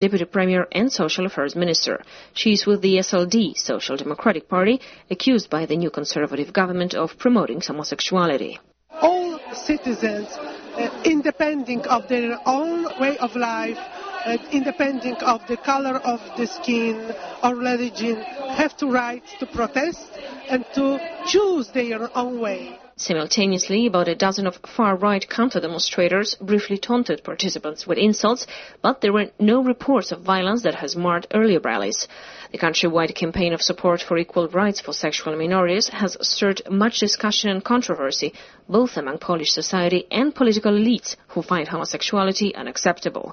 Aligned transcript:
Deputy 0.00 0.26
Premier 0.26 0.68
and 0.70 0.92
Social 0.92 1.26
Affairs 1.26 1.56
Minister. 1.56 2.00
She 2.32 2.52
is 2.52 2.64
with 2.64 2.82
the 2.82 2.98
SLD, 2.98 3.56
Social 3.56 3.96
Democratic 3.96 4.48
Party, 4.48 4.80
accused 5.10 5.50
by 5.50 5.66
the 5.66 5.76
new 5.76 5.90
conservative 5.90 6.52
government 6.52 6.94
of 6.94 7.18
promoting 7.18 7.60
homosexuality. 7.60 8.60
All 8.92 9.40
citizens, 9.52 10.28
uh, 10.30 11.02
independent 11.04 11.88
of 11.88 12.06
their 12.06 12.38
own 12.46 12.84
way 13.00 13.18
of 13.18 13.34
life, 13.34 13.76
uh, 14.24 14.36
independent 14.52 15.22
of 15.22 15.40
the 15.48 15.56
color 15.56 15.96
of 15.96 16.20
the 16.36 16.46
skin 16.46 17.12
or 17.42 17.54
religion, 17.54 18.20
have 18.56 18.76
the 18.78 18.86
right 18.86 19.22
to 19.40 19.46
protest 19.46 20.10
and 20.48 20.64
to 20.74 20.98
choose 21.26 21.68
their 21.68 22.16
own 22.16 22.40
way. 22.40 22.78
Simultaneously, 23.00 23.86
about 23.86 24.08
a 24.08 24.16
dozen 24.16 24.44
of 24.44 24.58
far-right 24.66 25.30
counter-demonstrators 25.30 26.34
briefly 26.40 26.76
taunted 26.76 27.22
participants 27.22 27.86
with 27.86 27.96
insults, 27.96 28.44
but 28.82 29.00
there 29.00 29.12
were 29.12 29.30
no 29.38 29.62
reports 29.62 30.10
of 30.10 30.22
violence 30.22 30.64
that 30.64 30.74
has 30.74 30.96
marred 30.96 31.24
earlier 31.32 31.60
rallies. 31.60 32.08
The 32.50 32.58
countrywide 32.58 33.14
campaign 33.14 33.52
of 33.52 33.62
support 33.62 34.02
for 34.02 34.18
equal 34.18 34.48
rights 34.48 34.80
for 34.80 34.92
sexual 34.92 35.36
minorities 35.36 35.86
has 35.90 36.16
stirred 36.22 36.60
much 36.68 36.98
discussion 36.98 37.50
and 37.50 37.62
controversy, 37.62 38.34
both 38.68 38.96
among 38.96 39.18
Polish 39.18 39.52
society 39.52 40.08
and 40.10 40.34
political 40.34 40.72
elites 40.72 41.14
who 41.28 41.42
find 41.42 41.68
homosexuality 41.68 42.52
unacceptable. 42.56 43.32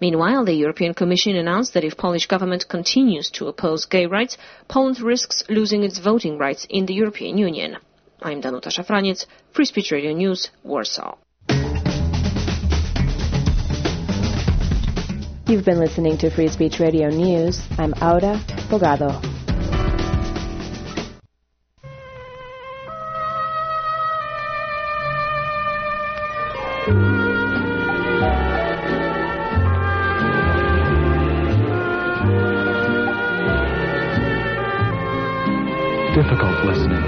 Meanwhile, 0.00 0.44
the 0.44 0.54
European 0.54 0.94
Commission 0.94 1.36
announced 1.36 1.74
that 1.74 1.84
if 1.84 1.96
Polish 1.96 2.26
government 2.26 2.68
continues 2.68 3.30
to 3.30 3.48
oppose 3.48 3.84
gay 3.86 4.06
rights, 4.06 4.36
Poland 4.68 5.00
risks 5.00 5.42
losing 5.48 5.82
its 5.84 5.98
voting 5.98 6.38
rights 6.38 6.66
in 6.68 6.86
the 6.86 6.94
European 6.94 7.38
Union. 7.38 7.76
I'm 8.22 8.40
Danuta 8.40 8.70
Szafraniec, 8.70 9.26
Free 9.52 9.64
Speech 9.66 9.90
Radio 9.92 10.12
News, 10.12 10.50
Warsaw. 10.62 11.16
You've 15.46 15.64
been 15.64 15.78
listening 15.78 16.16
to 16.18 16.30
Free 16.30 16.48
Speech 16.48 16.80
Radio 16.80 17.08
News. 17.10 17.60
I'm 17.78 17.92
Aura 18.00 18.40
Bogado. 18.70 19.20
Difficult 26.86 27.23
listening. 36.64 37.02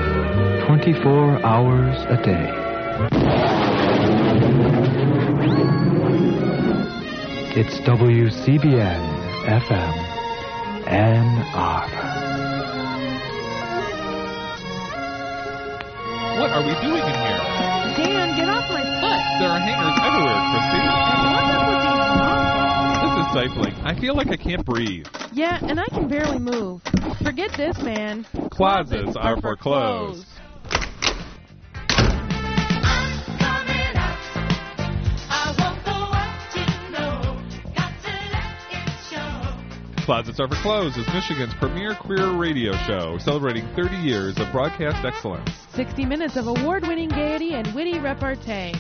24 0.67 1.45
hours 1.45 1.97
a 2.09 2.17
day. 2.23 2.53
It's 7.59 7.79
WCBN 7.81 9.03
FM, 9.47 9.95
Ann 10.87 11.43
Arbor. 11.55 12.07
What 16.39 16.51
are 16.51 16.61
we 16.61 16.75
doing 16.83 17.01
in 17.01 17.17
here? 17.25 17.43
Dan, 17.97 18.37
get 18.37 18.49
off 18.51 18.69
my 18.69 18.83
foot. 19.01 19.23
There 19.41 19.49
are 19.49 19.59
hangers 19.59 19.99
everywhere, 20.05 20.41
Christy. 20.53 21.36
Stifling. 23.37 23.75
I 23.85 23.99
feel 24.01 24.17
like 24.17 24.29
I 24.29 24.37
can't 24.37 24.65
breathe. 24.65 25.07
Yeah, 25.31 25.59
and 25.63 25.79
I 25.79 25.87
can 25.89 26.09
barely 26.09 26.39
move. 26.39 26.81
Forget 27.23 27.51
this, 27.57 27.77
man. 27.83 28.25
Closets 28.51 29.15
are 29.15 29.39
for 29.41 29.57
clothes. 29.57 30.25
Closets 40.07 40.39
Are 40.39 40.47
for 40.47 40.55
Clothes 40.63 40.97
is 40.97 41.05
Michigan's 41.09 41.53
premier 41.55 41.93
queer 42.01 42.31
radio 42.37 42.71
show, 42.87 43.19
celebrating 43.19 43.67
30 43.75 43.97
years 43.97 44.39
of 44.39 44.51
broadcast 44.53 45.05
excellence. 45.05 45.51
60 45.75 46.07
minutes 46.07 46.37
of 46.37 46.47
award-winning 46.47 47.09
gaiety 47.09 47.55
and 47.55 47.67
witty 47.75 47.99
repartee. 47.99 48.73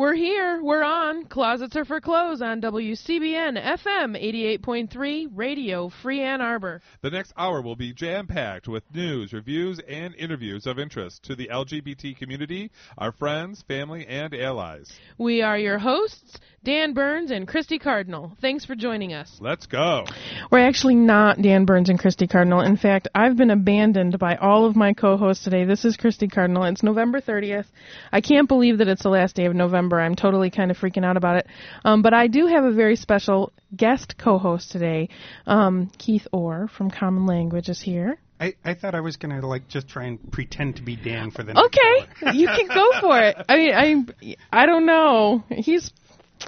We're 0.00 0.14
here. 0.14 0.62
We're 0.62 0.82
on. 0.82 1.26
Closets 1.26 1.76
are 1.76 1.84
for 1.84 2.00
clothes 2.00 2.40
on 2.40 2.62
WCBN 2.62 3.62
FM 3.62 4.58
88.3 4.58 5.28
Radio 5.34 5.90
Free 5.90 6.22
Ann 6.22 6.40
Arbor. 6.40 6.80
The 7.02 7.10
next 7.10 7.34
hour 7.36 7.60
will 7.60 7.76
be 7.76 7.92
jam 7.92 8.26
packed 8.26 8.66
with 8.66 8.82
news, 8.94 9.34
reviews, 9.34 9.78
and 9.86 10.14
interviews 10.14 10.66
of 10.66 10.78
interest 10.78 11.24
to 11.24 11.36
the 11.36 11.48
LGBT 11.48 12.16
community, 12.16 12.70
our 12.96 13.12
friends, 13.12 13.62
family, 13.68 14.06
and 14.06 14.34
allies. 14.34 14.90
We 15.18 15.42
are 15.42 15.58
your 15.58 15.78
hosts, 15.78 16.40
Dan 16.62 16.92
Burns 16.92 17.30
and 17.30 17.48
Christy 17.48 17.78
Cardinal. 17.78 18.32
Thanks 18.42 18.66
for 18.66 18.74
joining 18.74 19.14
us. 19.14 19.34
Let's 19.40 19.64
go. 19.64 20.04
We're 20.52 20.58
actually 20.68 20.94
not 20.94 21.40
Dan 21.40 21.64
Burns 21.64 21.88
and 21.88 21.98
Christy 21.98 22.26
Cardinal. 22.26 22.60
In 22.60 22.76
fact, 22.76 23.08
I've 23.14 23.34
been 23.34 23.50
abandoned 23.50 24.18
by 24.18 24.36
all 24.36 24.66
of 24.66 24.76
my 24.76 24.92
co-hosts 24.92 25.42
today. 25.42 25.64
This 25.64 25.86
is 25.86 25.96
Christy 25.96 26.28
Cardinal. 26.28 26.64
It's 26.64 26.82
November 26.82 27.22
30th. 27.22 27.64
I 28.12 28.20
can't 28.20 28.46
believe 28.46 28.76
that 28.78 28.88
it's 28.88 29.02
the 29.02 29.08
last 29.08 29.36
day 29.36 29.46
of 29.46 29.54
November. 29.54 29.98
I'm 30.02 30.14
totally 30.14 30.50
kind 30.50 30.70
of 30.70 30.76
freaking 30.76 31.02
out 31.02 31.16
about 31.16 31.36
it. 31.36 31.46
Um, 31.82 32.02
but 32.02 32.12
I 32.12 32.26
do 32.26 32.46
have 32.48 32.64
a 32.64 32.72
very 32.72 32.96
special 32.96 33.54
guest 33.74 34.16
co-host 34.18 34.70
today. 34.70 35.08
Um, 35.46 35.90
Keith 35.96 36.26
Orr 36.30 36.68
from 36.68 36.90
Common 36.90 37.24
Language 37.24 37.70
is 37.70 37.80
here. 37.80 38.18
I, 38.38 38.52
I 38.62 38.74
thought 38.74 38.94
I 38.94 39.00
was 39.00 39.16
gonna 39.16 39.46
like 39.46 39.66
just 39.68 39.88
try 39.88 40.04
and 40.06 40.30
pretend 40.32 40.76
to 40.76 40.82
be 40.82 40.96
Dan 40.96 41.30
for 41.30 41.42
the 41.42 41.54
next 41.54 41.66
Okay, 41.66 42.26
hour. 42.26 42.32
you 42.34 42.46
can 42.48 42.68
go 42.68 43.00
for 43.00 43.18
it. 43.18 43.36
I 43.48 43.56
mean, 43.56 43.74
I 43.74 44.36
I 44.62 44.66
don't 44.66 44.84
know. 44.84 45.42
He's 45.48 45.86
He- 45.86 45.94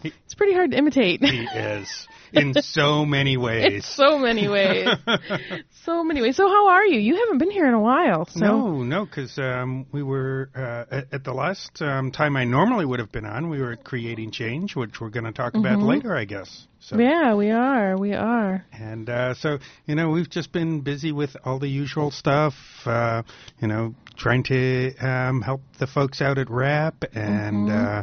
it's 0.24 0.34
pretty 0.34 0.54
hard 0.54 0.70
to 0.72 0.78
imitate. 0.78 1.22
he 1.22 1.44
is 1.44 2.08
in 2.32 2.54
so 2.54 3.04
many 3.04 3.34
in 3.34 3.40
ways. 3.40 3.86
so 3.86 4.18
many 4.18 4.48
ways. 4.48 4.88
so 5.84 6.04
many 6.04 6.22
ways. 6.22 6.36
So 6.36 6.48
how 6.48 6.68
are 6.68 6.86
you? 6.86 6.98
You 6.98 7.16
haven't 7.16 7.38
been 7.38 7.50
here 7.50 7.66
in 7.66 7.74
a 7.74 7.80
while. 7.80 8.26
So 8.26 8.40
No, 8.40 8.82
no, 8.82 9.04
because 9.04 9.38
um, 9.38 9.86
we 9.92 10.02
were 10.02 10.50
uh, 10.54 10.84
at, 10.94 11.14
at 11.14 11.24
the 11.24 11.32
last 11.32 11.80
um, 11.82 12.10
time 12.10 12.36
I 12.36 12.44
normally 12.44 12.84
would 12.84 13.00
have 13.00 13.12
been 13.12 13.26
on. 13.26 13.50
We 13.50 13.60
were 13.60 13.72
at 13.72 13.84
creating 13.84 14.30
change, 14.32 14.76
which 14.76 15.00
we're 15.00 15.10
going 15.10 15.24
to 15.24 15.32
talk 15.32 15.54
about 15.54 15.80
later, 15.80 16.16
I 16.16 16.24
guess. 16.24 16.66
So, 16.80 16.98
yeah, 16.98 17.34
we 17.34 17.50
are. 17.50 17.96
We 17.96 18.12
are. 18.12 18.64
and 18.72 19.08
uh, 19.08 19.34
so 19.34 19.58
you 19.86 19.94
know 19.94 20.10
we've 20.10 20.28
just 20.28 20.50
been 20.50 20.80
busy 20.80 21.12
with 21.12 21.36
all 21.44 21.60
the 21.60 21.68
usual 21.68 22.10
stuff. 22.10 22.54
Uh, 22.84 23.22
you 23.60 23.68
know, 23.68 23.94
trying 24.16 24.42
to 24.44 24.96
um, 24.96 25.42
help 25.42 25.60
the 25.78 25.86
folks 25.86 26.20
out 26.20 26.38
at 26.38 26.50
RAP, 26.50 27.04
and 27.14 27.70
uh, 27.70 28.02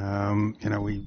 um, 0.00 0.56
you 0.60 0.70
know 0.70 0.80
we. 0.80 1.06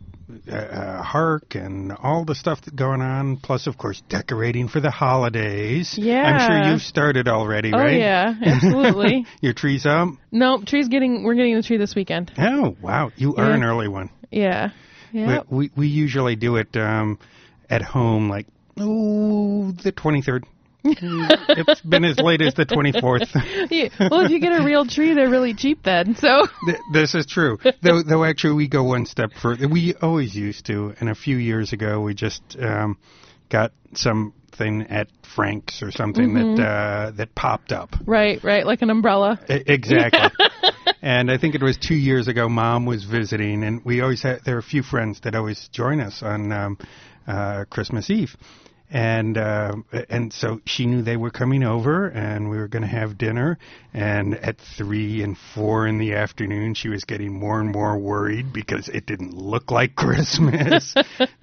Uh, 0.49 0.55
uh, 0.55 1.03
HARC 1.03 1.53
and 1.55 1.91
all 1.91 2.23
the 2.23 2.33
stuff 2.33 2.61
that's 2.61 2.71
going 2.75 3.01
on, 3.01 3.37
plus 3.37 3.67
of 3.67 3.77
course 3.77 4.01
decorating 4.07 4.67
for 4.69 4.79
the 4.79 4.89
holidays. 4.89 5.95
Yeah, 5.97 6.23
I'm 6.23 6.39
sure 6.63 6.71
you've 6.71 6.81
started 6.81 7.27
already, 7.27 7.71
Oh 7.73 7.77
right? 7.77 7.99
yeah, 7.99 8.33
absolutely. 8.43 9.25
Your 9.41 9.53
tree's 9.53 9.85
up? 9.85 10.07
nope, 10.31 10.65
tree's 10.65 10.87
getting. 10.87 11.23
We're 11.23 11.35
getting 11.35 11.55
the 11.55 11.61
tree 11.61 11.77
this 11.77 11.93
weekend. 11.93 12.31
Oh, 12.37 12.75
wow. 12.81 13.11
You 13.17 13.35
are 13.35 13.49
Yeah. 13.49 13.55
an 13.55 13.63
early 13.63 13.89
one. 13.89 14.09
Yeah. 14.31 14.69
Yeah. 15.11 15.41
We, 15.49 15.57
we, 15.67 15.71
we 15.75 15.87
usually 15.87 16.35
do 16.37 16.55
it 16.55 16.75
um, 16.77 17.19
at 17.69 17.81
home, 17.81 18.29
like, 18.29 18.47
oh, 18.79 19.71
the 19.83 19.91
23rd. 19.91 20.43
It's 20.83 21.81
been 21.81 22.03
as 22.03 22.19
late 22.19 22.41
as 22.41 22.53
the 22.53 22.65
24th. 22.65 23.29
Yeah. 23.71 23.89
Well, 24.11 24.21
if 24.25 24.31
you 24.31 24.39
get 24.39 24.59
a 24.59 24.63
real 24.63 24.85
tree, 24.85 25.13
they're 25.13 25.29
really 25.29 25.53
cheap 25.53 25.83
then. 25.83 26.15
So. 26.15 26.45
Th- 26.65 26.77
this 26.91 27.15
is 27.15 27.25
true. 27.25 27.57
Though, 27.81 28.03
though 28.03 28.23
actually, 28.23 28.53
we 28.55 28.67
go 28.67 28.83
one 28.83 29.05
step 29.05 29.31
further. 29.41 29.67
We 29.67 29.93
always 30.01 30.35
used 30.35 30.65
to, 30.67 30.93
and 30.99 31.09
a 31.09 31.15
few 31.15 31.37
years 31.37 31.73
ago, 31.73 32.01
we 32.01 32.13
just 32.13 32.41
um, 32.59 32.97
got 33.49 33.71
something 33.93 34.83
at 34.89 35.07
Frank's 35.35 35.81
or 35.81 35.91
something 35.91 36.33
that 36.33 36.63
uh, 36.63 37.11
that 37.11 37.33
popped 37.35 37.71
up. 37.71 37.95
Right. 38.05 38.43
Right. 38.43 38.65
Like 38.65 38.81
an 38.81 38.89
umbrella. 38.89 39.39
E- 39.49 39.63
Exactly. 39.65 40.29
and 41.01 41.31
I 41.31 41.37
think 41.37 41.55
it 41.55 41.63
was 41.63 41.77
two 41.77 41.95
years 41.95 42.27
ago. 42.27 42.49
Mom 42.49 42.85
was 42.85 43.03
visiting, 43.05 43.63
and 43.63 43.83
we 43.85 44.01
always 44.01 44.21
had 44.21 44.41
there 44.45 44.55
are 44.55 44.59
a 44.59 44.63
few 44.63 44.83
friends 44.83 45.21
that 45.21 45.35
always 45.35 45.69
join 45.71 45.99
us 45.99 46.21
on 46.21 46.51
um, 46.51 46.77
uh, 47.27 47.65
Christmas 47.69 48.09
Eve, 48.09 48.35
and 48.93 49.37
uh, 49.39 49.73
and 50.09 50.31
so 50.31 50.61
she 50.65 50.85
knew 50.85 51.01
they 51.01 51.17
were 51.17 51.31
coming 51.31 51.63
over, 51.63 52.07
and 52.07 52.49
we 52.49 52.57
were 52.57 52.67
going 52.67 52.83
to 52.83 52.87
have 52.87 53.17
dinner. 53.17 53.57
And 53.95 54.35
at 54.35 54.57
three 54.77 55.21
and 55.21 55.37
four 55.53 55.85
in 55.87 55.97
the 55.99 56.13
afternoon, 56.13 56.73
she 56.75 56.89
was 56.89 57.03
getting 57.03 57.33
more 57.37 57.59
and 57.59 57.71
more 57.71 57.97
worried 57.97 58.51
because 58.53 58.87
it 58.89 59.05
didn't 59.05 59.35
look 59.35 59.69
like 59.71 59.95
Christmas. 60.03 60.93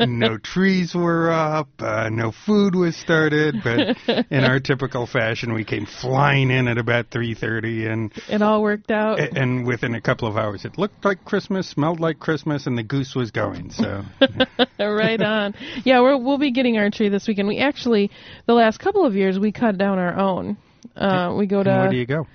no 0.01 0.39
trees 0.39 0.95
were 0.95 1.31
up, 1.31 1.69
uh, 1.81 2.09
no 2.09 2.33
food 2.33 2.75
was 2.75 2.97
started. 2.97 3.57
But 3.63 3.97
in 4.31 4.45
our 4.45 4.61
typical 4.61 5.07
fashion, 5.07 5.53
we 5.53 5.65
came 5.65 5.87
flying 5.87 6.51
in 6.51 6.69
at 6.69 6.79
about 6.79 7.11
three 7.11 7.35
thirty, 7.35 7.87
and 7.87 8.13
It 8.29 8.43
all 8.43 8.63
worked 8.63 8.91
out. 8.93 9.19
and 9.21 9.67
within 9.67 9.95
a 9.95 10.01
couple 10.01 10.29
of 10.29 10.37
hours, 10.37 10.65
it 10.65 10.79
looked 10.79 11.05
like 11.05 11.25
Christmas, 11.25 11.69
smelled 11.69 11.99
like 12.01 12.21
Christmas, 12.21 12.67
and 12.69 12.79
the 12.79 12.83
goose 12.85 13.15
was 13.17 13.33
going. 13.33 13.71
So 13.71 14.03
right 14.79 15.21
on. 15.21 15.55
Yeah, 15.85 16.01
we'll 16.01 16.39
be 16.39 16.53
getting 16.53 16.79
our 16.79 16.91
tree 16.91 17.09
this 17.09 17.27
weekend. 17.49 17.49
We 17.49 17.59
actually, 17.59 18.11
the 18.47 18.55
last 18.55 18.79
couple 18.79 19.05
of 19.05 19.15
years, 19.15 19.39
we 19.39 19.53
cut 19.53 19.79
down 19.79 19.99
our 19.99 20.19
own. 20.19 20.57
Uh, 20.97 21.35
we 21.37 21.47
go 21.47 21.63
to, 21.63 21.71
and 21.71 21.81
where 21.81 21.91
do 21.91 21.97
you 21.97 22.07
go? 22.07 22.27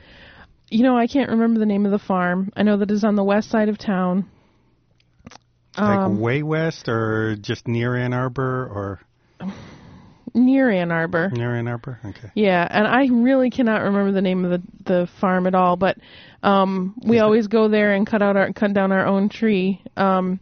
you 0.69 0.83
know, 0.83 0.97
I 0.97 1.07
can't 1.07 1.29
remember 1.29 1.59
the 1.59 1.65
name 1.65 1.85
of 1.85 1.91
the 1.91 1.99
farm. 1.99 2.51
I 2.55 2.63
know 2.63 2.77
that 2.77 2.89
it's 2.91 3.03
on 3.03 3.15
the 3.15 3.23
west 3.23 3.49
side 3.49 3.69
of 3.69 3.77
town. 3.77 4.25
like 5.77 5.99
Um, 5.99 6.19
way 6.19 6.41
west 6.43 6.87
or 6.89 7.35
just 7.35 7.67
near 7.67 7.95
Ann 7.95 8.13
Arbor 8.13 8.69
or 8.73 8.99
near 10.33 10.69
Ann 10.69 10.91
Arbor. 10.91 11.29
near 11.29 11.55
Ann 11.55 11.67
Arbor? 11.67 11.99
Okay. 12.05 12.31
Yeah, 12.33 12.67
and 12.69 12.87
I 12.87 13.07
really 13.07 13.49
cannot 13.49 13.83
remember 13.83 14.11
the 14.11 14.21
name 14.21 14.45
of 14.45 14.51
the 14.51 14.61
the 14.85 15.09
farm 15.19 15.47
at 15.47 15.55
all, 15.55 15.75
but 15.75 15.97
um 16.43 16.95
we 17.03 17.19
always 17.19 17.47
go 17.47 17.67
there 17.67 17.93
and 17.93 18.05
cut 18.05 18.21
out 18.21 18.35
our 18.37 18.51
cut 18.53 18.73
down 18.73 18.91
our 18.91 19.05
own 19.05 19.29
tree. 19.29 19.81
Um 19.97 20.39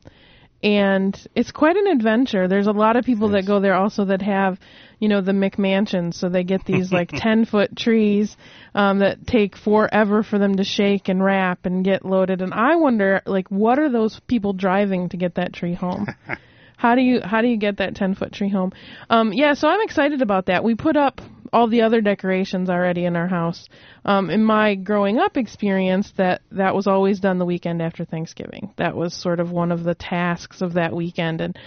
and 0.63 1.27
it's 1.35 1.51
quite 1.51 1.75
an 1.75 1.87
adventure. 1.87 2.47
There's 2.47 2.67
a 2.67 2.71
lot 2.71 2.95
of 2.95 3.03
people 3.03 3.29
that 3.29 3.45
go 3.45 3.59
there 3.59 3.75
also 3.75 4.05
that 4.05 4.21
have, 4.21 4.57
you 4.97 5.09
know, 5.09 5.19
the 5.19 5.33
McMansions, 5.33 6.13
so 6.13 6.29
they 6.29 6.43
get 6.43 6.63
these 6.65 6.91
like 6.91 7.09
10 7.13 7.45
foot 7.45 7.75
trees 7.75 8.35
um 8.73 8.99
that 8.99 9.27
take 9.27 9.57
forever 9.57 10.23
for 10.23 10.39
them 10.39 10.55
to 10.55 10.63
shake 10.63 11.09
and 11.09 11.23
wrap 11.23 11.65
and 11.65 11.83
get 11.83 12.05
loaded. 12.05 12.41
And 12.41 12.53
I 12.53 12.77
wonder 12.77 13.21
like 13.25 13.49
what 13.49 13.77
are 13.77 13.89
those 13.89 14.19
people 14.27 14.53
driving 14.53 15.09
to 15.09 15.17
get 15.17 15.35
that 15.35 15.53
tree 15.53 15.73
home? 15.75 16.07
How 16.75 16.95
do 16.95 17.01
you 17.01 17.21
how 17.23 17.41
do 17.41 17.47
you 17.47 17.55
get 17.55 17.77
that 17.77 17.95
ten 17.95 18.13
foot 18.13 18.33
tree 18.33 18.49
home? 18.49 18.73
Um, 19.09 19.31
yeah, 19.31 19.53
so 19.53 19.69
I'm 19.69 19.79
excited 19.83 20.21
about 20.21 20.47
that. 20.47 20.65
We 20.65 20.75
put 20.75 20.97
up 20.97 21.21
all 21.53 21.67
the 21.67 21.83
other 21.83 22.01
decorations 22.01 22.69
already 22.69 23.05
in 23.05 23.15
our 23.15 23.27
house. 23.27 23.69
Um, 24.03 24.29
in 24.29 24.43
my 24.43 24.75
growing 24.75 25.19
up 25.19 25.37
experience, 25.37 26.11
that 26.17 26.41
that 26.51 26.75
was 26.75 26.87
always 26.87 27.19
done 27.19 27.37
the 27.37 27.45
weekend 27.45 27.81
after 27.81 28.03
Thanksgiving. 28.03 28.73
That 28.77 28.95
was 28.95 29.13
sort 29.13 29.39
of 29.39 29.51
one 29.51 29.71
of 29.71 29.83
the 29.83 29.95
tasks 29.95 30.61
of 30.61 30.73
that 30.73 30.93
weekend, 30.93 31.39
and 31.41 31.57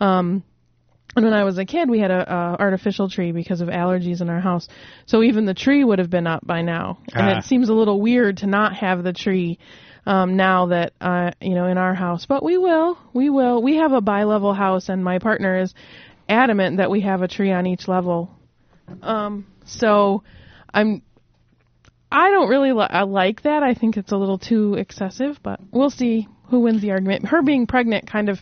um, 0.00 0.44
and 1.14 1.24
when 1.26 1.34
I 1.34 1.44
was 1.44 1.58
a 1.58 1.66
kid, 1.66 1.90
we 1.90 1.98
had 1.98 2.10
a, 2.10 2.32
a 2.32 2.56
artificial 2.58 3.10
tree 3.10 3.32
because 3.32 3.60
of 3.60 3.68
allergies 3.68 4.22
in 4.22 4.30
our 4.30 4.40
house. 4.40 4.66
So 5.04 5.22
even 5.22 5.44
the 5.44 5.52
tree 5.52 5.84
would 5.84 5.98
have 5.98 6.08
been 6.08 6.26
up 6.26 6.46
by 6.46 6.62
now, 6.62 6.98
and 7.12 7.28
Ah. 7.28 7.38
it 7.38 7.44
seems 7.44 7.68
a 7.68 7.74
little 7.74 8.00
weird 8.00 8.38
to 8.38 8.46
not 8.46 8.76
have 8.76 9.02
the 9.02 9.12
tree 9.12 9.58
um, 10.06 10.36
now 10.36 10.66
that 10.66 10.92
uh, 11.00 11.32
you 11.40 11.54
know 11.54 11.66
in 11.66 11.76
our 11.78 11.94
house. 11.94 12.24
But 12.26 12.42
we 12.42 12.56
will, 12.56 12.96
we 13.12 13.28
will. 13.28 13.62
We 13.62 13.76
have 13.76 13.92
a 13.92 14.00
bi-level 14.00 14.54
house, 14.54 14.88
and 14.88 15.04
my 15.04 15.18
partner 15.18 15.58
is 15.58 15.74
adamant 16.28 16.78
that 16.78 16.90
we 16.90 17.00
have 17.02 17.20
a 17.22 17.28
tree 17.28 17.52
on 17.52 17.66
each 17.66 17.88
level. 17.88 18.30
Um, 19.02 19.46
so 19.64 20.22
I'm. 20.72 21.02
I 22.10 22.30
don't 22.30 22.50
really 22.50 22.72
li- 22.72 22.86
I 22.90 23.04
like 23.04 23.42
that. 23.42 23.62
I 23.62 23.72
think 23.72 23.96
it's 23.96 24.12
a 24.12 24.16
little 24.16 24.36
too 24.36 24.74
excessive, 24.74 25.38
but 25.42 25.60
we'll 25.70 25.88
see 25.88 26.28
who 26.48 26.60
wins 26.60 26.82
the 26.82 26.90
argument. 26.90 27.26
Her 27.26 27.42
being 27.42 27.66
pregnant 27.66 28.06
kind 28.06 28.28
of 28.28 28.38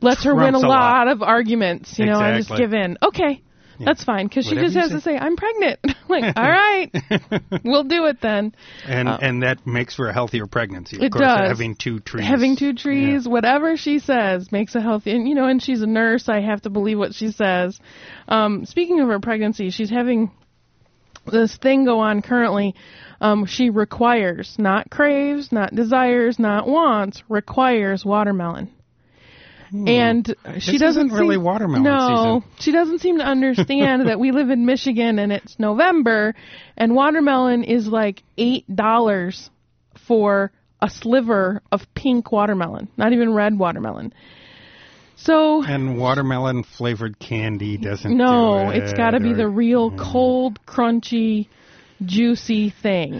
lets 0.00 0.24
her 0.24 0.34
win 0.34 0.54
a 0.54 0.58
lot 0.58 1.06
lot. 1.06 1.08
of 1.08 1.22
arguments. 1.22 1.96
You 1.98 2.06
know, 2.06 2.18
I 2.18 2.36
just 2.36 2.50
give 2.56 2.72
in. 2.72 2.98
Okay, 3.00 3.42
that's 3.78 4.04
fine 4.04 4.26
because 4.26 4.46
she 4.46 4.54
just 4.54 4.76
has 4.76 4.88
say. 4.90 4.94
to 4.96 5.00
say, 5.00 5.16
"I'm 5.16 5.36
pregnant." 5.36 5.80
like, 6.08 6.36
all 6.36 6.48
right, 6.48 6.90
we'll 7.64 7.84
do 7.84 8.06
it 8.06 8.20
then. 8.20 8.54
And 8.86 9.08
Uh, 9.08 9.18
and 9.20 9.42
that 9.42 9.66
makes 9.66 9.94
for 9.94 10.08
a 10.08 10.12
healthier 10.12 10.46
pregnancy. 10.46 10.96
Of 10.96 11.02
It 11.04 11.12
course, 11.12 11.24
does. 11.24 11.48
having 11.48 11.74
two 11.76 12.00
trees. 12.00 12.26
Having 12.26 12.56
two 12.56 12.74
trees, 12.74 13.26
whatever 13.28 13.76
she 13.76 13.98
says, 13.98 14.50
makes 14.52 14.74
a 14.74 14.80
healthy. 14.80 15.12
And 15.12 15.28
you 15.28 15.34
know, 15.34 15.46
and 15.46 15.62
she's 15.62 15.82
a 15.82 15.86
nurse. 15.86 16.28
I 16.28 16.40
have 16.40 16.62
to 16.62 16.70
believe 16.70 16.98
what 16.98 17.14
she 17.14 17.30
says. 17.30 17.78
Um, 18.28 18.64
speaking 18.66 19.00
of 19.00 19.08
her 19.08 19.20
pregnancy, 19.20 19.70
she's 19.70 19.90
having 19.90 20.30
this 21.30 21.56
thing 21.56 21.84
go 21.84 22.00
on 22.00 22.20
currently. 22.22 22.74
Um, 23.20 23.46
she 23.46 23.70
requires, 23.70 24.56
not 24.58 24.90
craves, 24.90 25.50
not 25.52 25.74
desires, 25.74 26.38
not 26.38 26.66
wants, 26.68 27.22
requires 27.30 28.04
watermelon. 28.04 28.70
And 29.74 30.26
she 30.26 30.32
Hmm. 30.32 30.54
This 30.72 30.80
doesn't 30.80 31.12
really 31.12 31.34
seem- 31.34 31.42
watermelon 31.42 31.82
No, 31.82 32.40
season. 32.40 32.50
she 32.60 32.70
doesn't 32.72 33.00
seem 33.00 33.18
to 33.18 33.24
understand 33.24 34.06
that 34.08 34.20
we 34.20 34.30
live 34.30 34.50
in 34.50 34.64
Michigan 34.66 35.18
and 35.18 35.32
it's 35.32 35.58
November, 35.58 36.34
and 36.76 36.94
watermelon 36.94 37.64
is 37.64 37.88
like 37.88 38.22
eight 38.38 38.64
dollars 38.74 39.50
for 39.96 40.52
a 40.80 40.88
sliver 40.88 41.60
of 41.72 41.92
pink 41.94 42.30
watermelon, 42.30 42.86
not 42.96 43.12
even 43.12 43.34
red 43.34 43.58
watermelon. 43.58 44.12
So 45.16 45.64
And 45.64 45.98
watermelon 45.98 46.62
flavored 46.62 47.18
candy 47.18 47.76
doesn't. 47.76 48.16
no, 48.16 48.70
do 48.72 48.78
it's 48.78 48.92
got 48.92 49.10
to 49.12 49.20
be 49.20 49.32
the 49.32 49.48
real 49.48 49.90
cold, 49.92 50.58
crunchy, 50.66 51.48
juicy 52.04 52.70
thing. 52.70 53.14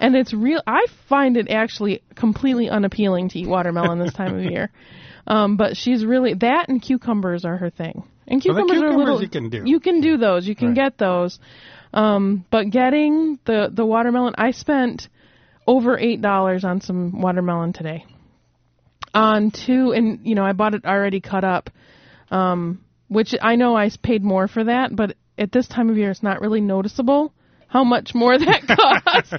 And 0.00 0.16
it's 0.16 0.32
real. 0.32 0.60
I 0.66 0.86
find 1.08 1.36
it 1.36 1.50
actually 1.50 2.02
completely 2.14 2.68
unappealing 2.70 3.28
to 3.30 3.38
eat 3.40 3.46
watermelon 3.48 3.98
this 3.98 4.12
time 4.14 4.34
of 4.36 4.44
year. 4.44 4.70
Um, 5.26 5.56
but 5.56 5.76
she's 5.76 6.04
really 6.04 6.34
that 6.34 6.68
and 6.68 6.80
cucumbers 6.82 7.44
are 7.44 7.56
her 7.56 7.70
thing. 7.70 8.02
And 8.26 8.42
Well, 8.44 8.54
the 8.56 8.62
cucumbers, 8.62 8.76
are 8.76 8.80
cucumbers 8.80 9.04
little. 9.06 9.22
you 9.22 9.28
can 9.28 9.48
do. 9.50 9.62
You 9.64 9.80
can 9.80 10.00
do 10.00 10.16
those. 10.16 10.46
You 10.46 10.54
can 10.54 10.68
Right. 10.68 10.76
get 10.76 10.98
those. 10.98 11.38
Um, 11.92 12.44
but 12.50 12.70
getting 12.70 13.38
the 13.44 13.70
the 13.72 13.84
watermelon, 13.86 14.34
I 14.36 14.50
spent 14.50 15.08
over 15.66 15.98
eight 15.98 16.20
dollars 16.20 16.64
on 16.64 16.80
some 16.80 17.20
watermelon 17.20 17.72
today. 17.72 18.04
On 19.14 19.50
two, 19.52 19.92
and 19.92 20.20
you 20.24 20.34
know, 20.34 20.44
I 20.44 20.52
bought 20.52 20.74
it 20.74 20.84
already 20.84 21.20
cut 21.20 21.44
up, 21.44 21.70
um, 22.30 22.80
which 23.08 23.34
I 23.40 23.54
know 23.56 23.76
I 23.76 23.88
paid 24.02 24.24
more 24.24 24.48
for 24.48 24.64
that, 24.64 24.94
but 24.94 25.14
at 25.38 25.52
this 25.52 25.68
time 25.68 25.88
of 25.88 25.96
year, 25.96 26.10
it's 26.10 26.22
not 26.22 26.40
really 26.40 26.60
noticeable 26.60 27.32
how 27.74 27.84
much 27.84 28.14
more 28.14 28.38
that 28.38 28.62
costs. 29.12 29.34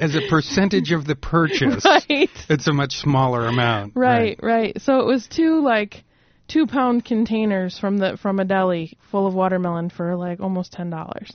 As 0.00 0.14
a 0.16 0.20
percentage 0.28 0.90
of 0.92 1.06
the 1.06 1.14
purchase, 1.14 1.84
right, 1.84 2.28
it's 2.50 2.66
a 2.66 2.72
much 2.72 2.96
smaller 2.98 3.46
amount. 3.46 3.92
right, 3.94 4.38
right. 4.42 4.78
So 4.82 5.00
it 5.00 5.06
was 5.06 5.26
two 5.28 5.62
like 5.62 6.04
two 6.48 6.66
pound 6.66 7.04
containers 7.04 7.78
from 7.78 7.96
the 7.98 8.18
from 8.20 8.40
a 8.40 8.44
deli 8.44 8.98
full 9.10 9.26
of 9.26 9.34
watermelon 9.34 9.88
for 9.90 10.16
like 10.16 10.40
almost 10.40 10.72
ten 10.72 10.90
dollars. 10.90 11.30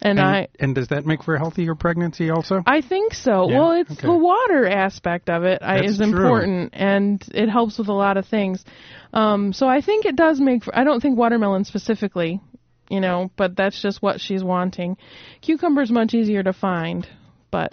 And, 0.00 0.20
And, 0.20 0.28
I 0.28 0.48
and 0.60 0.74
does 0.76 0.88
that 0.88 1.04
make 1.06 1.24
for 1.24 1.34
a 1.34 1.38
healthier 1.38 1.74
pregnancy 1.74 2.30
also? 2.30 2.62
I 2.64 2.82
think 2.82 3.14
so. 3.14 3.50
Yeah? 3.50 3.58
Well, 3.58 3.72
it's 3.72 3.90
Okay. 3.90 4.06
the 4.06 4.14
water 4.16 4.64
aspect 4.68 5.28
of 5.28 5.42
it 5.42 5.58
I, 5.60 5.82
is 5.82 5.96
true. 5.98 6.06
important, 6.06 6.70
and 6.74 7.20
it 7.34 7.48
helps 7.48 7.78
with 7.78 7.88
a 7.88 7.92
lot 7.92 8.16
of 8.16 8.24
things. 8.26 8.64
Um, 9.12 9.52
so 9.52 9.66
I 9.66 9.80
think 9.80 10.04
it 10.06 10.14
does 10.14 10.38
make. 10.40 10.62
For, 10.62 10.78
I 10.78 10.84
don't 10.84 11.00
think 11.00 11.18
watermelon 11.18 11.64
specifically, 11.64 12.40
you 12.90 13.00
know, 13.00 13.30
but 13.36 13.56
that's 13.56 13.80
just 13.80 14.02
what 14.02 14.20
she's 14.20 14.42
wanting. 14.42 14.96
Cucumber's 15.40 15.90
much 15.90 16.14
easier 16.14 16.42
to 16.42 16.52
find, 16.52 17.08
but 17.50 17.72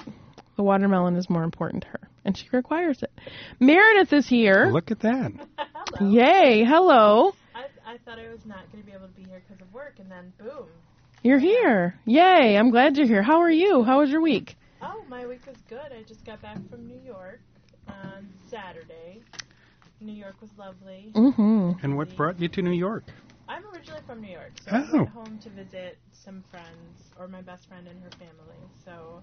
the 0.58 0.64
watermelon 0.64 1.16
is 1.16 1.30
more 1.30 1.44
important 1.44 1.84
to 1.84 1.90
her, 1.90 2.10
and 2.24 2.38
she 2.38 2.48
requires 2.52 3.02
it. 3.04 3.12
Meredith 3.60 4.14
is 4.14 4.28
here. 4.28 4.70
Look 4.72 4.92
at 4.92 5.02
that. 5.02 5.32
Yay! 6.02 6.64
Hello. 6.66 7.34
I, 7.54 7.66
I 7.86 7.98
thought 8.06 8.20
I 8.20 8.30
was 8.30 8.46
not 8.46 8.72
going 8.72 8.84
to 8.84 8.90
be 8.90 8.96
able 8.96 9.08
to 9.08 9.14
be 9.14 9.24
here 9.24 9.42
because 9.48 9.62
of 9.62 9.74
work, 9.74 9.96
and 10.00 10.10
then 10.10 10.34
boom. 10.40 10.68
You're 11.24 11.40
here. 11.40 11.96
Yay! 12.06 12.58
I'm 12.58 12.70
glad 12.70 12.98
you're 12.98 13.08
here. 13.08 13.24
How 13.24 13.42
are 13.42 13.52
you? 13.52 13.84
How 13.84 14.00
was 14.00 14.10
your 14.10 14.22
week? 14.22 14.56
Oh, 14.82 15.04
my 15.10 15.26
week 15.26 15.46
was 15.48 15.58
good. 15.68 15.92
I 15.92 16.04
just 16.04 16.24
got 16.26 16.42
back 16.42 16.58
from 16.70 16.88
New 16.88 17.00
York 17.04 17.40
on 17.88 18.28
Saturday. 18.50 19.22
New 20.00 20.14
York 20.14 20.36
was 20.42 20.52
lovely. 20.58 21.12
Mm-hmm. 21.16 21.84
And 21.84 21.98
what 21.98 22.16
brought 22.16 22.40
you 22.40 22.48
to 22.50 22.62
New 22.62 22.74
York? 22.74 23.06
I'm 23.48 23.64
originally 23.74 24.02
from 24.08 24.22
New 24.22 24.32
York, 24.32 24.52
so 24.64 24.72
I 24.76 24.88
Oh. 24.92 24.98
went 24.98 25.10
home 25.10 25.40
to 25.44 25.50
visit 25.50 25.98
some 26.12 26.44
friends, 26.50 27.12
or 27.20 27.28
my 27.28 27.42
best 27.42 27.68
friend 27.68 27.88
and 27.88 28.02
her 28.04 28.10
family. 28.12 28.58
So 28.84 29.22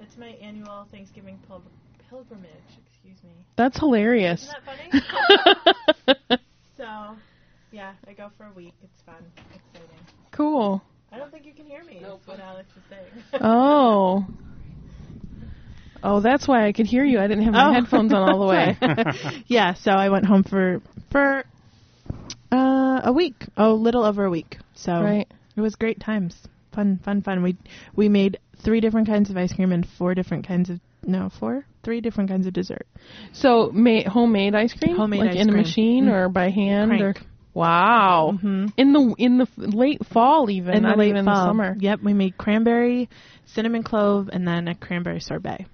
it's 0.00 0.16
my 0.16 0.28
annual 0.42 0.86
Thanksgiving 0.90 1.38
pil- 1.46 1.62
pilgrimage. 2.08 2.50
Excuse 2.86 3.22
me. 3.22 3.30
That's 3.56 3.78
hilarious. 3.78 4.42
Isn't 4.42 4.64
that 4.64 6.16
funny? 6.26 6.40
so, 6.76 7.16
yeah, 7.70 7.92
I 8.08 8.12
go 8.12 8.30
for 8.36 8.46
a 8.46 8.52
week. 8.52 8.74
It's 8.82 9.02
fun, 9.02 9.24
exciting. 9.54 9.98
cool. 10.32 10.82
I 11.12 11.18
don't 11.18 11.30
think 11.32 11.44
you 11.44 11.52
can 11.54 11.66
hear 11.66 11.82
me. 11.84 11.98
That's 12.02 12.26
what 12.26 12.38
Alex 12.40 12.68
is 12.76 12.82
saying. 12.88 13.24
Oh. 13.42 14.26
Oh, 16.02 16.20
that's 16.20 16.46
why 16.48 16.66
I 16.66 16.72
could 16.72 16.86
hear 16.86 17.04
you. 17.04 17.18
I 17.20 17.26
didn't 17.26 17.44
have 17.44 17.52
my 17.52 17.68
Oh. 17.68 17.72
headphones 17.72 18.12
on 18.12 18.22
all 18.30 18.38
the 18.38 18.46
way. 18.46 19.42
yeah, 19.48 19.74
so 19.74 19.90
I 19.90 20.08
went 20.08 20.24
home 20.24 20.44
for 20.44 20.80
for 21.10 21.44
uh, 22.52 23.00
a 23.04 23.12
week, 23.12 23.46
oh, 23.56 23.74
little 23.74 24.04
over 24.04 24.24
a 24.24 24.30
week. 24.30 24.58
So 24.74 24.92
right. 25.02 25.26
it 25.56 25.60
was 25.60 25.74
great 25.76 26.00
times, 26.00 26.36
fun, 26.74 27.00
fun, 27.04 27.22
fun. 27.22 27.42
We 27.42 27.56
we 27.94 28.08
made 28.08 28.38
three 28.64 28.80
different 28.80 29.06
kinds 29.08 29.30
of 29.30 29.36
ice 29.36 29.52
cream 29.52 29.72
and 29.72 29.86
four 29.98 30.14
different 30.14 30.46
kinds 30.46 30.70
of 30.70 30.80
no 31.02 31.30
four, 31.38 31.64
three 31.82 32.00
different 32.00 32.28
kinds 32.30 32.46
of 32.46 32.52
dessert. 32.52 32.86
So, 33.32 33.70
ma- 33.72 34.08
homemade 34.08 34.54
ice 34.54 34.74
cream, 34.74 34.96
Homemade 34.96 35.20
like 35.20 35.30
ice 35.30 35.36
in 35.42 35.48
a 35.48 35.52
machine 35.52 36.04
Mm. 36.06 36.12
or 36.12 36.28
by 36.28 36.50
hand, 36.50 36.92
or 36.92 37.12
Crank. 37.14 37.26
wow, 37.54 38.36
hmm 38.38 38.66
in 38.76 38.92
the 38.92 39.14
in 39.16 39.38
the 39.38 39.46
late 39.56 40.04
fall 40.06 40.50
even, 40.50 40.74
In 40.74 40.82
the 40.82 40.88
not 40.90 40.98
late 40.98 41.08
even 41.10 41.24
fall. 41.24 41.34
the 41.36 41.44
summer. 41.50 41.76
Yep, 41.78 42.00
we 42.02 42.12
made 42.12 42.36
cranberry, 42.36 43.08
cinnamon 43.46 43.82
clove, 43.82 44.28
and 44.32 44.46
then 44.46 44.68
a 44.68 44.74
cranberry 44.74 45.20
sorbet. 45.20 45.66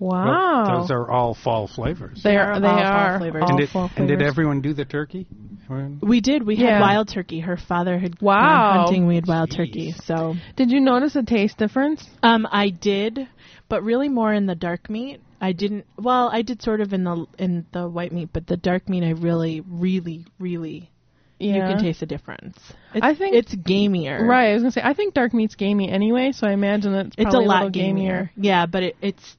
Wow, 0.00 0.64
Well, 0.66 0.80
those 0.82 0.90
are 0.92 1.10
all 1.10 1.34
fall 1.34 1.66
flavors. 1.66 2.22
they 2.22 2.36
are 2.36 2.54
They 2.54 2.60
they 2.60 2.68
are 2.68 3.10
fall 3.10 3.18
flavors. 3.18 3.42
all 3.42 3.48
and, 3.50 3.58
did, 3.58 3.68
fall 3.68 3.90
and 3.96 4.06
did 4.06 4.22
everyone 4.22 4.60
do 4.60 4.72
the 4.72 4.84
turkey? 4.84 5.26
Everyone- 5.70 5.98
We 6.02 6.20
did. 6.20 6.42
We 6.44 6.56
Yeah. 6.56 6.74
had 6.74 6.80
wild 6.80 7.08
turkey. 7.08 7.40
Her 7.40 7.56
father 7.56 7.98
had 7.98 8.20
Wow. 8.20 8.34
gone 8.74 8.78
hunting. 8.84 9.06
We 9.06 9.14
had 9.16 9.26
wild 9.26 9.50
Jeez. 9.50 9.56
turkey. 9.56 9.92
So 10.04 10.36
Did 10.56 10.70
you 10.70 10.80
notice 10.80 11.14
a 11.16 11.22
taste 11.22 11.58
difference? 11.58 12.08
Um, 12.22 12.46
I 12.50 12.70
did, 12.70 13.26
but 13.68 13.82
really 13.82 14.08
more 14.08 14.32
in 14.32 14.46
the 14.46 14.54
dark 14.54 14.88
meat. 14.88 15.20
I 15.40 15.52
didn't. 15.52 15.84
Well, 15.96 16.30
I 16.32 16.42
did 16.42 16.62
sort 16.62 16.80
of 16.80 16.92
in 16.92 17.04
the 17.04 17.26
in 17.38 17.64
the 17.72 17.88
white 17.88 18.12
meat, 18.12 18.30
but 18.32 18.46
the 18.46 18.56
dark 18.56 18.88
meat, 18.88 19.04
I 19.04 19.10
really, 19.10 19.60
really, 19.68 20.24
really, 20.40 20.90
Yeah, 21.38 21.54
you 21.54 21.60
can 21.62 21.78
taste 21.84 22.00
the 22.00 22.06
difference. 22.06 22.58
It's, 22.92 23.04
I 23.04 23.14
think- 23.14 23.36
it's 23.36 23.54
gamier. 23.54 24.20
Right, 24.20 24.50
I 24.50 24.54
was 24.54 24.62
gonna 24.62 24.72
say 24.72 24.80
I 24.82 24.94
think 24.94 25.14
dark 25.14 25.32
meat's 25.32 25.54
gamey 25.54 25.88
anyway, 25.90 26.32
so 26.32 26.48
I 26.48 26.52
imagine 26.52 26.92
it's 26.94 27.14
It's 27.16 27.18
a 27.18 27.22
probably 27.30 27.46
lot 27.46 27.64
little 27.66 27.80
gamier. 27.82 28.30
Yeah, 28.36 28.66
but 28.66 28.82
it, 28.82 28.96
it's 29.00 29.36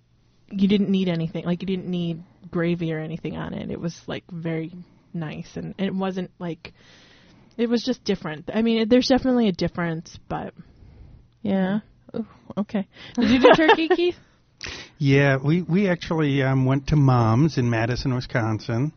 you 0.52 0.68
didn't 0.70 0.90
need 0.90 1.10
anything. 1.10 1.44
Like 1.44 1.62
you 1.62 1.68
didn't 1.68 1.88
need 1.88 2.24
gravy 2.50 2.94
or 2.94 3.00
anything 3.00 3.36
on 3.36 3.54
it. 3.54 3.70
It 3.70 3.80
was 3.82 4.02
like 4.08 4.24
very 4.32 4.72
nice, 5.14 5.50
and 5.56 5.76
it 5.78 5.94
wasn't 5.94 6.32
like 6.40 6.74
it 7.58 7.70
was 7.70 7.84
just 7.84 8.04
different. 8.04 8.50
I 8.54 8.62
mean, 8.62 8.88
there's 8.90 9.08
definitely 9.08 9.48
a 9.48 9.54
difference, 9.54 10.18
but 10.28 10.54
Yeah. 11.42 11.80
Ooh, 12.16 12.26
okay. 12.58 12.88
Did 13.16 13.30
you 13.30 13.40
do 13.40 13.52
turkey, 13.56 13.88
Keith? 13.96 14.16
Yeah, 14.98 15.38
we 15.38 15.62
we 15.62 15.88
actually 15.88 16.42
um, 16.44 16.66
went 16.66 16.88
to 16.88 16.96
Mom's 16.96 17.58
in 17.58 17.70
Madison, 17.70 18.14
Wisconsin. 18.14 18.92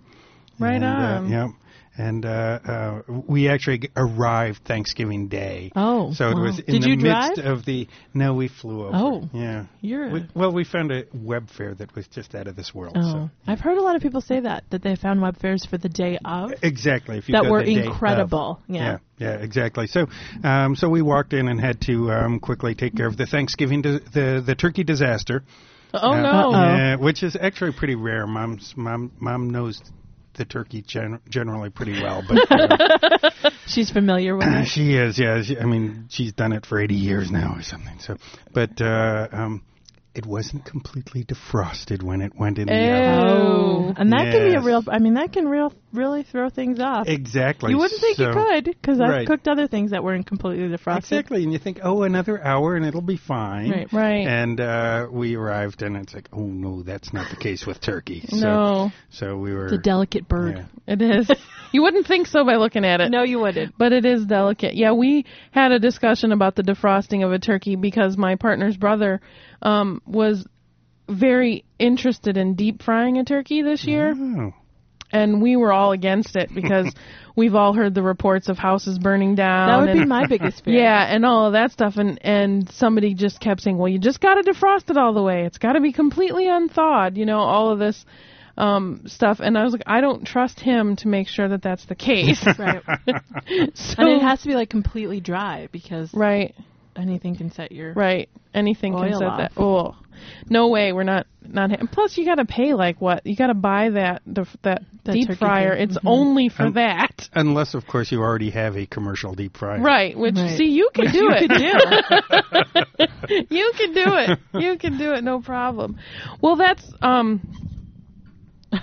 Right 0.59 0.75
and, 0.75 0.85
on. 0.85 1.27
Uh, 1.27 1.29
yep. 1.29 1.51
And 1.99 2.25
uh, 2.25 2.29
uh, 2.29 3.03
we 3.09 3.49
actually 3.51 3.91
arrived 3.97 4.63
Thanksgiving 4.65 5.29
Day. 5.29 5.71
Oh, 5.77 6.15
so 6.15 6.31
it 6.31 6.35
wow. 6.37 6.43
was 6.45 6.59
in 6.61 6.81
Did 6.81 6.83
the 6.85 6.97
midst 6.97 7.35
drive? 7.35 7.47
of 7.47 7.65
the. 7.67 7.87
No, 8.15 8.33
we 8.33 8.49
flew 8.49 8.87
over. 8.87 8.97
Oh. 8.97 9.29
yeah. 9.35 9.67
you're 9.83 10.11
We, 10.11 10.27
well, 10.35 10.53
we 10.53 10.65
found 10.65 10.91
a 10.91 11.05
web 11.13 11.51
fare 11.51 11.75
that 11.75 11.95
was 11.95 12.07
just 12.09 12.35
out 12.35 12.47
of 12.47 12.57
this 12.57 12.75
world. 12.75 12.97
oh, 12.97 13.13
So. 13.13 13.31
I've 13.47 13.61
heard 13.61 13.77
a 13.77 13.83
lot 13.83 13.95
of 13.95 14.01
people 14.01 14.23
say 14.23 14.41
that 14.41 14.65
that 14.71 14.83
they 14.83 14.97
found 14.97 15.21
web 15.21 15.37
fares 15.39 15.67
for 15.67 15.77
the 15.77 15.91
day 15.91 16.19
of 16.25 16.53
Exactly. 16.63 17.19
If 17.19 17.29
you 17.29 17.35
that 17.35 17.45
were 17.51 17.61
of. 17.61 17.67
incredible. 17.69 18.61
Yeah, 18.69 18.99
Yeah. 19.19 19.29
yeah, 19.37 19.43
exactly. 19.43 19.87
So, 19.87 20.07
um, 20.45 20.75
so 20.77 20.89
we 20.89 21.03
walked 21.03 21.35
in 21.35 21.47
and 21.47 21.61
had 21.61 21.81
to 21.83 22.11
um, 22.11 22.41
quickly 22.41 22.75
take 22.75 22.97
care 22.97 23.07
of 23.07 23.19
the 23.19 23.27
Thanksgiving, 23.27 23.83
di- 23.83 23.99
the 24.15 24.43
the 24.45 24.55
turkey 24.55 24.83
disaster. 24.85 25.45
Oh 25.93 26.13
Uh, 26.13 26.23
no. 26.23 26.51
Yeah, 26.53 26.97
which 26.97 27.23
is 27.23 27.37
actually 27.39 27.73
pretty 27.73 27.97
rare. 27.97 28.27
Mom's 28.27 28.73
mom 28.79 29.13
mom 29.21 29.51
knows 29.51 29.79
the 30.35 30.45
turkey 30.45 30.83
gen- 30.83 31.21
generally 31.29 31.71
pretty 31.71 32.01
well, 32.01 32.23
but 32.27 32.51
uh, 32.51 33.51
She's 33.67 33.91
familiar 33.91 34.37
with 34.37 34.47
it. 34.49 34.67
she 34.69 34.95
is. 34.95 35.19
Yeah, 35.19 35.43
she, 35.43 35.59
I 35.59 35.65
mean, 35.65 36.07
she's 36.11 36.33
done 36.33 36.53
it 36.53 36.67
for 36.67 36.81
80 36.81 36.95
years 36.95 37.31
now 37.31 37.55
or 37.57 37.63
something. 37.63 37.99
So, 38.01 38.17
but 38.53 38.81
uh, 38.81 39.29
um, 39.33 39.63
it 40.15 40.27
wasn't 40.27 40.65
completely 40.65 41.25
defrosted 41.25 42.03
when 42.03 42.21
it 42.21 42.33
went 42.37 42.59
in 42.59 42.67
the 42.67 42.73
oven. 42.75 43.31
Oh. 43.31 43.95
and 43.97 44.13
that 44.13 44.25
can 44.31 44.43
be 44.45 44.51
a 44.51 44.53
Yes. 44.55 44.65
real. 44.65 44.85
I 44.89 44.99
mean, 44.99 45.15
that 45.15 45.33
can 45.33 45.49
real 45.49 45.73
really 45.93 46.23
throw 46.23 46.49
things 46.51 46.81
off. 46.81 47.09
Exactly. 47.09 47.71
you 47.73 47.79
wouldn't 47.79 48.01
think 48.01 48.17
so, 48.17 48.29
you 48.29 48.33
could 48.33 48.65
because 48.65 49.01
I've 49.01 49.11
Right. 49.11 49.27
cooked 49.27 49.49
other 49.49 49.67
things 49.67 49.91
that 49.93 50.03
weren't 50.05 50.27
completely 50.27 50.69
defrosted. 50.69 50.99
Exactly, 50.99 51.43
and 51.45 51.53
you 51.53 51.59
think, 51.59 51.81
oh, 51.83 52.03
another 52.03 52.43
hour 52.43 52.77
and 52.77 52.85
it'll 52.85 53.01
be 53.01 53.17
fine. 53.17 53.71
Right. 53.71 53.93
Right. 53.93 54.27
And 54.27 54.61
uh, 54.61 55.07
we 55.11 55.35
arrived, 55.37 55.83
and 55.83 55.97
it's 55.97 56.15
like, 56.15 56.29
oh 56.33 56.45
no, 56.47 56.83
that's 56.83 57.13
not 57.13 57.31
the 57.31 57.37
case 57.37 57.67
with 57.67 57.81
turkey. 57.81 58.23
So, 58.33 58.37
no, 58.39 58.93
So 59.11 59.37
we 59.39 59.53
were. 59.55 59.65
It's 59.67 59.75
a 59.75 59.79
delicate 59.79 60.27
bird. 60.29 60.57
yeah. 60.87 60.95
it 60.95 61.03
is. 61.03 61.31
you 61.73 61.83
wouldn't 61.83 62.07
think 62.07 62.27
so 62.27 62.45
by 62.45 62.57
looking 62.57 62.85
at 62.85 63.01
it. 63.01 63.11
No, 63.11 63.23
you 63.23 63.39
wouldn't. 63.41 63.77
But 63.79 63.93
it 63.93 64.05
is 64.05 64.25
delicate. 64.27 64.75
Yeah, 64.75 64.93
we 64.93 65.25
had 65.53 65.71
a 65.73 65.79
discussion 65.79 66.33
about 66.33 66.57
the 66.57 66.63
defrosting 66.63 67.25
of 67.25 67.33
a 67.33 67.39
turkey 67.39 67.77
because 67.77 68.17
my 68.17 68.37
partner's 68.37 68.77
brother 68.77 69.21
um, 69.63 70.02
was 70.07 70.47
very 71.09 71.65
interested 71.79 72.37
in 72.37 72.55
deep 72.55 72.83
frying 72.83 73.19
a 73.19 73.25
turkey 73.25 73.63
this 73.63 73.85
year, 73.85 74.15
Oh. 74.17 74.53
and 75.13 75.43
we 75.43 75.57
were 75.57 75.73
all 75.73 75.93
against 75.93 76.37
it 76.37 76.51
because 76.55 76.93
we've 77.37 77.55
all 77.55 77.73
heard 77.73 77.95
the 77.95 78.03
reports 78.03 78.49
of 78.49 78.57
houses 78.59 78.99
burning 78.99 79.35
down. 79.35 79.69
That 79.69 79.81
would 79.81 79.89
and, 79.91 80.01
be 80.01 80.07
my 80.07 80.27
biggest 80.27 80.65
fear. 80.65 80.81
Yeah, 80.81 81.05
and 81.05 81.25
all 81.27 81.47
of 81.47 81.53
that 81.55 81.73
stuff, 81.73 81.97
and 81.97 82.19
and 82.25 82.71
somebody 82.73 83.15
just 83.15 83.41
kept 83.41 83.61
saying, 83.63 83.77
"Well, 83.79 83.89
you 83.89 83.99
just 83.99 84.21
got 84.21 84.35
to 84.35 84.43
defrost 84.51 84.91
it 84.91 84.97
all 84.97 85.13
the 85.13 85.23
way. 85.23 85.45
It's 85.45 85.59
got 85.59 85.73
to 85.73 85.81
be 85.81 85.93
completely 85.93 86.49
unthawed." 86.49 87.17
You 87.17 87.27
know, 87.27 87.39
all 87.41 87.71
of 87.73 87.79
this 87.79 88.05
um 88.57 89.03
stuff, 89.07 89.41
and 89.41 89.57
I 89.57 89.65
was 89.65 89.73
like, 89.73 89.83
I 89.87 90.01
don't 90.03 90.27
trust 90.27 90.61
him 90.61 90.97
to 90.97 91.09
make 91.09 91.27
sure 91.29 91.49
that 91.49 91.63
that's 91.63 91.87
the 91.87 91.95
case. 91.95 92.47
Right. 92.59 92.83
so, 93.75 93.95
and 93.99 94.09
it 94.09 94.23
has 94.23 94.43
to 94.43 94.49
be 94.49 94.55
like 94.55 94.69
completely 94.71 95.21
dry 95.21 95.69
because 95.73 96.13
right, 96.15 96.55
anything 96.97 97.37
can 97.37 97.51
set 97.53 97.73
your. 97.73 97.93
right. 97.95 98.29
Anything 98.55 98.93
can 98.95 99.13
set 99.15 99.23
off. 99.23 99.39
that. 99.39 99.53
Oh, 99.57 99.97
no 100.49 100.69
way. 100.69 100.93
We're 100.93 101.05
not 101.05 101.27
not. 101.43 101.71
Ha- 101.71 101.87
plus, 101.91 102.19
you 102.19 102.27
got 102.27 102.35
to 102.35 102.45
pay 102.45 102.75
like 102.75 103.01
what? 103.01 103.27
You 103.27 103.35
got 103.35 103.47
to 103.47 103.55
buy 103.55 103.89
that 103.91 104.21
the, 104.27 104.47
that 104.63 104.83
That 105.05 105.13
deep 105.15 105.33
fryer. 105.39 105.75
thing. 105.75 105.85
It's 105.89 105.97
Mhm. 105.97 106.03
only 106.11 106.49
for 106.51 106.65
Um, 106.65 106.73
that. 106.75 107.31
Unless, 107.35 107.73
of 107.75 107.87
course, 107.87 108.13
you 108.13 108.21
already 108.21 108.51
have 108.51 108.77
a 108.77 108.85
commercial 108.85 109.35
deep 109.35 109.57
fryer. 109.57 109.81
Right, 109.81 110.17
which 110.17 110.37
Right. 110.37 110.57
see 110.59 110.67
you 110.69 110.91
can 110.95 111.11
do 111.13 111.31
it. 111.33 111.49
do. 113.29 113.47
you 113.57 113.73
can 113.77 113.93
do 113.95 114.05
it. 114.15 114.39
You 114.55 114.77
can 114.77 114.99
do 114.99 115.13
it, 115.15 115.25
no 115.25 115.41
problem. 115.41 115.97
Well, 116.43 116.57
that's 116.57 116.93
um. 117.01 117.41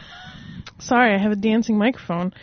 Sorry, 0.79 1.13
I 1.13 1.17
have 1.17 1.31
a 1.31 1.35
dancing 1.35 1.77
microphone. 1.77 2.33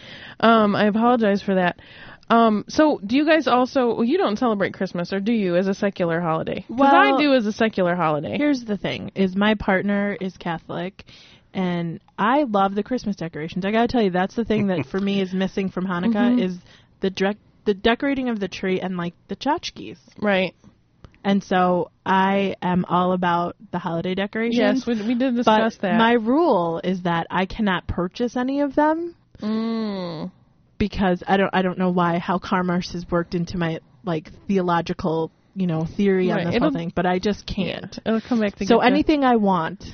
Um, 0.41 0.77
I 0.77 0.87
apologize 0.87 1.43
for 1.43 1.55
that. 1.55 1.81
Um, 2.28 2.64
so 2.68 3.00
do 3.04 3.16
you 3.16 3.25
guys 3.25 3.47
also? 3.47 3.95
Well, 3.95 4.04
you 4.04 4.18
don't 4.18 4.38
celebrate 4.38 4.75
Christmas, 4.75 5.12
or 5.12 5.21
do 5.21 5.33
you, 5.33 5.56
as 5.56 5.68
a 5.68 5.75
secular 5.75 6.21
holiday? 6.21 6.64
Because 6.68 6.92
I 6.92 7.16
do 7.21 7.35
as 7.35 7.47
a 7.47 7.52
secular 7.52 7.95
holiday. 7.95 8.37
Here's 8.37 8.64
the 8.64 8.76
thing: 8.76 9.12
is 9.14 9.37
my 9.37 9.54
partner 9.54 10.16
is 10.21 10.37
Catholic, 10.37 11.04
and 11.54 12.00
I 12.18 12.42
love 12.42 12.75
the 12.75 12.83
Christmas 12.83 13.16
decorations. 13.16 13.64
I 13.64 13.71
gotta 13.71 13.88
tell 13.88 14.02
you, 14.02 14.11
that's 14.11 14.35
the 14.35 14.45
thing 14.45 14.68
that 14.68 14.87
for 14.87 14.99
me 14.99 15.21
is 15.21 15.33
missing 15.33 15.71
from 15.71 15.87
Hanukkah 15.87 16.14
Mhm. 16.37 16.42
is 16.42 16.59
the 17.00 17.11
direct, 17.11 17.38
the 17.64 17.75
decorating 17.75 18.28
of 18.28 18.40
the 18.40 18.49
tree 18.49 18.80
and 18.80 18.97
like 18.97 19.14
the 19.28 19.37
tchotchkes. 19.37 19.99
Right. 20.18 20.54
And 21.23 21.42
so 21.42 21.90
I 22.04 22.54
am 22.62 22.85
all 22.88 23.12
about 23.12 23.56
the 23.73 23.80
holiday 23.80 24.14
decorations. 24.14 24.56
Yes, 24.59 24.87
we, 24.87 24.95
we 25.06 25.14
did 25.14 25.35
but 25.45 25.59
discuss 25.59 25.76
that. 25.78 25.99
my 25.99 26.12
rule 26.12 26.80
is 26.85 27.02
that 27.02 27.26
I 27.30 27.47
cannot 27.47 27.88
purchase 27.88 28.37
any 28.37 28.61
of 28.61 28.76
them 28.76 29.16
mm. 29.40 30.30
Because 30.78 31.23
I 31.26 31.37
don't 31.37 31.50
I 31.54 31.62
don't 31.62 31.78
know 31.78 31.90
why 31.90 32.18
how 32.18 32.38
commerce 32.38 32.92
has 32.92 33.04
worked 33.11 33.35
into 33.35 33.59
my 33.59 33.80
like 34.04 34.30
theological 34.47 35.30
you 35.54 35.66
know 35.66 35.85
theory 35.97 36.28
Right, 36.28 36.40
on 36.40 36.47
this 36.47 36.56
it'll- 36.56 36.71
whole 36.71 36.78
thing, 36.78 36.92
but 36.95 37.06
I 37.06 37.18
just 37.18 37.47
can't. 37.47 37.99
It'll 38.04 38.21
come 38.21 38.40
back 38.40 38.56
to 38.56 38.66
So 38.66 38.80
anything 38.80 39.25
I 39.25 39.37
want 39.37 39.85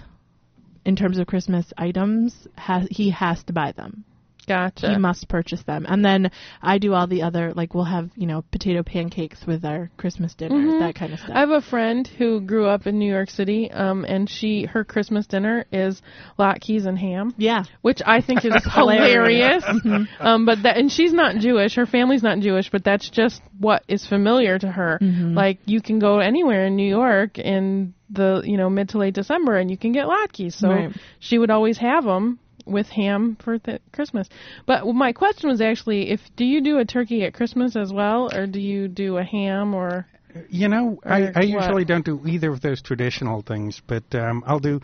in 0.85 0.97
terms 0.97 1.19
of 1.19 1.27
Christmas 1.29 1.73
items, 1.79 2.49
ha- 2.59 2.87
he 2.91 3.11
has 3.11 3.43
to 3.45 3.53
buy 3.53 3.71
them. 3.73 4.05
Gotcha. 4.47 4.91
He 4.91 4.99
must 4.99 5.29
purchase 5.29 5.63
them, 5.63 5.87
and 5.89 6.05
then 6.05 6.31
I 6.61 6.79
do 6.79 6.95
all 6.95 7.07
the 7.07 7.23
other 7.23 7.53
like 7.55 7.75
we'll 7.75 7.85
have 7.85 8.11
you 8.17 8.27
know 8.27 8.43
potato 8.51 8.83
pancakes 8.83 9.47
with 9.47 9.65
our 9.65 9.91
Christmas 9.97 10.35
dinner, 10.35 10.57
Mhm. 10.57 10.81
that 10.81 10.95
kind 10.95 11.13
of 11.13 11.19
stuff. 11.21 11.31
I 11.35 11.41
have 11.41 11.51
a 11.51 11.61
friend 11.61 12.07
who 12.07 12.41
grew 12.41 12.67
up 12.67 12.87
in 12.87 12.99
New 12.99 13.11
York 13.11 13.31
City, 13.31 13.71
um, 13.71 14.05
and 14.05 14.29
she 14.29 14.65
her 14.65 14.85
Christmas 14.85 15.27
dinner 15.27 15.65
is 15.73 16.03
latkes 16.39 16.87
and 16.87 16.99
ham. 16.99 17.35
Yeah, 17.37 17.65
which 17.83 18.01
I 18.05 18.21
think 18.21 18.45
is 18.45 18.53
hilarious. 18.75 19.65
hilarious. 19.65 20.09
um, 20.21 20.45
but 20.47 20.63
that 20.65 20.77
and 20.77 20.91
she's 20.91 21.13
not 21.13 21.37
Jewish. 21.37 21.75
Her 21.77 21.87
family's 21.87 22.23
not 22.23 22.39
Jewish, 22.41 22.71
but 22.71 22.85
that's 22.85 23.09
just 23.09 23.41
what 23.59 23.83
is 23.89 24.07
familiar 24.07 24.59
to 24.59 24.69
her. 24.69 24.99
Mhm. 25.01 25.35
Like 25.35 25.59
you 25.67 25.81
can 25.81 25.99
go 25.99 26.19
anywhere 26.19 26.67
in 26.67 26.77
New 26.77 26.89
York 26.89 27.39
in 27.39 27.95
the 28.11 28.43
you 28.45 28.57
know 28.57 28.69
mid 28.69 28.91
to 28.91 28.99
late 28.99 29.15
December, 29.15 29.57
and 29.57 29.71
you 29.71 29.77
can 29.77 29.93
get 29.93 30.07
latkes. 30.07 30.55
So 30.55 30.69
Right. 30.69 30.93
she 31.19 31.39
would 31.39 31.51
always 31.51 31.79
have 31.79 32.05
them 32.05 32.39
with 32.65 32.89
ham 32.89 33.37
for 33.43 33.59
th- 33.59 33.81
Christmas. 33.93 34.29
But 34.67 34.87
my 34.87 35.13
question 35.13 35.49
was 35.49 35.61
actually, 35.61 36.11
if 36.11 36.21
do 36.37 36.45
you 36.45 36.61
do 36.63 36.79
a 36.79 36.85
turkey 36.85 37.25
at 37.25 37.35
Christmas 37.35 37.77
as 37.77 37.93
well, 37.93 38.31
or 38.35 38.47
do 38.47 38.61
you 38.61 38.89
do 38.89 39.17
a 39.19 39.25
ham 39.25 39.75
or? 39.75 40.07
You 40.49 40.69
know, 40.69 40.99
I, 41.05 41.21
Or 41.23 41.33
I 41.35 41.41
what? 41.41 41.47
usually 41.47 41.85
don't 41.85 42.05
do 42.05 42.21
either 42.27 42.51
of 42.51 42.61
those 42.63 42.81
traditional 42.81 43.43
things, 43.43 43.83
but 43.87 44.05
um, 44.15 44.43
I'll 44.47 44.61
do. 44.61 44.81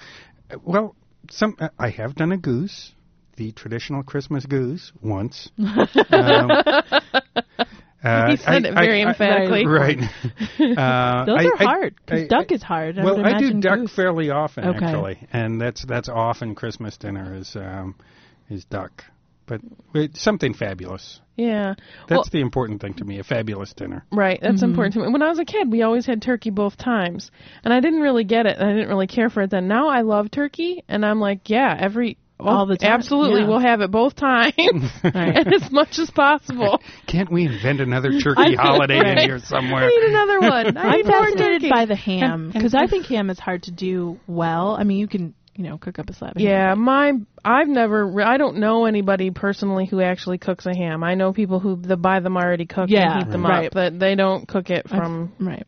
Well, 0.63 0.95
some 1.31 1.57
uh, 1.59 1.69
I 1.79 1.91
have 1.91 2.15
done 2.15 2.33
a 2.33 2.37
goose, 2.37 2.93
the 3.37 3.53
traditional 3.53 4.03
Christmas 4.03 4.45
goose, 4.47 4.93
once. 5.03 5.51
um, 6.11 6.51
uh, 8.03 8.31
He 8.31 8.37
said 8.37 8.65
it 8.65 8.75
very 8.75 9.03
emphatically. 9.03 9.67
right. 9.67 9.99
Uh, 10.61 11.25
those 11.25 11.39
I- 11.41 11.45
are 11.47 11.57
hard 11.57 11.95
I- 12.09 12.11
because 12.11 12.29
duck 12.29 12.53
is 12.53 12.63
hard. 12.63 12.99
I 12.99 13.05
well, 13.05 13.25
I 13.25 13.39
do 13.39 13.61
duck 13.61 13.79
goose. 13.81 13.95
fairly 13.95 14.31
often 14.31 14.65
Okay. 14.65 14.85
actually, 14.85 15.27
and 15.33 15.61
that's 15.61 15.85
that's 15.85 16.09
often 16.09 16.55
Christmas 16.55 16.97
dinner 16.97 17.35
is 17.35 17.55
um, 17.57 17.95
is 18.51 18.65
duck, 18.65 19.05
but 19.47 19.61
it's 19.95 20.21
something 20.23 20.55
fabulous. 20.55 21.21
Yeah. 21.37 21.75
That's 22.09 22.11
Well- 22.11 22.25
the 22.33 22.41
important 22.41 22.81
thing 22.81 22.95
to 22.95 23.05
me, 23.05 23.19
a 23.21 23.25
fabulous 23.25 23.73
dinner. 23.73 24.05
Right, 24.11 24.41
that's 24.43 24.61
Mhm. 24.63 24.71
important 24.71 24.95
to 24.95 25.01
me. 25.01 25.09
When 25.13 25.23
I 25.23 25.29
was 25.29 25.39
a 25.39 25.45
kid, 25.45 25.71
we 25.71 25.83
always 25.83 26.05
had 26.07 26.21
turkey 26.21 26.51
both 26.51 26.77
times, 26.77 27.31
and 27.65 27.73
I 27.73 27.79
didn't 27.81 28.01
really 28.01 28.25
get 28.25 28.47
it. 28.47 28.57
and 28.59 28.69
I 28.69 28.73
didn't 28.73 28.89
really 28.89 29.07
care 29.07 29.31
for 29.31 29.43
it 29.43 29.51
then. 29.51 29.69
Now 29.69 29.89
I 29.89 30.01
love 30.01 30.31
turkey, 30.33 30.83
and 30.89 31.07
I'm 31.07 31.21
like, 31.21 31.49
yeah, 31.49 31.77
every 31.79 32.17
oh, 32.41 32.47
All 32.47 32.67
the 32.67 32.77
time, 32.77 32.93
absolutely, 32.93 33.41
yeah. 33.43 33.49
we'll 33.49 33.59
have 33.59 33.81
it 33.81 33.91
both 33.91 34.15
times 34.17 34.55
and 34.57 34.85
as 35.55 35.71
much 35.71 35.99
as 35.99 36.11
possible. 36.11 36.81
Can't 37.07 37.31
we 37.31 37.47
invent 37.47 37.81
another 37.81 38.21
turkey 38.21 38.55
holiday 38.55 38.99
in 38.99 39.19
here 39.19 39.37
I 39.37 39.39
somewhere? 39.39 39.87
need 39.89 40.03
another 40.11 40.41
one. 40.41 40.77
I 40.77 40.83
I'm 40.83 40.97
need 40.97 41.07
more 41.07 41.23
fascinated 41.25 41.61
turkey. 41.63 41.71
by 41.71 41.87
the 41.87 41.97
ham 41.97 42.51
because 42.53 42.75
I 42.75 42.87
think 42.87 43.07
ham 43.07 43.31
is 43.31 43.39
hard 43.39 43.65
to 43.65 43.71
do 43.71 44.19
well. 44.27 44.77
I 44.79 44.85
mean, 44.85 44.99
you 44.99 45.09
can 45.09 45.35
you 45.55 45.65
know 45.65 45.77
cook 45.79 45.99
up 45.99 46.09
a 46.09 46.13
slab. 46.13 46.37
Of 46.37 46.43
Yeah, 46.43 46.69
ham. 46.69 46.81
my 46.81 47.13
I've 47.45 47.67
never 47.69 48.21
I 48.23 48.37
don't 48.37 48.59
know 48.59 48.85
anybody 48.87 49.31
personally 49.33 49.87
who 49.87 50.01
actually 50.01 50.39
cooks 50.39 50.67
a 50.67 50.77
ham. 50.77 51.03
I 51.03 51.15
know 51.15 51.33
people 51.33 51.59
who 51.61 51.75
the 51.77 51.97
buy 51.97 52.21
them 52.21 52.37
already 52.37 52.67
cooked 52.67 52.91
Yeah, 52.91 53.15
and 53.19 53.25
heat 53.25 53.33
them 53.33 53.45
right. 53.45 53.67
up, 53.67 53.73
but 53.75 53.99
they 53.99 54.15
don't 54.15 54.47
cook 54.47 54.71
it 54.71 54.87
I've- 54.91 54.97
from. 54.99 55.33
right. 55.41 55.67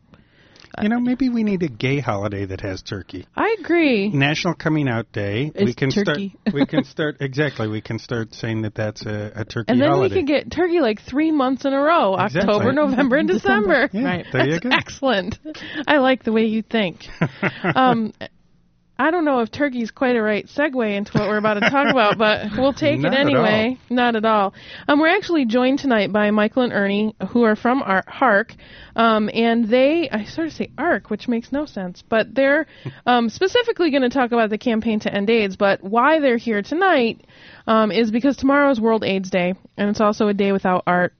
You 0.81 0.89
know, 0.89 0.99
maybe 0.99 1.29
we 1.29 1.43
need 1.43 1.63
a 1.63 1.67
gay 1.67 1.99
holiday 1.99 2.45
that 2.45 2.61
has 2.61 2.81
turkey. 2.81 3.27
I 3.35 3.55
agree. 3.59 4.09
National 4.09 4.53
Coming 4.53 4.87
Out 4.87 5.11
Day. 5.11 5.51
we 5.55 5.73
can 5.73 5.89
turkey. 5.91 6.35
start. 6.43 6.53
We 6.53 6.65
can 6.65 6.83
start 6.83 7.17
exactly. 7.21 7.67
We 7.67 7.81
can 7.81 7.99
start 7.99 8.33
saying 8.33 8.61
that 8.63 8.75
that's 8.75 9.05
a, 9.05 9.31
a 9.35 9.45
turkey 9.45 9.71
And 9.71 9.81
then 9.81 9.89
holiday. 9.89 10.15
we 10.15 10.19
can 10.21 10.25
get 10.25 10.51
turkey 10.51 10.79
like 10.81 11.01
three 11.01 11.31
months 11.31 11.65
in 11.65 11.73
a 11.73 11.81
row: 11.81 12.15
Exactly. 12.15 12.41
October, 12.53 12.71
November, 12.73 13.17
and 13.17 13.27
December. 13.27 13.87
December. 13.87 13.89
yeah, 13.93 14.03
Right. 14.17 14.25
There 14.31 14.45
you 14.45 14.51
That's 14.53 14.63
go. 14.63 14.69
excellent. 14.71 15.39
I 15.87 15.97
like 15.97 16.23
the 16.23 16.31
way 16.31 16.45
you 16.45 16.61
think. 16.61 17.07
um, 17.75 18.13
I 19.01 19.09
don't 19.09 19.25
know 19.25 19.39
if 19.39 19.49
turkey's 19.49 19.89
quite 19.89 20.15
a 20.15 20.21
right 20.21 20.45
segue 20.45 20.95
into 20.95 21.17
what 21.17 21.27
we're 21.27 21.37
about 21.37 21.55
to 21.55 21.61
talk 21.71 21.89
about, 21.89 22.19
but 22.19 22.51
we'll 22.55 22.71
take 22.71 22.99
Not 22.99 23.13
it 23.13 23.15
at 23.15 23.21
anyway. 23.21 23.79
Not 23.89 24.15
at 24.15 24.25
all. 24.25 24.53
Um, 24.87 24.99
we're 24.99 25.07
actually 25.07 25.45
joined 25.45 25.79
tonight 25.79 26.13
by 26.13 26.29
Michael 26.29 26.61
and 26.61 26.71
Ernie, 26.71 27.15
who 27.29 27.41
are 27.41 27.55
from 27.55 27.81
Ar- 27.81 28.03
HARC, 28.07 28.53
um, 28.95 29.27
and 29.33 29.67
they 29.67 30.07
I 30.11 30.25
sort 30.25 30.45
of 30.45 30.53
say 30.53 30.69
ARC, 30.77 31.09
which 31.09 31.27
makes 31.27 31.51
no 31.51 31.65
sense, 31.65 32.03
but 32.07 32.35
they're 32.35 32.67
um, 33.07 33.29
specifically 33.29 33.89
going 33.89 34.03
to 34.03 34.09
talk 34.09 34.33
about 34.33 34.51
the 34.51 34.59
campaign 34.59 34.99
to 34.99 35.11
end 35.11 35.31
AIDS. 35.31 35.55
But 35.55 35.83
why 35.83 36.19
they're 36.19 36.37
here 36.37 36.61
tonight 36.61 37.25
um, 37.65 37.91
is 37.91 38.11
because 38.11 38.37
tomorrow 38.37 38.69
is 38.69 38.79
World 38.79 39.03
AIDS 39.03 39.31
Day, 39.31 39.55
and 39.77 39.89
it's 39.89 40.01
also 40.01 40.27
a 40.27 40.33
day 40.35 40.51
without 40.51 40.83
art. 40.85 41.15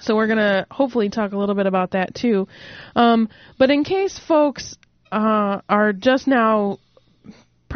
So 0.00 0.16
we're 0.16 0.28
going 0.28 0.38
to 0.38 0.66
hopefully 0.70 1.10
talk 1.10 1.32
a 1.32 1.36
little 1.36 1.54
bit 1.54 1.66
about 1.66 1.90
that 1.90 2.14
too. 2.14 2.48
Um, 2.94 3.28
but 3.58 3.68
in 3.68 3.84
case 3.84 4.18
folks 4.18 4.76
uh, 5.12 5.60
are 5.68 5.92
just 5.92 6.26
now 6.26 6.78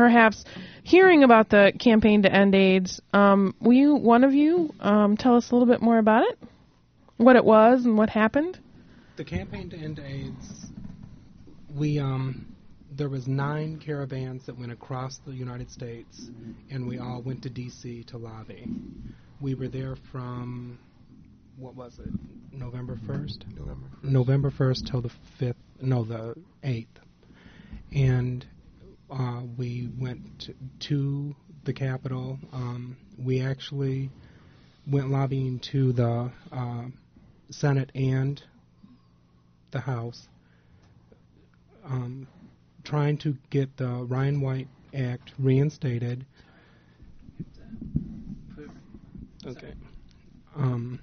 perhaps 0.01 0.47
hearing 0.83 1.25
about 1.25 1.51
the 1.51 1.75
campaign 1.79 2.23
to 2.23 2.35
end 2.35 2.55
AIDS, 2.55 3.03
um, 3.13 3.55
will 3.61 3.75
you, 3.75 3.95
one 3.97 4.25
of 4.25 4.33
you, 4.33 4.71
um, 4.81 5.15
tell 5.15 5.37
us 5.37 5.51
a 5.51 5.55
little 5.55 5.71
bit 5.71 5.83
more 5.83 5.99
about 5.99 6.23
it? 6.23 6.39
What 7.19 7.37
it 7.37 7.45
was 7.45 7.85
and 7.85 7.99
what 7.99 8.09
happened? 8.09 8.59
The 9.19 9.25
campaign 9.25 9.69
to 9.69 9.77
end 9.77 9.99
AIDS, 9.99 10.71
we 11.77 11.99
um, 11.99 12.57
there 12.97 13.11
was 13.11 13.29
nine 13.29 13.79
caravans 13.79 14.47
that 14.47 14.59
went 14.59 14.73
across 14.73 15.19
the 15.27 15.33
United 15.33 15.71
States, 15.71 16.31
and 16.71 16.89
we 16.89 16.99
all 16.99 17.21
went 17.21 17.43
to 17.43 17.51
D.C. 17.51 18.05
to 18.05 18.17
lobby. 18.17 18.65
We 19.39 19.55
were 19.55 19.69
there 19.69 19.97
from 20.11 20.79
what 21.59 21.75
was 21.75 21.99
it, 21.99 22.09
November 22.53 22.99
first? 23.07 23.45
November. 23.55 23.87
November 24.03 24.51
first 24.51 24.87
till 24.87 25.03
the 25.03 25.11
fifth, 25.39 25.57
no, 25.83 26.05
the 26.05 26.35
eighth, 26.65 26.89
and 27.93 28.47
uh, 29.11 29.43
we 29.57 29.91
went 29.99 30.41
to, 30.41 30.55
to 30.81 31.35
the 31.65 31.73
Capitol. 31.73 32.39
Um, 32.53 32.97
we 33.19 33.41
actually 33.41 34.11
went 34.87 35.11
lobbying 35.11 35.59
to 35.73 35.93
the 35.93 36.31
uh, 36.53 36.85
Senate 37.51 37.91
and 37.95 38.43
the 39.73 39.81
House, 39.81 40.29
um, 41.85 42.27
trying 42.85 43.19
to 43.19 43.37
get 43.51 43.77
the 43.77 43.89
Ryan 43.89 44.41
White 44.41 44.69
Act 44.95 45.33
reinstated. 45.39 46.25
Okay. 49.47 49.75
Um, 50.57 51.01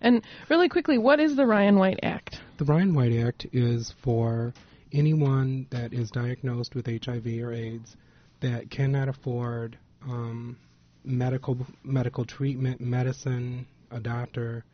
And 0.00 0.22
really 0.48 0.68
quickly, 0.68 0.98
what 0.98 1.20
is 1.20 1.36
the 1.36 1.46
Ryan 1.46 1.78
White 1.78 2.00
Act? 2.02 2.40
The 2.58 2.64
Ryan 2.64 2.94
White 2.94 3.12
Act 3.12 3.46
is 3.52 3.94
for 4.02 4.52
anyone 4.92 5.66
that 5.70 5.92
is 5.92 6.10
diagnosed 6.10 6.74
with 6.74 6.86
HIV 6.86 7.26
or 7.42 7.52
AIDS 7.52 7.96
that 8.40 8.70
cannot 8.70 9.08
afford 9.08 9.78
um, 10.02 10.56
medical 11.04 11.58
medical 11.84 12.24
treatment, 12.24 12.80
medicine, 12.80 13.66
a 13.90 14.00
doctor. 14.00 14.64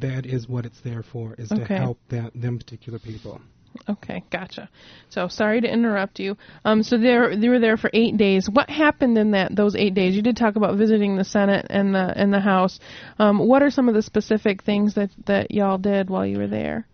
That 0.00 0.26
is 0.26 0.48
what 0.48 0.66
it's 0.66 0.80
there 0.82 1.02
for, 1.02 1.34
is 1.38 1.48
to 1.48 1.64
help 1.64 1.98
that 2.10 2.32
them 2.34 2.58
particular 2.58 2.98
people. 2.98 3.40
Okay, 3.88 4.24
gotcha. 4.30 4.68
So 5.08 5.28
sorry 5.28 5.60
to 5.60 5.72
interrupt 5.72 6.18
you. 6.18 6.36
Um, 6.64 6.82
so 6.82 6.98
there, 6.98 7.30
you 7.32 7.50
were 7.50 7.58
there 7.58 7.76
for 7.76 7.90
eight 7.92 8.16
days. 8.16 8.48
What 8.50 8.68
happened 8.68 9.16
in 9.18 9.32
that 9.32 9.54
those 9.54 9.76
eight 9.76 9.94
days? 9.94 10.14
You 10.14 10.22
did 10.22 10.36
talk 10.36 10.56
about 10.56 10.76
visiting 10.76 11.16
the 11.16 11.24
Senate 11.24 11.66
and 11.70 11.94
the 11.94 12.12
and 12.16 12.32
the 12.32 12.40
House. 12.40 12.80
Um, 13.18 13.38
what 13.38 13.62
are 13.62 13.70
some 13.70 13.88
of 13.88 13.94
the 13.94 14.02
specific 14.02 14.62
things 14.62 14.94
that 14.94 15.10
that 15.26 15.50
y'all 15.50 15.78
did 15.78 16.10
while 16.10 16.26
you 16.26 16.38
were 16.38 16.48
there? 16.48 16.86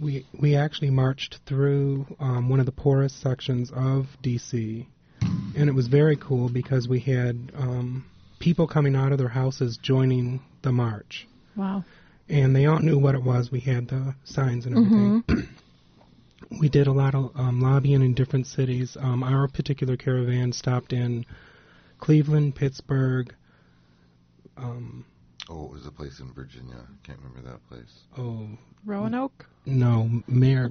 We 0.00 0.26
we 0.38 0.54
actually 0.54 0.90
marched 0.90 1.40
through 1.46 2.06
um, 2.20 2.48
one 2.48 2.60
of 2.60 2.66
the 2.66 2.72
poorest 2.72 3.20
sections 3.20 3.70
of 3.74 4.06
D.C. 4.22 4.86
and 5.20 5.68
it 5.68 5.74
was 5.74 5.88
very 5.88 6.16
cool 6.16 6.48
because 6.48 6.86
we 6.88 7.00
had 7.00 7.50
um, 7.56 8.04
people 8.38 8.68
coming 8.68 8.94
out 8.94 9.10
of 9.10 9.18
their 9.18 9.28
houses 9.28 9.76
joining 9.82 10.40
the 10.62 10.70
march, 10.70 11.26
Wow. 11.56 11.84
and 12.28 12.54
they 12.54 12.66
all 12.66 12.78
knew 12.78 12.96
what 12.98 13.16
it 13.16 13.22
was. 13.24 13.50
We 13.50 13.58
had 13.60 13.88
the 13.88 14.14
signs 14.24 14.66
and 14.66 14.76
everything. 15.26 15.48
we 16.60 16.68
did 16.68 16.86
a 16.86 16.92
lot 16.92 17.16
of 17.16 17.32
um, 17.34 17.60
lobbying 17.60 18.02
in 18.02 18.14
different 18.14 18.46
cities. 18.46 18.96
Um, 19.00 19.24
our 19.24 19.48
particular 19.48 19.96
caravan 19.96 20.52
stopped 20.52 20.92
in 20.92 21.26
Cleveland, 21.98 22.54
Pittsburgh. 22.54 23.34
Um, 24.56 25.04
Oh, 25.50 25.64
it 25.66 25.72
was 25.72 25.86
a 25.86 25.90
place 25.90 26.20
in 26.20 26.32
Virginia. 26.34 26.76
I 26.76 27.06
can't 27.06 27.18
remember 27.20 27.50
that 27.50 27.66
place. 27.68 27.92
oh 28.18 28.48
Roanoke? 28.84 29.46
no, 29.66 30.22
Mar- 30.26 30.70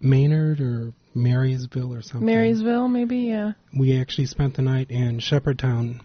Maynard 0.00 0.60
or 0.60 0.92
Marysville 1.14 1.92
or 1.94 2.02
something. 2.02 2.26
Marysville, 2.26 2.88
maybe. 2.88 3.18
Yeah. 3.18 3.52
we 3.76 3.98
actually 4.00 4.26
spent 4.26 4.54
the 4.56 4.62
night 4.62 4.90
in 4.90 5.18
Shepherdstown, 5.20 6.00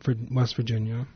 for 0.00 0.14
West 0.30 0.56
Virginia, 0.56 1.06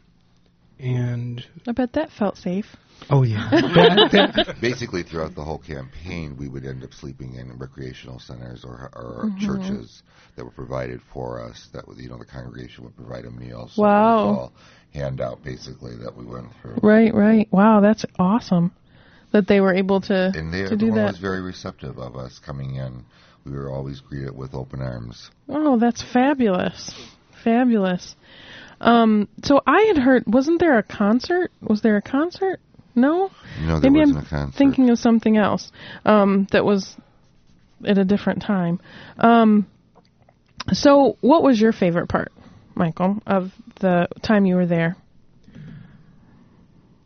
and 0.78 1.44
I 1.66 1.72
bet 1.72 1.92
that 1.94 2.10
felt 2.12 2.36
safe. 2.36 2.66
oh 3.10 3.22
yeah, 3.22 3.48
that, 3.50 4.08
that, 4.46 4.56
Basically, 4.60 5.02
throughout 5.02 5.34
the 5.34 5.44
whole 5.44 5.58
campaign, 5.58 6.36
we 6.38 6.48
would 6.48 6.64
end 6.66 6.82
up 6.84 6.92
sleeping 6.92 7.34
in 7.34 7.58
recreational 7.58 8.18
centers 8.18 8.64
or, 8.64 8.90
or 8.94 9.30
Mhm. 9.30 9.38
churches 9.40 10.02
that 10.36 10.44
were 10.44 10.50
provided 10.50 11.00
for 11.12 11.40
us. 11.42 11.68
That 11.72 11.86
was, 11.88 11.98
you 11.98 12.08
know, 12.08 12.18
the 12.18 12.24
congregation 12.24 12.84
would 12.84 12.96
provide 12.96 13.24
a 13.24 13.30
meal. 13.30 13.68
So 13.72 13.82
Wow. 13.82 13.88
It 14.18 14.26
was 14.30 14.38
all 14.38 14.52
handout, 14.94 15.42
basically, 15.44 15.96
that 15.96 16.16
we 16.16 16.24
went 16.24 16.48
through. 16.62 16.76
Right, 16.82 17.12
right. 17.14 17.48
Wow, 17.52 17.80
that's 17.80 18.04
awesome 18.18 18.72
that 19.32 19.46
they 19.46 19.60
were 19.60 19.74
able 19.74 20.00
to 20.00 20.32
And 20.34 20.52
they, 20.52 20.62
to 20.64 20.70
do 20.76 20.86
everyone 20.86 20.94
that. 20.96 21.06
was 21.12 21.18
very 21.18 21.40
receptive 21.42 21.98
of 21.98 22.16
us 22.16 22.38
coming 22.38 22.76
in. 22.76 23.04
We 23.44 23.52
were 23.52 23.70
always 23.70 24.00
greeted 24.00 24.36
with 24.36 24.54
open 24.54 24.80
arms. 24.80 25.30
Oh, 25.48 25.78
that's 25.78 26.02
fabulous. 26.02 26.92
Fabulous. 27.44 28.14
Um, 28.80 29.28
so 29.42 29.60
I 29.66 29.82
had 29.82 29.98
heard, 29.98 30.24
wasn't 30.26 30.60
there 30.60 30.78
a 30.78 30.82
concert? 30.82 31.50
Was 31.60 31.82
there 31.82 31.96
a 31.96 32.02
concert? 32.02 32.60
No? 32.94 33.30
No, 33.60 33.80
there 33.80 33.90
Maybe 33.90 34.00
wasn't 34.00 34.18
I'm 34.18 34.24
a 34.24 34.28
concert. 34.28 34.58
thinking 34.58 34.90
of 34.90 34.98
something 34.98 35.36
else 35.36 35.70
um, 36.04 36.46
that 36.52 36.64
was 36.64 36.96
at 37.86 37.98
a 37.98 38.04
different 38.04 38.42
time. 38.42 38.80
Um, 39.18 39.66
so, 40.72 41.16
what 41.20 41.42
was 41.42 41.60
your 41.60 41.72
favorite 41.72 42.08
part, 42.08 42.32
Michael, 42.74 43.22
of 43.26 43.52
the 43.80 44.08
time 44.22 44.44
you 44.46 44.56
were 44.56 44.66
there? 44.66 44.96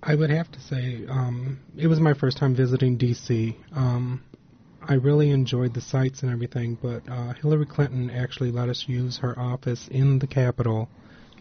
I 0.02 0.14
would 0.16 0.30
have 0.30 0.50
to 0.52 0.60
say 0.60 1.04
um, 1.08 1.60
it 1.76 1.86
was 1.86 2.00
my 2.00 2.14
first 2.14 2.36
time 2.36 2.56
visiting 2.56 2.96
D.C. 2.96 3.56
Um, 3.72 4.24
I 4.82 4.94
really 4.94 5.30
enjoyed 5.30 5.74
the 5.74 5.80
sights 5.80 6.22
and 6.22 6.32
everything, 6.32 6.76
but 6.82 7.08
uh, 7.08 7.34
Hillary 7.34 7.66
Clinton 7.66 8.10
actually 8.10 8.50
let 8.50 8.68
us 8.68 8.84
use 8.88 9.18
her 9.18 9.38
office 9.38 9.86
in 9.88 10.18
the 10.18 10.26
Capitol 10.26 10.88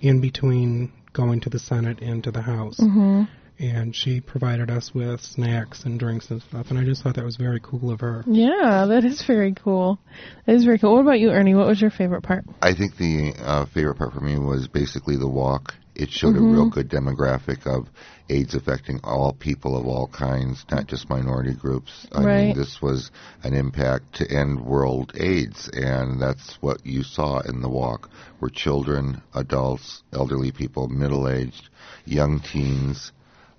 in 0.02 0.20
between 0.20 0.92
going 1.14 1.42
to 1.42 1.50
the 1.50 1.60
Senate 1.60 2.02
and 2.02 2.24
to 2.24 2.32
the 2.32 2.42
House. 2.42 2.80
Mm-hmm. 2.80 3.24
And 3.60 3.96
she 3.96 4.22
provided 4.22 4.72
us 4.72 4.92
with 4.92 5.22
snacks 5.22 5.84
and 5.86 6.00
drinks 6.00 6.32
and 6.32 6.42
stuff, 6.42 6.72
and 6.72 6.80
I 6.80 6.84
just 6.84 7.04
thought 7.04 7.16
that 7.18 7.24
was 7.26 7.36
very 7.36 7.60
cool 7.62 7.92
of 7.92 8.00
her. 8.00 8.24
Yeah, 8.26 8.88
that 8.90 9.06
is 9.06 9.24
very 9.28 9.54
cool. 9.54 10.00
That 10.48 10.56
is 10.56 10.66
very 10.66 10.80
cool. 10.80 10.96
What 10.96 11.02
about 11.02 11.20
you, 11.20 11.30
Ernie? 11.30 11.54
What 11.54 11.68
was 11.68 11.80
your 11.80 11.92
favorite 11.92 12.24
part? 12.24 12.44
I 12.60 12.74
think 12.74 12.98
the 12.98 13.34
uh, 13.38 13.68
favorite 13.68 14.00
part 14.00 14.14
for 14.14 14.22
me 14.22 14.40
was 14.40 14.68
basically 14.68 15.16
the 15.16 15.30
walk. 15.30 15.76
It 15.96 16.10
showed 16.10 16.36
Mhm. 16.36 16.50
a 16.50 16.54
real 16.54 16.70
good 16.70 16.90
demographic 16.90 17.68
of 17.68 17.90
AIDS 18.30 18.56
affecting 18.56 19.00
all 19.04 19.34
people 19.34 19.76
of 19.76 19.86
all 19.86 20.08
kinds, 20.08 20.66
not 20.72 20.88
just 20.88 21.10
minority 21.10 21.54
groups. 21.54 22.08
I 22.14 22.24
Right. 22.24 22.46
mean, 22.48 22.56
this 22.56 22.82
was 22.82 23.12
an 23.44 23.54
impact 23.54 24.14
to 24.16 24.32
end 24.32 24.62
world 24.62 25.12
AIDS, 25.16 25.68
and 25.70 26.22
that's 26.22 26.54
what 26.62 26.86
you 26.86 27.04
saw 27.04 27.40
in 27.40 27.62
the 27.62 27.70
walk 27.70 28.10
were 28.40 28.50
children, 28.50 29.22
adults, 29.34 30.04
elderly 30.14 30.52
people, 30.52 30.88
middle-aged, 30.88 31.70
young 32.06 32.40
teens. 32.40 33.12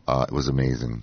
Uh, 0.08 0.24
it 0.26 0.34
was 0.34 0.48
amazing. 0.48 1.02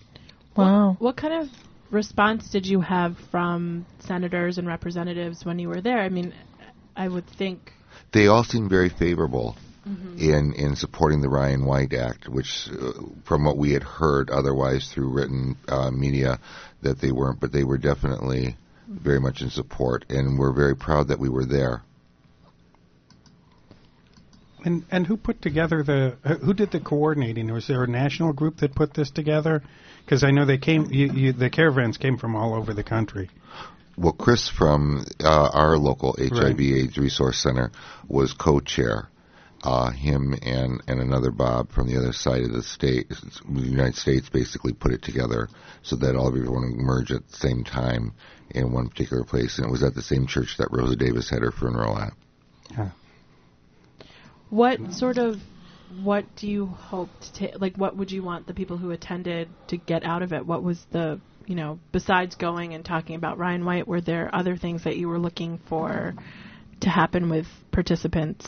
Wow. 0.56 0.98
What 1.00 1.16
kind 1.16 1.34
of 1.34 1.50
response 1.92 2.50
did 2.50 2.66
you 2.66 2.82
have 2.82 3.18
from 3.32 3.86
senators 4.00 4.58
and 4.58 4.68
representatives 4.68 5.46
when 5.46 5.60
you 5.60 5.70
were 5.70 5.82
there? 5.82 6.00
I 6.00 6.10
mean, 6.10 6.34
I 6.96 7.08
would 7.08 7.28
think. 7.28 7.74
They 8.12 8.28
all 8.28 8.44
seemed 8.44 8.70
very 8.70 8.90
favorable. 8.90 9.56
Mhm. 9.90 10.20
in 10.20 10.54
in 10.54 10.76
supporting 10.76 11.22
the 11.22 11.30
Ryan 11.30 11.66
White 11.66 11.94
Act, 11.94 12.30
which, 12.30 12.70
uh, 12.70 12.92
from 13.24 13.44
what 13.44 13.58
we 13.58 13.72
had 13.72 13.84
heard 13.84 14.30
otherwise 14.30 14.88
through 14.88 15.10
written 15.10 15.58
uh, 15.68 15.90
media, 15.90 16.40
that 16.82 17.00
they 17.00 17.12
weren't, 17.12 17.40
but 17.40 17.52
they 17.52 17.64
were 17.64 17.78
definitely 17.80 18.56
very 18.88 19.20
much 19.20 19.42
in 19.42 19.50
support, 19.50 20.06
and 20.10 20.38
we're 20.38 20.52
very 20.52 20.76
proud 20.76 21.08
that 21.08 21.20
we 21.20 21.30
were 21.30 21.46
there. 21.46 21.82
And 24.64 24.84
and 24.92 25.08
who 25.08 25.18
put 25.18 25.42
together 25.42 25.84
the 25.84 26.18
uh, 26.24 26.36
who 26.36 26.54
did 26.54 26.72
the 26.72 26.80
coordinating? 26.80 27.52
Was 27.52 27.68
there 27.68 27.84
a 27.84 27.88
national 27.88 28.34
group 28.34 28.58
that 28.58 28.76
put 28.76 28.94
this 28.94 29.10
together? 29.10 29.64
Because 30.04 30.24
I 30.24 30.32
know 30.32 30.46
they 30.46 30.58
came. 30.58 30.92
You, 30.92 31.14
you, 31.14 31.34
the 31.34 31.50
caravans 31.50 31.98
came 31.98 32.18
from 32.18 32.36
all 32.36 32.54
over 32.54 32.74
the 32.74 32.84
country. 32.84 33.30
Well, 33.98 34.14
Chris 34.14 34.50
from 34.50 35.06
uh, 35.24 35.50
our 35.54 35.78
local 35.78 36.16
HIV/AIDS 36.18 36.98
Resource 36.98 37.38
Center 37.38 37.72
was 38.08 38.34
co-chair, 38.34 39.10
uh, 39.64 39.92
him 39.92 40.34
and, 40.42 40.82
and 40.88 41.00
another 41.00 41.32
Bob 41.32 41.72
from 41.72 41.88
the 41.88 41.98
other 41.98 42.14
side 42.14 42.44
of 42.44 42.52
the 42.52 42.64
state, 42.64 43.10
the 43.10 43.62
United 43.62 43.96
States, 43.96 44.30
basically 44.30 44.74
put 44.74 44.92
it 44.92 45.02
together 45.02 45.50
so 45.84 45.96
that 45.98 46.16
all 46.16 46.28
of 46.28 46.36
everyone 46.36 46.62
would 46.62 46.80
merge 46.80 47.12
at 47.12 47.28
the 47.28 47.38
same 47.38 47.64
time 47.64 48.14
in 48.52 48.72
one 48.72 48.88
particular 48.88 49.24
place. 49.24 49.58
And 49.58 49.68
it 49.68 49.72
was 49.72 49.84
at 49.84 49.96
the 49.96 50.02
same 50.02 50.28
church 50.28 50.56
that 50.60 50.70
Rosa 50.72 50.96
Davis 50.96 51.30
had 51.30 51.42
her 51.42 51.52
funeral 51.52 51.98
at. 51.98 52.14
Yeah. 52.72 52.90
What 54.50 54.94
sort 54.94 55.18
of 55.18 55.38
what 56.04 56.24
do 56.36 56.48
you 56.48 56.68
hope 56.68 57.10
to 57.20 57.34
ta- 57.34 57.58
like 57.60 57.76
what 57.76 57.98
would 57.98 58.12
you 58.12 58.24
want 58.24 58.48
the 58.48 58.54
people 58.54 58.78
who 58.78 58.92
attended 58.92 59.50
to 59.68 59.78
get 59.78 60.04
out 60.04 60.22
of 60.22 60.34
it? 60.34 60.46
What 60.46 60.64
was 60.64 60.84
the 60.92 61.20
you 61.46 61.56
know 61.56 61.80
besides 61.92 62.36
going 62.36 62.74
and 62.74 62.86
talking 62.86 63.16
about 63.16 63.38
Ryan 63.38 63.66
White? 63.66 63.88
Were 63.88 64.02
there 64.02 64.34
other 64.34 64.56
things 64.56 64.84
that 64.86 64.98
you 64.98 65.08
were 65.08 65.20
looking 65.20 65.60
for 65.68 66.16
to 66.82 66.90
happen 66.90 67.30
with 67.30 67.48
participants? 67.72 68.48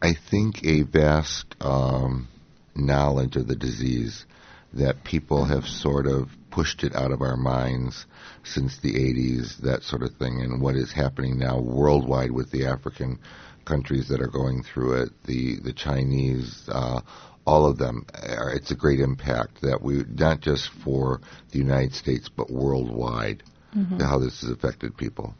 I 0.00 0.14
think 0.30 0.64
a 0.64 0.82
vast 0.82 1.54
um, 1.60 2.28
knowledge 2.74 3.36
of 3.36 3.48
the 3.48 3.56
disease 3.56 4.24
that 4.72 5.04
people 5.04 5.44
have 5.44 5.64
sort 5.64 6.06
of 6.06 6.28
pushed 6.50 6.84
it 6.84 6.94
out 6.94 7.10
of 7.10 7.22
our 7.22 7.36
minds 7.36 8.06
since 8.44 8.78
the 8.78 8.92
80s, 8.94 9.58
that 9.62 9.82
sort 9.82 10.02
of 10.02 10.14
thing, 10.16 10.40
and 10.40 10.60
what 10.60 10.76
is 10.76 10.92
happening 10.92 11.38
now 11.38 11.60
worldwide 11.60 12.30
with 12.30 12.50
the 12.50 12.66
African 12.66 13.18
countries 13.64 14.08
that 14.08 14.20
are 14.20 14.28
going 14.28 14.62
through 14.62 15.02
it, 15.02 15.10
the 15.24 15.60
the 15.60 15.72
Chinese, 15.72 16.64
uh, 16.68 17.00
all 17.46 17.66
of 17.66 17.78
them. 17.78 18.06
Are, 18.14 18.50
it's 18.50 18.70
a 18.70 18.76
great 18.76 19.00
impact 19.00 19.62
that 19.62 19.82
we 19.82 20.04
not 20.08 20.40
just 20.40 20.70
for 20.84 21.20
the 21.50 21.58
United 21.58 21.94
States 21.94 22.28
but 22.34 22.50
worldwide 22.50 23.42
Mm-hmm. 23.76 24.00
how 24.00 24.18
this 24.18 24.40
has 24.40 24.50
affected 24.50 24.96
people. 24.96 25.34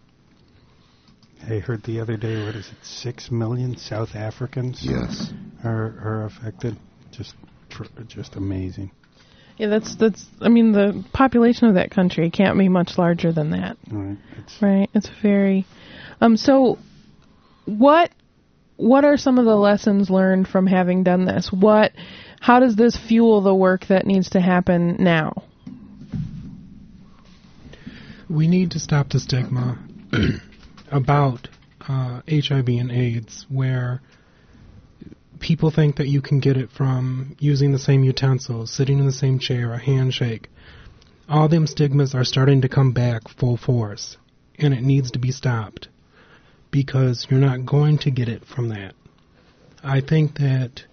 I 1.43 1.59
heard 1.59 1.83
the 1.85 2.01
other 2.01 2.17
day, 2.17 2.43
what 2.45 2.55
is 2.57 2.67
it, 2.69 2.77
six 2.85 3.31
million 3.31 3.77
South 3.77 4.15
Africans 4.15 4.81
Yes. 4.83 5.33
are 5.65 5.95
are 6.03 6.25
affected. 6.25 6.77
Just 7.13 7.35
tr- 7.71 7.85
just 8.07 8.37
amazing. 8.37 8.91
Yeah, 9.57 9.69
that's 9.69 9.97
that's. 9.97 10.25
I 10.41 10.49
mean, 10.49 10.73
the 10.73 11.05
population 11.13 11.69
of 11.69 11.75
that 11.75 11.91
country 11.91 12.31
can't 12.31 12.59
be 12.59 12.69
much 12.69 12.97
larger 12.99 13.33
than 13.33 13.51
that, 13.51 13.77
Right. 13.91 14.17
It's 14.39 14.63
right? 14.63 14.89
It's 14.95 15.11
very. 15.23 15.67
Um. 16.21 16.37
So, 16.37 16.79
what 17.65 18.11
what 18.77 19.05
are 19.05 19.17
some 19.17 19.39
of 19.39 19.45
the 19.45 19.57
lessons 19.57 20.09
learned 20.11 20.47
from 20.47 20.67
having 20.67 21.03
done 21.03 21.25
this? 21.25 21.51
What, 21.53 21.91
how 22.41 22.61
does 22.61 22.77
this 22.77 22.97
fuel 22.97 23.41
the 23.41 23.55
work 23.55 23.87
that 23.89 24.07
needs 24.07 24.31
to 24.31 24.41
happen 24.41 24.97
now? 25.01 25.43
We 28.31 28.47
need 28.47 28.71
to 28.73 28.79
stop 28.79 29.09
the 29.09 29.19
stigma 29.19 29.79
about 30.91 31.49
uh, 31.89 32.21
HIV 32.29 32.69
and 32.69 32.91
AIDS, 32.91 33.47
where 33.49 34.01
people 35.41 35.71
think 35.71 35.97
that 35.97 36.09
you 36.09 36.21
can 36.21 36.41
get 36.41 36.57
it 36.57 36.71
from 36.71 37.37
using 37.39 37.73
the 37.73 37.79
same 37.79 38.05
utensils, 38.05 38.71
sitting 38.71 38.99
in 38.99 39.07
the 39.07 39.13
same 39.13 39.39
chair, 39.39 39.73
a 39.73 39.79
handshake. 39.79 40.49
All 41.29 41.49
them 41.49 41.67
stigmas 41.67 42.15
are 42.15 42.25
starting 42.25 42.63
to 42.63 42.69
come 42.69 42.93
back 42.93 43.29
full 43.29 43.57
force, 43.57 44.17
and 44.59 44.75
it 44.75 44.83
needs 44.83 45.11
to 45.13 45.19
be 45.19 45.31
stopped 45.31 45.89
because 46.71 47.27
you're 47.31 47.41
not 47.41 47.67
going 47.67 47.99
to 47.99 48.11
get 48.11 48.29
it 48.29 48.45
from 48.45 48.69
that. 48.69 48.95
I 49.83 50.01
think 50.01 50.39
that 50.39 50.85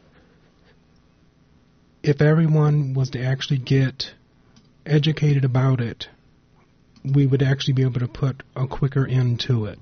if 2.04 2.22
everyone 2.22 2.94
was 2.94 3.10
to 3.12 3.24
actually 3.24 3.58
get 3.58 4.14
educated 4.86 5.44
about 5.44 5.82
it, 5.82 6.08
we 7.14 7.28
would 7.28 7.42
actually 7.42 7.74
be 7.74 7.84
able 7.84 8.00
to 8.00 8.08
put 8.08 8.44
a 8.56 8.68
quicker 8.68 9.08
end 9.08 9.40
to 9.42 9.66
it. 9.66 9.80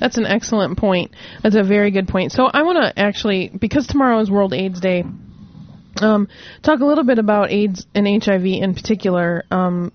That's 0.00 0.16
an 0.16 0.26
excellent 0.26 0.78
point. 0.78 1.12
That's 1.42 1.56
a 1.56 1.62
very 1.62 1.90
good 1.90 2.08
point. 2.08 2.32
So 2.32 2.44
I 2.46 2.62
want 2.62 2.78
to 2.78 3.00
actually, 3.00 3.48
because 3.48 3.86
tomorrow 3.86 4.20
is 4.20 4.30
World 4.30 4.54
AIDS 4.54 4.80
Day, 4.80 5.04
um, 6.00 6.28
talk 6.62 6.80
a 6.80 6.84
little 6.84 7.04
bit 7.04 7.18
about 7.18 7.50
AIDS 7.50 7.86
and 7.94 8.06
HIV 8.06 8.44
in 8.44 8.74
particular, 8.74 9.44
um, 9.50 9.92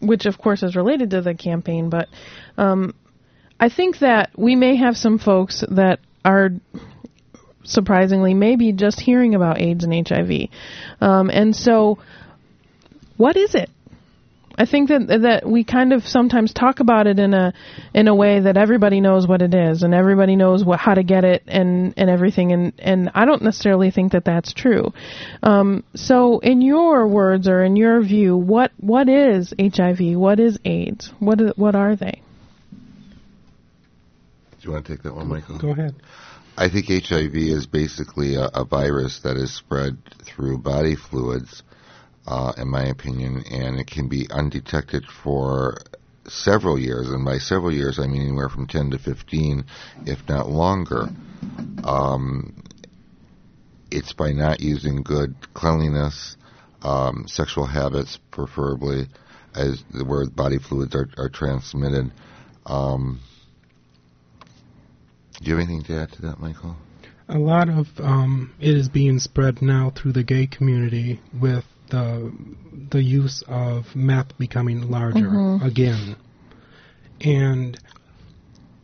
which 0.00 0.26
of 0.26 0.38
course 0.38 0.62
is 0.62 0.76
related 0.76 1.10
to 1.10 1.22
the 1.22 1.34
campaign. 1.34 1.88
But 1.88 2.08
um, 2.58 2.94
I 3.58 3.68
think 3.68 4.00
that 4.00 4.30
we 4.36 4.56
may 4.56 4.76
have 4.76 4.96
some 4.96 5.18
folks 5.18 5.64
that 5.70 6.00
are 6.24 6.50
surprisingly 7.64 8.34
maybe 8.34 8.72
just 8.72 9.00
hearing 9.00 9.34
about 9.34 9.60
AIDS 9.60 9.84
and 9.84 10.06
HIV, 10.06 10.48
um, 11.00 11.30
and 11.30 11.54
so 11.54 11.98
what 13.16 13.36
is 13.36 13.54
it? 13.54 13.70
I 14.62 14.64
think 14.64 14.90
that 14.90 15.22
that 15.22 15.44
we 15.44 15.64
kind 15.64 15.92
of 15.92 16.06
sometimes 16.06 16.52
talk 16.52 16.78
about 16.78 17.08
it 17.08 17.18
in 17.18 17.34
a 17.34 17.52
in 17.92 18.06
a 18.06 18.14
way 18.14 18.38
that 18.38 18.56
everybody 18.56 19.00
knows 19.00 19.26
what 19.26 19.42
it 19.42 19.52
is 19.54 19.82
and 19.82 19.92
everybody 19.92 20.36
knows 20.36 20.64
what 20.64 20.78
how 20.78 20.94
to 20.94 21.02
get 21.02 21.24
it 21.24 21.42
and 21.48 21.94
and 21.96 22.08
everything 22.08 22.52
and 22.52 22.72
and 22.78 23.10
I 23.12 23.24
don't 23.24 23.42
necessarily 23.42 23.90
think 23.90 24.12
that 24.12 24.24
that's 24.24 24.52
true. 24.52 24.92
Um, 25.42 25.82
so, 25.96 26.38
in 26.38 26.60
your 26.60 27.08
words 27.08 27.48
or 27.48 27.64
in 27.64 27.74
your 27.74 28.00
view, 28.02 28.36
what 28.36 28.70
what 28.78 29.08
is 29.08 29.52
HIV? 29.58 30.16
What 30.16 30.38
is 30.38 30.60
AIDS? 30.64 31.12
What 31.18 31.40
is, 31.40 31.50
what 31.56 31.74
are 31.74 31.96
they? 31.96 32.22
Do 32.70 34.68
you 34.68 34.70
want 34.70 34.86
to 34.86 34.92
take 34.92 35.02
that 35.02 35.16
one, 35.16 35.26
Michael? 35.26 35.58
Go 35.58 35.70
ahead. 35.70 35.96
I 36.56 36.68
think 36.68 36.86
HIV 36.86 37.34
is 37.34 37.66
basically 37.66 38.36
a, 38.36 38.44
a 38.54 38.64
virus 38.64 39.18
that 39.24 39.36
is 39.36 39.52
spread 39.52 39.98
through 40.24 40.58
body 40.58 40.94
fluids, 40.94 41.64
uh, 42.26 42.52
in 42.56 42.68
my 42.68 42.84
opinion, 42.84 43.44
and 43.50 43.80
it 43.80 43.86
can 43.86 44.08
be 44.08 44.28
undetected 44.30 45.04
for 45.06 45.78
several 46.28 46.78
years, 46.78 47.08
and 47.08 47.24
by 47.24 47.38
several 47.38 47.72
years 47.72 47.98
I 47.98 48.06
mean 48.06 48.22
anywhere 48.22 48.48
from 48.48 48.66
10 48.66 48.90
to 48.90 48.98
15, 48.98 49.64
if 50.06 50.18
not 50.28 50.48
longer. 50.48 51.08
Um, 51.84 52.62
it's 53.90 54.12
by 54.12 54.32
not 54.32 54.60
using 54.60 55.02
good 55.02 55.34
cleanliness, 55.52 56.36
um, 56.82 57.26
sexual 57.26 57.66
habits, 57.66 58.18
preferably, 58.30 59.06
as 59.54 59.82
where 60.06 60.28
body 60.28 60.58
fluids 60.58 60.94
are, 60.94 61.08
are 61.18 61.28
transmitted. 61.28 62.12
Um, 62.64 63.20
do 65.40 65.50
you 65.50 65.56
have 65.56 65.68
anything 65.68 65.82
to 65.84 66.00
add 66.00 66.12
to 66.12 66.22
that, 66.22 66.40
Michael? 66.40 66.76
A 67.28 67.38
lot 67.38 67.68
of 67.68 67.88
um, 67.98 68.52
it 68.60 68.76
is 68.76 68.88
being 68.88 69.18
spread 69.18 69.62
now 69.62 69.90
through 69.94 70.12
the 70.12 70.22
gay 70.22 70.46
community 70.46 71.20
with 71.38 71.64
the 71.92 72.32
the 72.90 73.02
use 73.02 73.42
of 73.46 73.94
meth 73.94 74.36
becoming 74.38 74.90
larger 74.90 75.28
Mhm. 75.28 75.64
again, 75.64 76.16
and 77.20 77.78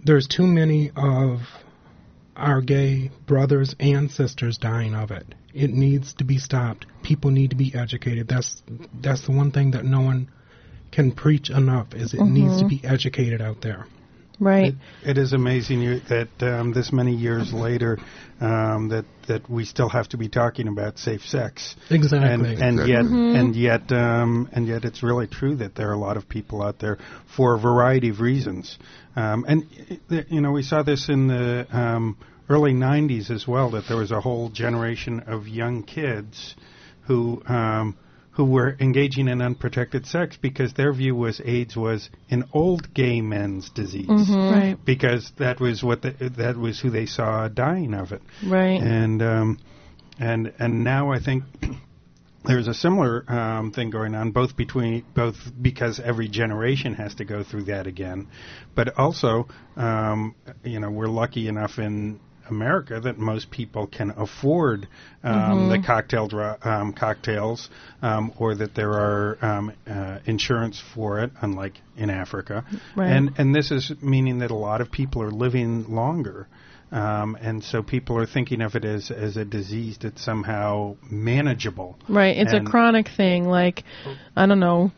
there's 0.04 0.26
too 0.28 0.46
many 0.46 0.90
of 0.94 1.42
our 2.36 2.60
gay 2.60 3.10
brothers 3.26 3.74
and 3.80 4.10
sisters 4.10 4.56
dying 4.58 4.94
of 4.94 5.10
it. 5.10 5.34
It 5.52 5.72
needs 5.74 6.12
to 6.14 6.24
be 6.24 6.38
stopped. 6.38 6.86
People 7.02 7.30
need 7.32 7.50
to 7.50 7.56
be 7.56 7.74
educated. 7.74 8.28
That's 8.28 8.62
that's 9.02 9.22
the 9.22 9.32
one 9.32 9.50
thing 9.50 9.72
that 9.72 9.84
no 9.84 10.00
one 10.02 10.28
can 10.92 11.10
preach 11.12 11.50
enough 11.50 11.94
is 11.94 12.14
it 12.14 12.22
needs 12.22 12.58
to 12.58 12.64
Mhm. 12.64 12.68
be 12.68 12.80
educated 12.84 13.40
out 13.42 13.60
there. 13.62 13.86
Right. 14.40 14.74
It 15.04 15.18
is 15.18 15.32
amazing 15.32 15.80
you, 15.80 16.00
that 16.08 16.28
um, 16.42 16.72
this 16.72 16.92
many 16.92 17.14
years 17.14 17.52
later, 17.52 17.98
um, 18.40 18.88
that 18.90 19.04
that 19.26 19.50
we 19.50 19.64
still 19.64 19.88
have 19.88 20.08
to 20.10 20.16
be 20.16 20.28
talking 20.28 20.68
about 20.68 20.98
safe 20.98 21.22
sex. 21.22 21.74
Exactly. 21.90 22.28
And, 22.28 22.46
and 22.46 22.80
Exactly. 22.80 22.92
yet, 22.92 23.04
Mhm. 23.04 23.40
and 23.40 23.56
yet, 23.56 23.92
um, 23.92 24.48
and 24.52 24.66
yet, 24.66 24.84
it's 24.84 25.02
really 25.02 25.26
true 25.26 25.56
that 25.56 25.74
there 25.74 25.88
are 25.90 25.94
a 25.94 25.98
lot 25.98 26.16
of 26.16 26.28
people 26.28 26.62
out 26.62 26.78
there 26.78 26.98
for 27.34 27.54
a 27.54 27.58
variety 27.58 28.10
of 28.10 28.20
reasons. 28.20 28.78
Um, 29.16 29.44
and 29.48 29.66
uh, 30.10 30.22
you 30.28 30.40
know, 30.40 30.52
we 30.52 30.62
saw 30.62 30.82
this 30.84 31.08
in 31.08 31.26
the 31.26 31.66
um, 31.72 32.16
early 32.48 32.72
'90s 32.72 33.30
as 33.30 33.46
well. 33.48 33.70
That 33.72 33.88
there 33.88 33.96
was 33.96 34.12
a 34.12 34.20
whole 34.20 34.50
generation 34.50 35.20
of 35.26 35.48
young 35.48 35.82
kids 35.82 36.54
who. 37.06 37.42
Um, 37.46 37.96
who 38.38 38.44
were 38.44 38.76
engaging 38.78 39.26
in 39.26 39.42
unprotected 39.42 40.06
sex 40.06 40.38
because 40.40 40.72
their 40.74 40.92
view 40.92 41.12
was 41.12 41.40
AIDS 41.44 41.76
was 41.76 42.08
an 42.30 42.44
old 42.52 42.94
gay 42.94 43.20
men's 43.20 43.68
disease 43.70 44.06
Mhm. 44.06 44.52
Right. 44.52 44.78
because 44.84 45.32
that 45.38 45.58
was 45.58 45.82
what 45.82 46.02
the, 46.02 46.12
that 46.36 46.56
was 46.56 46.78
who 46.78 46.88
they 46.88 47.06
saw 47.06 47.48
dying 47.48 47.94
of 47.94 48.12
it, 48.12 48.22
Right. 48.46 48.80
and 48.80 49.20
um, 49.22 49.58
and 50.20 50.52
and 50.60 50.84
now 50.84 51.10
I 51.10 51.18
think 51.18 51.42
there's 52.44 52.68
a 52.68 52.74
similar 52.74 53.24
um, 53.28 53.72
thing 53.72 53.90
going 53.90 54.14
on 54.14 54.30
both 54.30 54.56
between 54.56 55.04
both 55.16 55.34
because 55.60 55.98
every 55.98 56.28
generation 56.28 56.94
has 56.94 57.16
to 57.16 57.24
go 57.24 57.42
through 57.42 57.64
that 57.64 57.88
again, 57.88 58.28
but 58.76 58.96
also 58.96 59.48
um, 59.76 60.36
you 60.62 60.78
know 60.78 60.90
we're 60.92 61.08
lucky 61.08 61.48
enough 61.48 61.80
in 61.80 62.20
America 62.50 63.00
that 63.00 63.18
most 63.18 63.50
people 63.50 63.86
can 63.86 64.10
afford 64.10 64.88
um, 65.22 65.68
the 65.68 65.82
cocktail 65.84 66.28
dra- 66.28 66.58
um, 66.62 66.92
cocktails, 66.92 67.68
um, 68.02 68.32
or 68.38 68.54
that 68.54 68.74
there 68.74 68.92
are 68.92 69.38
um, 69.42 69.72
uh, 69.86 70.18
insurance 70.26 70.82
for 70.94 71.20
it, 71.20 71.30
unlike 71.40 71.74
in 71.96 72.10
Africa. 72.10 72.64
Right. 72.96 73.10
And 73.10 73.32
and 73.38 73.54
this 73.54 73.70
is 73.70 73.92
meaning 74.02 74.38
that 74.38 74.50
a 74.50 74.56
lot 74.56 74.80
of 74.80 74.90
people 74.90 75.22
are 75.22 75.30
living 75.30 75.84
longer. 75.94 76.48
Um, 76.90 77.36
and 77.38 77.62
so 77.62 77.82
people 77.82 78.16
are 78.16 78.24
thinking 78.26 78.62
of 78.62 78.74
it 78.74 78.84
as, 78.84 79.10
as 79.10 79.36
a 79.36 79.44
disease 79.44 79.98
that's 80.00 80.24
somehow 80.24 80.96
manageable. 81.10 81.98
Right. 82.08 82.34
It's 82.36 82.52
And- 82.52 82.66
a 82.66 82.70
chronic 82.70 83.10
thing. 83.14 83.44
Like, 83.44 83.84
I 84.34 84.46
don't 84.46 84.58
know, 84.58 84.90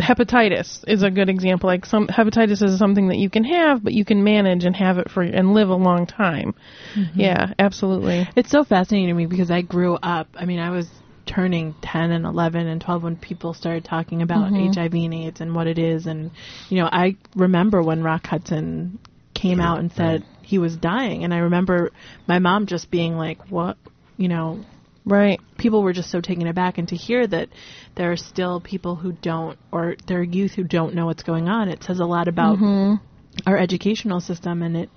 hepatitis 0.00 0.84
is 0.88 1.02
a 1.02 1.10
good 1.10 1.28
example. 1.28 1.68
Like 1.68 1.86
some 1.86 2.06
hepatitis 2.08 2.62
is 2.62 2.78
something 2.78 3.08
that 3.08 3.18
you 3.18 3.30
can 3.30 3.44
have, 3.44 3.82
but 3.82 3.92
you 3.92 4.04
can 4.04 4.24
manage 4.24 4.64
and 4.64 4.74
have 4.76 4.98
it 4.98 5.10
for 5.10 5.22
and 5.22 5.54
live 5.54 5.68
a 5.68 5.74
long 5.74 6.06
time. 6.06 6.54
Mm-hmm. 6.94 7.20
Yeah, 7.20 7.52
absolutely. 7.58 8.28
It's 8.36 8.50
so 8.50 8.64
fascinating 8.64 9.08
to 9.08 9.14
me 9.14 9.26
because 9.26 9.50
I 9.50 9.62
grew 9.62 9.94
up. 9.94 10.28
I 10.34 10.44
mean, 10.44 10.58
I 10.58 10.70
was 10.70 10.88
turning 11.26 11.74
10 11.82 12.10
and 12.10 12.24
11 12.24 12.66
and 12.66 12.80
12 12.80 13.02
when 13.04 13.16
people 13.16 13.54
started 13.54 13.84
talking 13.84 14.22
about 14.22 14.50
Mhm. 14.50 14.74
HIV 14.74 14.94
and 14.94 15.14
AIDS 15.14 15.40
and 15.40 15.54
what 15.54 15.66
it 15.66 15.78
is. 15.78 16.06
And, 16.06 16.30
you 16.68 16.78
know, 16.78 16.88
I 16.90 17.16
remember 17.36 17.82
when 17.82 18.02
Rock 18.02 18.26
Hudson 18.26 18.98
came 19.34 19.60
out 19.60 19.78
and 19.78 19.92
said 19.92 20.24
he 20.42 20.58
was 20.58 20.76
dying. 20.76 21.22
And 21.24 21.32
I 21.32 21.38
remember 21.38 21.92
my 22.26 22.40
mom 22.40 22.66
just 22.66 22.90
being 22.90 23.16
like, 23.16 23.50
what, 23.50 23.76
you 24.16 24.28
know, 24.28 24.64
Right. 25.04 25.40
people 25.58 25.82
were 25.82 25.92
just 25.92 26.10
so 26.10 26.20
taken 26.20 26.46
aback 26.46 26.78
and 26.78 26.88
to 26.88 26.96
hear 26.96 27.26
that 27.26 27.48
there 27.96 28.12
are 28.12 28.16
still 28.16 28.60
people 28.60 28.96
who 28.96 29.12
don't 29.12 29.58
or 29.72 29.96
there 30.06 30.20
are 30.20 30.22
youth 30.22 30.52
who 30.52 30.64
don't 30.64 30.94
know 30.94 31.06
what's 31.06 31.22
going 31.22 31.48
on 31.48 31.68
it 31.68 31.82
says 31.82 32.00
a 32.00 32.04
lot 32.04 32.28
about 32.28 32.58
Mhm. 32.58 33.00
our 33.46 33.56
educational 33.58 34.20
system 34.20 34.62
and 34.62 34.76
it 34.76 34.90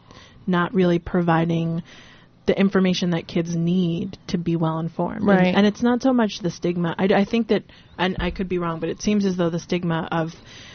not 0.45 0.73
really 0.73 0.99
providing 0.99 1.83
the 2.45 2.59
information 2.59 3.11
that 3.11 3.25
kids 3.27 3.55
need 3.55 4.17
to 4.27 4.37
be 4.37 4.57
well 4.57 4.79
informed 4.79 5.23
Right. 5.23 5.47
and, 5.47 5.57
and 5.57 5.65
it's 5.67 5.81
not 5.81 6.01
so 6.01 6.11
much 6.13 6.39
the 6.39 6.51
stigma 6.51 6.93
I, 6.97 7.05
I 7.05 7.23
think 7.25 7.47
that 7.47 7.63
and 7.97 8.17
I 8.19 8.29
could 8.31 8.49
be 8.49 8.57
wrong 8.57 8.79
but 8.81 8.89
it 8.89 9.01
seems 9.01 9.25
as 9.25 9.37
though 9.37 9.49
the 9.49 9.59
stigma 9.59 10.07
of 10.11 10.33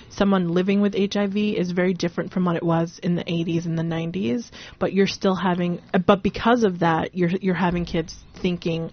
someone 0.09 0.49
living 0.49 0.81
with 0.81 0.95
HIV 0.95 1.37
is 1.37 1.71
very 1.73 1.93
different 1.93 2.33
from 2.33 2.47
what 2.47 2.57
it 2.57 2.63
was 2.63 2.99
in 3.03 3.15
the 3.15 3.25
80s 3.25 3.67
and 3.67 3.79
the 3.79 3.83
90s 3.83 4.51
but 4.79 4.95
you're 4.95 5.07
still 5.07 5.35
having 5.35 5.81
but 6.07 6.23
because 6.23 6.65
of 6.65 6.79
that 6.79 7.15
you're 7.15 7.29
you're 7.43 7.55
having 7.55 7.85
kids 7.85 8.17
thinking 8.41 8.91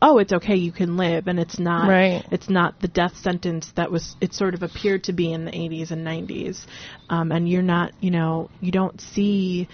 oh 0.00 0.18
it's 0.18 0.32
okay 0.32 0.56
you 0.56 0.72
can 0.72 0.96
live 0.96 1.26
and 1.26 1.38
it's 1.40 1.58
not 1.58 1.88
Right. 1.88 2.24
it's 2.30 2.48
not 2.48 2.80
the 2.80 2.88
death 2.88 3.16
sentence 3.16 3.72
that 3.76 3.90
was 3.90 4.16
it 4.20 4.32
sort 4.34 4.54
of 4.54 4.62
appeared 4.62 5.04
to 5.04 5.12
be 5.12 5.32
in 5.32 5.44
the 5.44 5.50
80s 5.52 5.90
and 5.90 6.06
90s 6.06 6.64
um, 7.10 7.32
and 7.32 7.48
you're 7.48 7.62
not 7.62 7.92
you 8.00 8.10
know 8.10 8.48
you 8.60 8.70
don't 8.72 9.00
see 9.00 9.68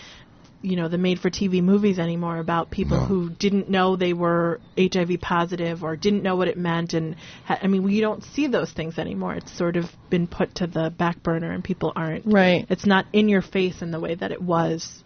you 0.62 0.76
know 0.76 0.88
the 0.88 0.96
made 0.96 1.18
for 1.20 1.28
TV 1.28 1.62
movies 1.62 1.98
anymore 1.98 2.38
about 2.38 2.70
people 2.70 2.96
No. 2.98 3.04
who 3.04 3.28
didn't 3.28 3.68
know 3.68 3.96
they 3.96 4.14
were 4.14 4.60
HIV 4.78 5.20
positive 5.20 5.84
or 5.84 5.94
didn't 5.94 6.22
know 6.22 6.36
what 6.36 6.48
it 6.48 6.56
meant 6.56 6.94
and 6.94 7.16
ha- 7.44 7.58
I 7.62 7.66
mean 7.66 7.82
we 7.82 8.00
don't 8.00 8.24
see 8.24 8.46
those 8.46 8.72
things 8.72 8.96
anymore 8.98 9.34
it's 9.34 9.54
sort 9.56 9.76
of 9.76 9.84
been 10.08 10.26
put 10.26 10.54
to 10.56 10.66
the 10.66 10.88
back 10.88 11.22
burner 11.22 11.50
and 11.52 11.62
people 11.62 11.92
aren't 11.94 12.24
Right. 12.24 12.64
it's 12.70 12.86
not 12.86 13.04
in 13.12 13.28
your 13.28 13.42
face 13.42 13.82
in 13.82 13.90
the 13.90 14.00
way 14.00 14.14
that 14.14 14.32
it 14.32 14.40
was 14.40 15.02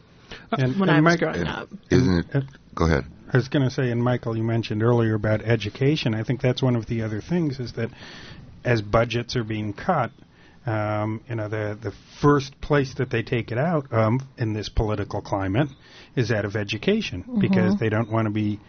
And- 0.52 0.78
when 0.78 0.88
and 0.88 0.98
I 0.98 1.00
was 1.00 1.04
Mike- 1.14 1.18
growing 1.18 1.46
up 1.48 1.68
Isn't 1.90 2.18
it? 2.36 2.44
Go 2.76 2.84
ahead. 2.84 3.04
I 3.32 3.36
was 3.36 3.48
going 3.48 3.64
to 3.64 3.70
say, 3.70 3.90
and 3.90 4.02
Michael, 4.02 4.36
you 4.36 4.42
mentioned 4.42 4.82
earlier 4.82 5.14
about 5.14 5.42
education. 5.42 6.14
I 6.14 6.22
think 6.24 6.40
that's 6.40 6.62
one 6.62 6.76
of 6.76 6.86
the 6.86 7.02
other 7.02 7.20
things 7.20 7.60
is 7.60 7.74
that 7.74 7.90
as 8.64 8.80
budgets 8.80 9.36
are 9.36 9.44
being 9.44 9.72
cut, 9.74 10.10
um, 10.66 11.22
you 11.28 11.34
know, 11.34 11.48
the 11.48 11.78
the 11.80 11.92
first 12.20 12.60
place 12.60 12.94
that 12.94 13.10
they 13.10 13.22
take 13.22 13.50
it 13.50 13.58
out 13.58 13.92
um, 13.92 14.20
in 14.36 14.52
this 14.52 14.68
political 14.68 15.22
climate 15.22 15.68
is 16.16 16.30
out 16.30 16.44
of 16.44 16.56
education 16.56 17.24
because 17.40 17.78
they 17.78 17.88
don't 17.88 18.10
want 18.10 18.26
to 18.26 18.30
be 18.30 18.60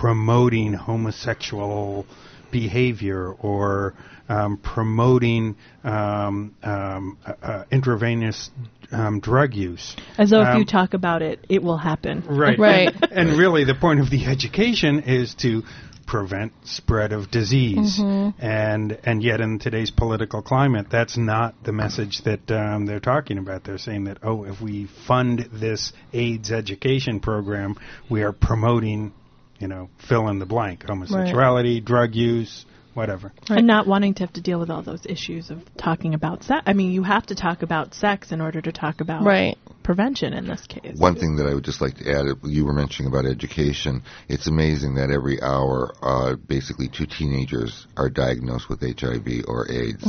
promoting 0.00 0.72
homosexual 0.72 2.06
behavior 2.52 3.32
or 3.32 3.94
um, 4.28 4.58
promoting 4.58 5.56
um, 5.84 6.54
um, 6.62 7.18
uh, 7.26 7.32
uh, 7.42 7.64
intravenous 7.70 8.50
um, 8.92 9.20
drug 9.20 9.54
use. 9.54 9.94
as 10.16 10.30
though 10.30 10.42
if 10.42 10.48
Um, 10.48 10.58
you 10.58 10.64
talk 10.64 10.94
about 10.94 11.22
it 11.22 11.44
it 11.48 11.62
will 11.62 11.76
happen 11.78 12.22
Right. 12.26 12.58
Right. 12.68 12.94
and 13.10 13.36
really, 13.38 13.64
the 13.64 13.74
point 13.74 14.00
of 14.00 14.10
the 14.10 14.24
education 14.26 15.00
is 15.00 15.34
to 15.36 15.62
prevent 16.06 16.52
spread 16.64 17.12
of 17.12 17.30
disease. 17.30 17.98
And 18.00 18.98
and 19.04 19.22
yet, 19.22 19.40
in 19.42 19.58
today's 19.58 19.90
political 19.90 20.40
climate, 20.42 20.86
that's 20.90 21.18
not 21.18 21.54
the 21.64 21.72
message 21.72 22.22
that 22.22 22.50
um, 22.50 22.86
they're 22.86 22.98
talking 23.00 23.36
about. 23.36 23.64
They're 23.64 23.76
saying 23.78 24.04
that 24.04 24.18
oh, 24.22 24.44
if 24.44 24.60
we 24.60 24.88
fund 25.06 25.48
this 25.52 25.92
AIDS 26.14 26.50
education 26.50 27.20
program, 27.20 27.76
we 28.08 28.22
are 28.22 28.32
promoting, 28.32 29.12
you 29.58 29.68
know, 29.68 29.90
fill 30.08 30.28
in 30.28 30.38
the 30.38 30.46
blank, 30.46 30.84
homosexuality, 30.88 31.80
drug 31.84 32.14
use, 32.14 32.64
whatever. 32.98 33.32
and 33.48 33.66
not 33.66 33.86
wanting 33.86 34.12
to 34.14 34.20
have 34.24 34.32
to 34.34 34.40
deal 34.40 34.58
with 34.60 34.70
all 34.70 34.82
those 34.82 35.06
issues 35.06 35.50
of 35.50 35.58
talking 35.76 36.12
about 36.14 36.42
sex. 36.44 36.62
I 36.66 36.72
mean, 36.74 36.92
you 36.92 37.02
have 37.04 37.26
to 37.26 37.34
talk 37.34 37.62
about 37.62 37.94
sex 37.94 38.32
in 38.32 38.40
order 38.40 38.60
to 38.60 38.72
talk 38.72 39.00
about 39.00 39.24
Right. 39.24 39.56
prevention 39.82 40.34
in 40.34 40.46
this 40.46 40.66
case. 40.66 40.98
One 40.98 41.14
thing 41.14 41.36
that 41.36 41.46
I 41.46 41.54
would 41.54 41.64
just 41.64 41.80
like 41.80 41.96
to 41.98 42.10
add, 42.10 42.26
uh, 42.26 42.34
you 42.44 42.66
were 42.66 42.74
mentioning 42.74 43.10
about 43.10 43.24
education. 43.24 44.02
It's 44.28 44.46
amazing 44.46 44.96
that 44.96 45.10
every 45.10 45.40
hour, 45.40 45.94
uh, 46.02 46.34
basically 46.36 46.88
two 46.88 47.06
teenagers 47.06 47.86
are 47.96 48.10
diagnosed 48.10 48.68
with 48.68 48.82
HIV 48.82 49.44
or 49.48 49.70
AIDS. 49.70 50.04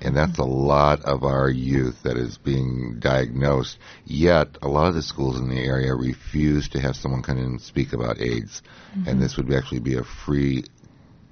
And 0.00 0.16
that's 0.16 0.38
a 0.38 0.44
lot 0.44 1.02
of 1.04 1.24
our 1.24 1.50
youth 1.50 1.96
that 2.04 2.16
is 2.16 2.38
being 2.38 2.96
diagnosed. 3.00 3.76
Yet, 4.06 4.48
a 4.62 4.68
lot 4.68 4.88
of 4.88 4.94
the 4.94 5.02
schools 5.02 5.38
in 5.38 5.48
the 5.50 5.60
area 5.60 5.94
refuse 5.94 6.68
to 6.70 6.80
have 6.80 6.96
someone 6.96 7.22
come 7.22 7.36
in 7.38 7.44
and 7.44 7.60
speak 7.60 7.92
about 7.92 8.20
AIDS. 8.20 8.62
And 9.06 9.20
this 9.20 9.36
would 9.36 9.52
actually 9.52 9.80
be 9.80 9.96
a 9.96 10.04
free, 10.24 10.64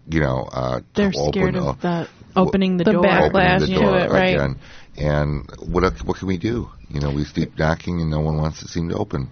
you 0.08 0.20
know, 0.20 0.48
uh, 0.52 0.80
They're 0.94 1.10
to 1.12 1.28
scared 1.28 1.56
a- 1.56 1.62
of 1.64 1.80
the 1.80 2.08
opening 2.36 2.76
the, 2.76 2.84
The 2.84 2.92
door. 2.92 3.02
backlash 3.04 3.60
opening 3.60 3.60
the 3.60 3.66
to 3.66 3.80
door 3.80 3.98
it, 3.98 4.10
right. 4.10 4.34
again. 4.34 4.56
And 4.98 5.50
what 5.61 5.85
else- 5.85 6.02
what 6.02 6.16
can 6.18 6.28
we 6.28 6.38
do? 6.38 6.70
You 6.88 7.00
know, 7.00 7.11
we 7.11 7.24
keep 7.24 7.59
knocking 7.59 8.00
and 8.00 8.09
no 8.09 8.20
one 8.20 8.37
wants 8.37 8.61
to 8.61 8.68
seem 8.68 8.88
to 8.90 8.94
open. 8.96 9.28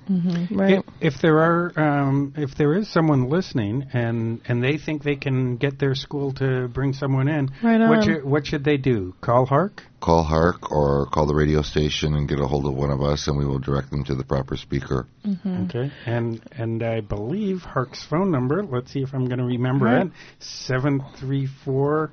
Right. 0.50 0.79
If, 1.00 1.14
if 1.14 1.20
there 1.22 1.38
are, 1.38 1.72
um, 1.79 2.35
if 2.37 2.57
there 2.57 2.74
is 2.74 2.88
someone 2.88 3.29
listening 3.31 3.87
and 3.92 4.40
and 4.48 4.62
they 4.62 4.77
think 4.77 5.05
they 5.05 5.14
can 5.14 5.57
get 5.57 5.79
their 5.79 5.94
school 5.94 6.33
to 6.35 6.66
bring 6.68 6.92
someone 6.92 7.29
in, 7.29 7.50
Right 7.62 7.81
what 7.88 8.03
should, 8.05 8.24
what 8.24 8.46
should 8.46 8.64
they 8.64 8.77
do? 8.77 9.14
Call 9.20 9.46
HARC. 9.46 9.85
Call 10.00 10.24
HARC 10.24 10.72
or 10.72 11.07
call 11.07 11.27
the 11.27 11.35
radio 11.35 11.62
station 11.62 12.14
and 12.14 12.29
get 12.29 12.40
a 12.40 12.46
hold 12.46 12.66
of 12.66 12.74
one 12.74 12.90
of 12.90 13.00
us, 13.00 13.29
and 13.29 13.38
we 13.38 13.46
will 13.46 13.61
direct 13.61 13.90
them 13.90 14.03
to 14.05 14.16
the 14.16 14.24
proper 14.24 14.57
speaker. 14.57 15.07
Okay, 15.46 15.92
and 16.07 16.42
and 16.59 16.83
I 16.83 17.00
believe 17.03 17.62
HARC's 17.62 18.03
phone 18.05 18.33
number. 18.33 18.64
Let's 18.64 18.90
see 18.92 19.03
if 19.03 19.14
I'm 19.14 19.27
going 19.27 19.38
to 19.38 19.44
remember 19.44 19.85
Right. 19.87 20.07
it. 20.07 20.12
Seven 20.40 21.03
three 21.18 21.46
four 21.46 22.11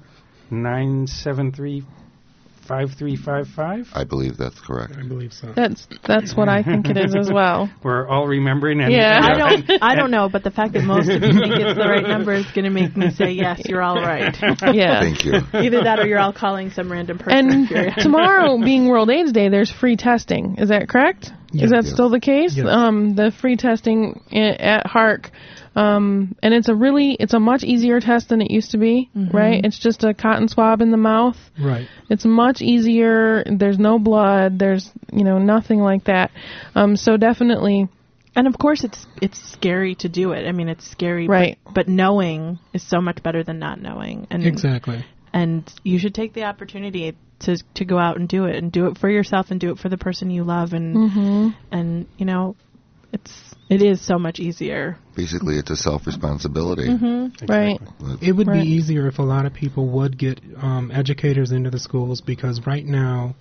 nine 0.52 1.08
seven 1.08 1.52
three 1.52 1.84
five 2.72 2.92
three 2.98 3.18
five 3.18 3.48
five. 3.50 3.88
I 3.94 4.06
believe 4.06 4.38
that's 4.38 4.60
correct. 4.62 4.94
I 4.98 5.06
believe 5.06 5.34
so. 5.34 5.52
That's 5.54 5.88
that's 6.08 6.36
what 6.38 6.48
I 6.48 6.64
think 6.64 6.88
it 6.88 6.98
is 6.98 7.14
as 7.16 7.30
well. 7.32 7.70
We're 7.84 8.08
all 8.08 8.28
remembering. 8.28 8.80
And, 8.80 8.92
Yeah. 8.94 9.18
and- 9.18 9.26
I 9.26 9.38
don't. 9.38 9.84
I 9.84 9.96
don't 9.96 10.12
know, 10.12 10.30
but 10.30 10.44
the 10.44 10.52
fact 10.52 10.72
that 10.74 10.84
most 10.84 11.10
of 11.10 11.22
you 11.22 11.32
think 11.40 11.54
it's 11.60 11.78
the 11.78 11.86
right 11.88 12.08
number 12.08 12.34
is 12.34 12.46
going 12.56 12.64
to 12.66 12.70
make 12.72 12.96
me 12.96 13.10
say 13.12 13.32
yes. 13.32 13.62
You're 13.66 13.82
all 13.82 13.96
right. 14.02 14.36
Yeah. 14.74 15.02
Thank 15.02 15.26
you. 15.26 15.34
Either 15.54 15.84
that, 15.84 16.00
or 16.00 16.08
you're 16.08 16.20
all 16.20 16.32
calling 16.34 16.70
some 16.72 16.90
random 16.92 17.18
person. 17.18 17.68
And 17.74 17.94
tomorrow, 17.98 18.58
being 18.64 18.88
World 18.88 19.10
AIDS 19.10 19.32
Day, 19.34 19.50
there's 19.50 19.72
free 19.72 19.98
testing. 19.98 20.56
Is 20.60 20.70
that 20.70 20.88
correct? 20.88 21.32
Yes. 21.52 21.66
Is 21.66 21.72
that 21.72 21.84
Yes. 21.84 21.94
still 21.94 22.10
the 22.10 22.20
case? 22.22 22.56
Yes. 22.56 22.68
Um, 22.70 23.16
the 23.16 23.32
free 23.42 23.58
testing 23.58 24.22
i- 24.32 24.38
at 24.74 24.86
HARC, 24.88 25.32
um, 25.76 26.36
and 26.44 26.54
it's 26.54 26.68
a 26.68 26.76
really, 26.76 27.16
it's 27.20 27.34
a 27.34 27.40
much 27.40 27.64
easier 27.64 28.00
test 28.00 28.30
than 28.30 28.42
it 28.42 28.52
used 28.52 28.72
to 28.72 28.78
be. 28.78 29.10
Right? 29.16 29.64
It's 29.64 29.80
just 29.80 30.04
a 30.04 30.14
cotton 30.14 30.48
swab 30.48 30.82
in 30.82 30.92
the 30.92 30.98
mouth. 30.98 31.38
Right. 31.60 31.88
It's 32.10 32.26
much 32.26 32.62
easier. 32.62 33.44
There's 33.46 33.80
no 33.80 33.98
blood. 33.98 34.60
There's 34.60 34.90
you 35.14 35.24
know 35.24 35.38
nothing 35.38 35.80
like 35.80 36.06
that. 36.06 36.32
Um, 36.76 36.96
so 36.98 37.16
definitely, 37.18 37.88
And 38.36 38.48
of 38.48 38.58
course, 38.58 38.84
it's 38.84 39.06
it's 39.22 39.40
scary 39.52 39.96
to 39.96 40.10
do 40.10 40.32
it. 40.32 40.48
I 40.48 40.52
mean, 40.52 40.68
it's 40.68 40.90
scary, 40.90 41.28
Right. 41.28 41.58
But, 41.74 41.88
knowing 41.88 42.60
is 42.74 42.84
so 42.88 43.00
much 43.02 43.24
better 43.24 43.44
than 43.44 43.60
not 43.60 43.82
knowing. 43.82 44.28
And 44.30 44.46
Exactly. 44.46 45.06
and 45.34 45.64
you 45.84 46.00
should 46.00 46.14
take 46.16 46.34
the 46.34 46.44
opportunity 46.44 47.16
to 47.40 47.58
to 47.76 47.86
go 47.86 47.98
out 47.98 48.18
and 48.18 48.28
do 48.28 48.46
it, 48.46 48.56
and 48.58 48.72
do 48.72 48.88
it 48.88 48.98
for 48.98 49.10
yourself, 49.10 49.52
and 49.52 49.60
do 49.60 49.72
it 49.72 49.80
for 49.80 49.90
the 49.90 49.98
person 49.98 50.30
you 50.30 50.44
love, 50.44 50.74
and 50.74 51.12
hmm 51.12 51.50
and 51.72 52.08
you 52.18 52.26
know, 52.26 52.56
it's 53.14 53.51
it 53.72 53.82
is 53.82 54.06
so 54.06 54.20
much 54.20 54.40
easier. 54.40 54.98
Basically, 55.16 55.56
it's 55.56 55.72
a 55.72 55.78
self 55.78 56.06
responsibility. 56.06 56.90
right. 57.48 57.80
It 58.22 58.34
would 58.36 58.48
Right. 58.48 58.64
be 58.64 58.70
easier 58.70 59.08
if 59.08 59.18
a 59.18 59.24
lot 59.24 59.46
of 59.46 59.54
people 59.54 59.88
would 59.88 60.18
get 60.18 60.42
um, 60.62 60.92
educators 60.94 61.52
into 61.52 61.70
the 61.70 61.80
schools 61.80 62.20
because 62.20 62.66
right 62.68 62.86
now, 62.86 63.36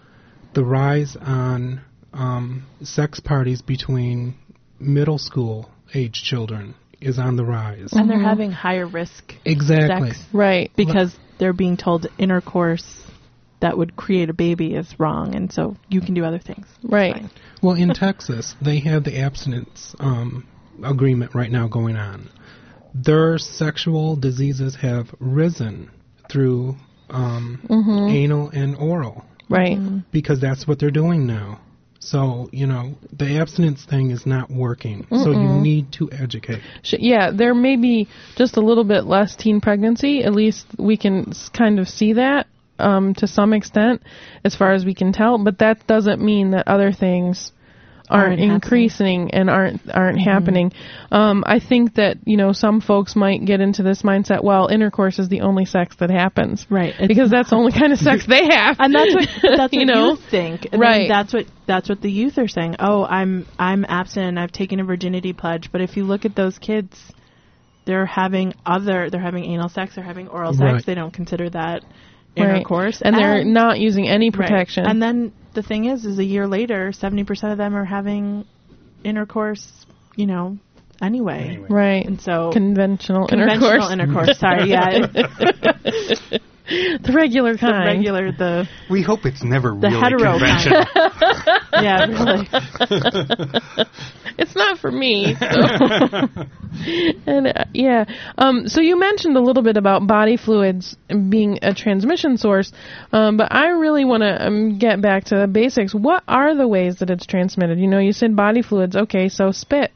the 0.55 0.65
rise 0.65 1.17
on 1.21 1.81
um, 2.13 2.65
sex 2.83 3.19
parties 3.19 3.61
between 3.61 4.35
middle 4.79 5.19
school 5.19 5.69
age 5.95 6.23
children 6.23 6.75
is 7.01 7.19
on 7.19 7.35
the 7.37 7.45
rise. 7.45 7.89
And 7.93 8.09
they're 8.09 8.19
having 8.21 8.53
higher 8.53 8.87
risk 8.87 9.35
Exactly. 9.45 10.11
sex 10.11 10.25
Right. 10.33 10.71
because 10.77 11.17
they're 11.39 11.53
being 11.53 11.77
told 11.77 12.07
intercourse 12.19 13.03
that 13.61 13.77
would 13.79 13.97
create 13.97 14.31
a 14.31 14.35
baby 14.35 14.75
is 14.75 14.95
wrong, 14.99 15.35
and 15.35 15.53
so 15.53 15.77
you 15.89 16.01
can 16.01 16.15
do 16.15 16.25
other 16.25 16.39
things. 16.39 16.67
Right. 16.83 17.23
Well, 17.63 17.75
in 17.75 17.91
Texas, 17.95 18.55
they 18.63 18.81
have 18.81 19.05
the 19.05 19.21
abstinence 19.21 19.95
um, 20.01 20.47
agreement 20.83 21.35
right 21.35 21.51
now 21.51 21.69
going 21.69 21.97
on. 21.97 22.31
Their 22.95 23.39
sexual 23.39 24.17
diseases 24.17 24.77
have 24.77 25.15
risen 25.21 25.91
through 26.31 26.77
um, 27.11 27.61
anal 28.11 28.49
and 28.51 28.77
oral 28.77 29.25
Right. 29.49 29.79
because 30.13 30.41
that's 30.41 30.67
what 30.67 30.79
they're 30.79 30.91
doing 30.91 31.27
now. 31.27 31.61
So, 32.03 32.49
you 32.51 32.67
know, 32.67 32.95
the 33.13 33.39
abstinence 33.39 33.85
thing 33.85 34.11
is 34.11 34.25
not 34.25 34.51
working. 34.51 35.07
So 35.11 35.33
you 35.33 35.61
need 35.61 35.93
to 35.95 36.09
educate. 36.11 36.63
Sh- 36.83 36.95
yeah, 36.99 37.31
there 37.31 37.55
may 37.55 37.77
be 37.77 38.09
just 38.37 38.57
a 38.57 38.61
little 38.63 38.85
bit 38.85 39.05
less 39.05 39.37
teen 39.37 39.61
pregnancy. 39.61 40.25
At 40.25 40.33
least 40.33 40.67
we 40.79 40.97
can 40.97 41.29
s- 41.31 41.51
kind 41.51 41.79
of 41.79 41.89
see 41.89 42.15
that. 42.15 42.47
Um, 42.81 43.15
to 43.15 43.27
some 43.27 43.53
extent, 43.53 44.03
as 44.45 44.55
far 44.57 44.73
as 44.73 44.85
we 44.85 44.95
can 44.95 45.13
tell. 45.13 45.39
But 45.43 45.59
that 45.59 45.87
doesn't 45.87 46.21
mean 46.21 46.51
that 46.53 46.67
other 46.69 46.93
things 46.93 47.53
aren't, 48.09 48.23
Aren't 48.25 48.41
happening. 48.41 48.55
increasing 48.57 49.31
and 49.35 49.49
aren't 49.49 49.83
aren't 49.95 50.21
happening. 50.21 50.73
Um, 51.13 51.45
I 51.47 51.61
think 51.61 51.95
that 51.95 52.17
you 52.25 52.37
know 52.37 52.53
some 52.53 52.81
folks 52.81 53.15
might 53.15 53.45
get 53.45 53.61
into 53.61 53.85
this 53.85 54.03
mindset. 54.03 54.43
Well, 54.43 54.67
intercourse 54.67 55.21
is 55.21 55.29
the 55.29 55.43
only 55.43 55.65
sex 55.65 55.95
that 56.01 56.11
happens, 56.11 56.67
Right. 56.69 56.93
It's 56.99 57.07
Because 57.07 57.31
that's 57.31 57.51
the 57.51 57.57
only 57.57 57.71
kind 57.71 57.93
of 57.93 58.01
sex 58.01 58.27
they 58.29 58.47
have, 58.51 58.77
and 58.81 58.93
that's 58.93 59.15
what 59.15 59.29
that's 59.43 59.59
what 59.61 59.73
you 59.75 59.87
know. 59.87 60.11
youth 60.11 60.25
think. 60.29 60.67
And 60.73 60.81
Right. 60.81 61.09
That's 61.09 61.33
what 61.33 61.47
that's 61.69 61.89
what 61.89 62.01
the 62.03 62.11
youth 62.11 62.37
are 62.39 62.49
saying. 62.49 62.77
Oh, 62.81 63.05
I'm 63.05 63.47
I'm 63.61 63.85
absent. 63.89 64.27
and 64.27 64.41
I've 64.41 64.51
taken 64.51 64.81
a 64.81 64.85
virginity 64.85 65.33
pledge. 65.33 65.71
But 65.71 65.81
if 65.81 65.97
you 65.97 66.03
look 66.03 66.25
at 66.25 66.35
those 66.35 66.59
kids, 66.59 66.99
they're 67.85 68.07
having 68.07 68.55
other. 68.67 69.09
They're 69.09 69.21
having 69.23 69.45
anal 69.45 69.69
sex. 69.69 69.95
They're 69.95 70.03
having 70.05 70.27
oral 70.27 70.53
sex. 70.53 70.63
Right. 70.63 70.85
They 70.87 70.95
don't 70.97 71.13
consider 71.15 71.49
that 71.51 71.85
Right. 72.37 72.49
intercourse, 72.57 73.03
and 73.03 73.17
they're 73.17 73.45
not 73.45 73.79
using 73.81 74.09
any 74.09 74.27
Right. 74.31 74.35
protection. 74.49 74.87
And 74.87 75.03
then 75.03 75.33
the 75.55 75.63
thing 75.63 75.87
is, 75.87 76.05
is 76.05 76.19
a 76.19 76.25
year 76.25 76.47
later, 76.47 76.93
seventy 76.93 77.25
percent 77.25 77.53
of 77.53 77.59
them 77.59 77.75
are 77.75 77.85
having 77.85 78.45
intercourse. 79.05 79.67
You 80.17 80.27
know, 80.27 80.59
anyway. 81.03 81.49
Anyway. 81.49 81.67
right, 81.71 82.07
And 82.07 82.21
so 82.21 82.51
conventional, 82.53 83.27
conventional 83.27 83.71
intercourse. 83.71 83.89
Conventional 83.89 84.17
intercourse. 84.17 84.39
Sorry, 84.39 84.71
yeah, 84.71 86.39
the 87.03 87.13
regular 87.13 87.57
kind. 87.57 87.75
the 87.75 87.79
kind. 87.79 87.99
regular 87.99 88.31
the 88.31 88.69
We 88.89 89.03
hope 89.03 89.27
it's 89.27 89.43
never 89.43 89.71
the 89.71 89.89
really 89.89 90.01
hetero 90.01 90.39
conventional. 90.39 90.85
kind. 90.85 91.63
yeah, 91.73 92.07
really. 92.07 92.49
it's 94.39 94.55
not 94.55 94.79
for 94.79 94.93
me. 94.93 95.35
So. 95.35 95.47
and 97.27 97.49
uh, 97.49 97.65
yeah, 97.75 98.05
um, 98.39 98.69
so 98.69 98.81
you 98.81 98.97
mentioned 98.97 99.37
a 99.37 99.41
little 99.41 99.65
bit 99.65 99.77
about 99.77 100.07
body 100.07 100.37
fluids 100.37 100.97
being 101.09 101.59
a 101.63 101.75
transmission 101.75 102.37
source, 102.37 102.73
um, 103.13 103.37
but 103.37 103.53
I 103.53 103.71
really 103.71 104.05
want 104.05 104.23
to 104.23 104.47
um, 104.47 104.79
get 104.79 105.03
back 105.03 105.25
to 105.25 105.37
the 105.37 105.49
basics. 105.49 105.93
What 105.93 106.23
are 106.29 106.55
the 106.55 106.69
ways 106.69 107.01
that 107.01 107.11
it's 107.11 107.27
transmitted? 107.27 107.81
You 107.81 107.89
know, 107.89 107.99
you 107.99 108.13
said 108.13 108.37
body 108.37 108.63
fluids. 108.63 108.95
Okay, 108.95 109.29
so 109.29 109.51
spit 109.51 109.91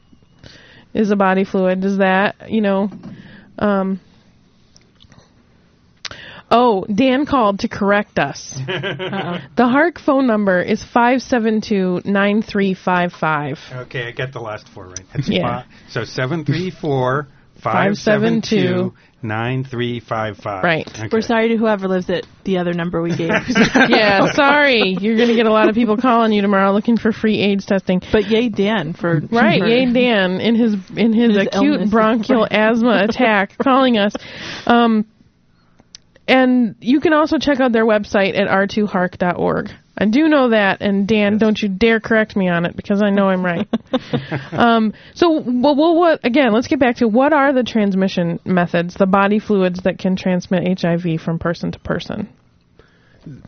is 0.93 1.09
a 1.09 1.15
body 1.15 1.45
fluid. 1.45 1.79
Does 1.79 1.99
that, 1.99 2.49
you 2.51 2.59
know, 2.59 2.89
um, 3.59 4.01
Oh, 6.51 6.85
Dan 6.85 7.25
called 7.25 7.59
to 7.59 7.67
correct 7.67 8.19
us. 8.19 8.57
The 8.67 9.67
HARC 9.67 9.99
phone 9.99 10.27
number 10.27 10.61
is 10.61 10.83
572-9355. 10.83 13.71
Okay, 13.85 14.07
I 14.07 14.11
got 14.11 14.31
the 14.33 14.39
last 14.39 14.67
four 14.69 14.87
right. 14.87 14.99
That's 15.13 15.29
Yeah. 15.29 15.63
fi- 15.63 15.67
so 15.89 16.03
seven 16.03 16.45
three 16.45 16.71
four 16.71 17.27
five 17.61 17.95
seven 17.95 18.41
two 18.41 18.93
nine 19.23 19.63
three 19.63 19.99
five 19.99 20.37
five. 20.37 20.63
Right. 20.63 20.87
Okay. 20.87 21.09
We're 21.11 21.21
sorry 21.21 21.49
to 21.49 21.57
whoever 21.57 21.87
lives 21.87 22.09
at 22.09 22.25
the 22.43 22.57
other 22.59 22.73
number 22.73 23.01
we 23.01 23.15
gave. 23.15 23.29
yeah, 23.89 24.31
sorry. 24.33 24.95
You're 24.99 25.15
going 25.15 25.29
to 25.29 25.35
get 25.35 25.47
a 25.47 25.51
lot 25.51 25.69
of 25.69 25.75
people 25.75 25.97
calling 25.97 26.31
you 26.31 26.41
tomorrow 26.41 26.71
looking 26.73 26.97
for 26.97 27.11
free 27.11 27.39
AIDS 27.39 27.65
testing. 27.65 28.01
But 28.11 28.25
yay, 28.29 28.49
Dan, 28.49 28.93
for 28.93 29.21
Right, 29.31 29.61
for- 29.61 29.67
yay 29.67 29.91
Dan 29.91 30.39
in 30.41 30.55
his 30.55 30.75
in 30.95 31.13
his, 31.13 31.37
His 31.37 31.47
acute 31.47 31.63
illness. 31.75 31.89
bronchial 31.89 32.47
asthma 32.49 33.05
attack 33.09 33.57
calling 33.57 33.97
us. 33.97 34.13
Um 34.67 35.05
and 36.27 36.75
you 36.79 36.99
can 36.99 37.13
also 37.13 37.37
check 37.37 37.59
out 37.59 37.71
their 37.71 37.85
website 37.85 38.37
at 38.37 38.47
r2hark.org. 38.47 39.69
I 39.97 40.05
do 40.05 40.27
know 40.27 40.49
that, 40.49 40.81
and 40.81 41.07
Dan, 41.07 41.37
don't 41.37 41.61
you 41.61 41.69
dare 41.69 42.01
correct 42.01 42.35
me 42.35 42.49
on 42.49 42.65
it 42.65 42.75
because 42.75 43.01
I 43.01 43.11
know 43.11 43.29
I'm 43.29 43.45
right. 43.45 43.67
um, 44.51 44.93
so, 45.13 45.39
well, 45.39 45.75
well, 45.75 45.95
what 45.95 46.19
again? 46.25 46.51
Let's 46.51 46.67
get 46.67 46.79
back 46.79 46.97
to 46.97 47.07
what 47.07 47.31
are 47.31 47.53
the 47.53 47.63
transmission 47.63 48.39
methods, 48.43 48.95
the 48.95 49.05
body 49.05 49.39
fluids 49.39 49.83
that 49.83 49.97
can 49.97 50.17
transmit 50.17 50.81
HIV 50.81 51.21
from 51.21 51.39
person 51.39 51.71
to 51.71 51.79
person? 51.79 52.29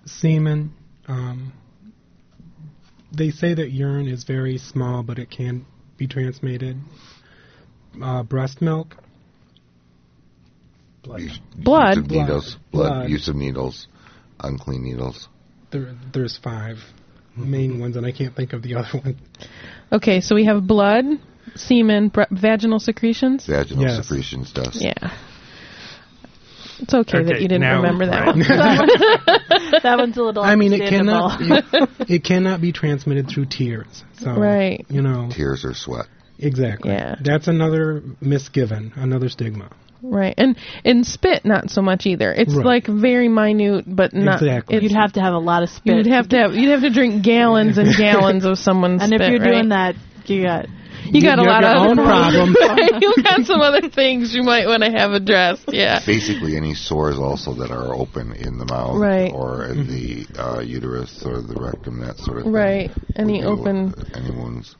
semen. 0.05 0.73
Um, 1.07 1.53
they 3.11 3.29
say 3.31 3.53
that 3.53 3.71
urine 3.71 4.07
is 4.07 4.23
very 4.23 4.57
small, 4.57 5.03
but 5.03 5.19
it 5.19 5.29
can 5.29 5.65
be 5.97 6.07
transmitted. 6.07 6.77
Uh, 8.01 8.23
breast 8.23 8.61
milk, 8.61 8.95
Use, 11.17 11.39
Blood. 11.55 11.97
Use 11.97 12.05
of 12.05 12.11
needles. 12.11 12.57
Blood. 12.71 12.89
Blood. 12.89 13.09
Use 13.09 13.27
of 13.27 13.35
needles. 13.35 13.87
Unclean 14.39 14.83
needles. 14.83 15.27
there, 15.71 15.95
there's 16.13 16.37
five 16.37 16.77
main 17.35 17.71
mm-hmm. 17.71 17.81
ones, 17.81 17.95
and 17.97 18.05
I 18.05 18.11
can't 18.11 18.35
think 18.35 18.53
of 18.53 18.61
the 18.63 18.75
other 18.75 18.99
one. 18.99 19.17
Okay, 19.91 20.21
so 20.21 20.35
we 20.35 20.45
have 20.45 20.65
blood, 20.67 21.05
semen, 21.55 22.09
bre- 22.09 22.23
vaginal 22.31 22.79
secretions. 22.79 23.45
Vaginal 23.47 23.83
Yes. 23.83 24.01
secretions, 24.01 24.51
dust. 24.51 24.81
Yeah. 24.81 24.93
It's 26.79 26.93
okay, 26.93 27.23
that 27.23 27.41
you 27.41 27.47
didn't 27.47 27.63
remember 27.67 28.05
that 28.05 28.19
right. 28.19 28.27
one. 28.27 28.39
that 29.83 29.95
one's 29.97 30.15
a 30.17 30.21
little. 30.23 30.43
I 30.43 30.55
mean, 30.55 30.73
it 30.73 30.87
cannot 30.89 31.39
it 32.09 32.23
cannot 32.23 32.61
be 32.61 32.71
transmitted 32.71 33.27
through 33.27 33.45
tears. 33.47 34.03
So 34.19 34.33
Right. 34.33 34.85
you 34.89 35.01
know 35.01 35.29
Tears 35.31 35.65
or 35.65 35.73
sweat. 35.73 36.05
exactly. 36.37 36.91
Yeah. 36.91 37.15
That's 37.23 37.47
another 37.47 38.01
misgiven, 38.21 38.95
another 38.95 39.27
stigma. 39.29 39.71
Right, 40.01 40.33
and 40.37 40.55
and 40.85 41.05
spit 41.05 41.45
not 41.45 41.69
so 41.69 41.81
much 41.81 42.05
either. 42.05 42.31
It's 42.31 42.53
Right. 42.53 42.65
like 42.65 42.87
very 42.87 43.27
minute, 43.29 43.85
but 43.87 44.13
not. 44.13 44.41
Exactly. 44.41 44.79
You'd 44.81 44.91
have 44.91 45.13
to 45.13 45.21
have 45.21 45.33
a 45.33 45.39
lot 45.39 45.63
of 45.63 45.69
spit. 45.69 45.95
you'd 45.95 46.07
have 46.07 46.29
to 46.29 46.37
have 46.37 46.55
you'd 46.55 46.69
have 46.71 46.81
to 46.81 46.89
drink 46.91 47.23
gallons 47.23 47.77
and 47.77 47.95
gallons 47.95 48.45
of 48.45 48.57
someone's 48.59 49.01
and 49.01 49.09
spit. 49.09 49.21
And 49.21 49.23
if 49.23 49.31
you're 49.31 49.41
right? 49.41 49.55
doing 49.57 49.69
that, 49.69 49.95
you 50.25 50.43
got 50.43 50.67
you 51.09 51.21
got 51.21 51.39
a 51.39 51.43
lot 51.43 51.63
of 51.63 51.71
your 51.71 51.79
other 51.91 52.01
own 52.01 52.53
problems. 52.53 52.57
you 53.01 53.23
got 53.23 53.45
some 53.45 53.61
other 53.61 53.89
things 53.89 54.35
you 54.35 54.43
might 54.43 54.67
want 54.67 54.83
to 54.83 54.91
have 54.91 55.11
addressed. 55.11 55.63
Yeah. 55.71 55.99
Basically, 56.05 56.57
any 56.57 56.73
sores 56.73 57.17
also 57.17 57.53
that 57.55 57.71
are 57.71 57.93
open 57.93 58.33
in 58.33 58.57
the 58.57 58.65
mouth 58.65 58.97
Right. 58.97 59.31
or 59.33 59.65
in 59.65 59.87
the 59.87 60.25
uh, 60.37 60.59
uterus 60.59 61.23
or 61.25 61.41
the 61.41 61.55
rectum, 61.55 61.99
that 62.01 62.17
sort 62.17 62.39
of 62.39 62.43
thing. 62.43 62.51
Right. 62.51 62.91
Any 63.15 63.43
open 63.43 63.93
Any 64.13 64.31
wounds. 64.31 64.75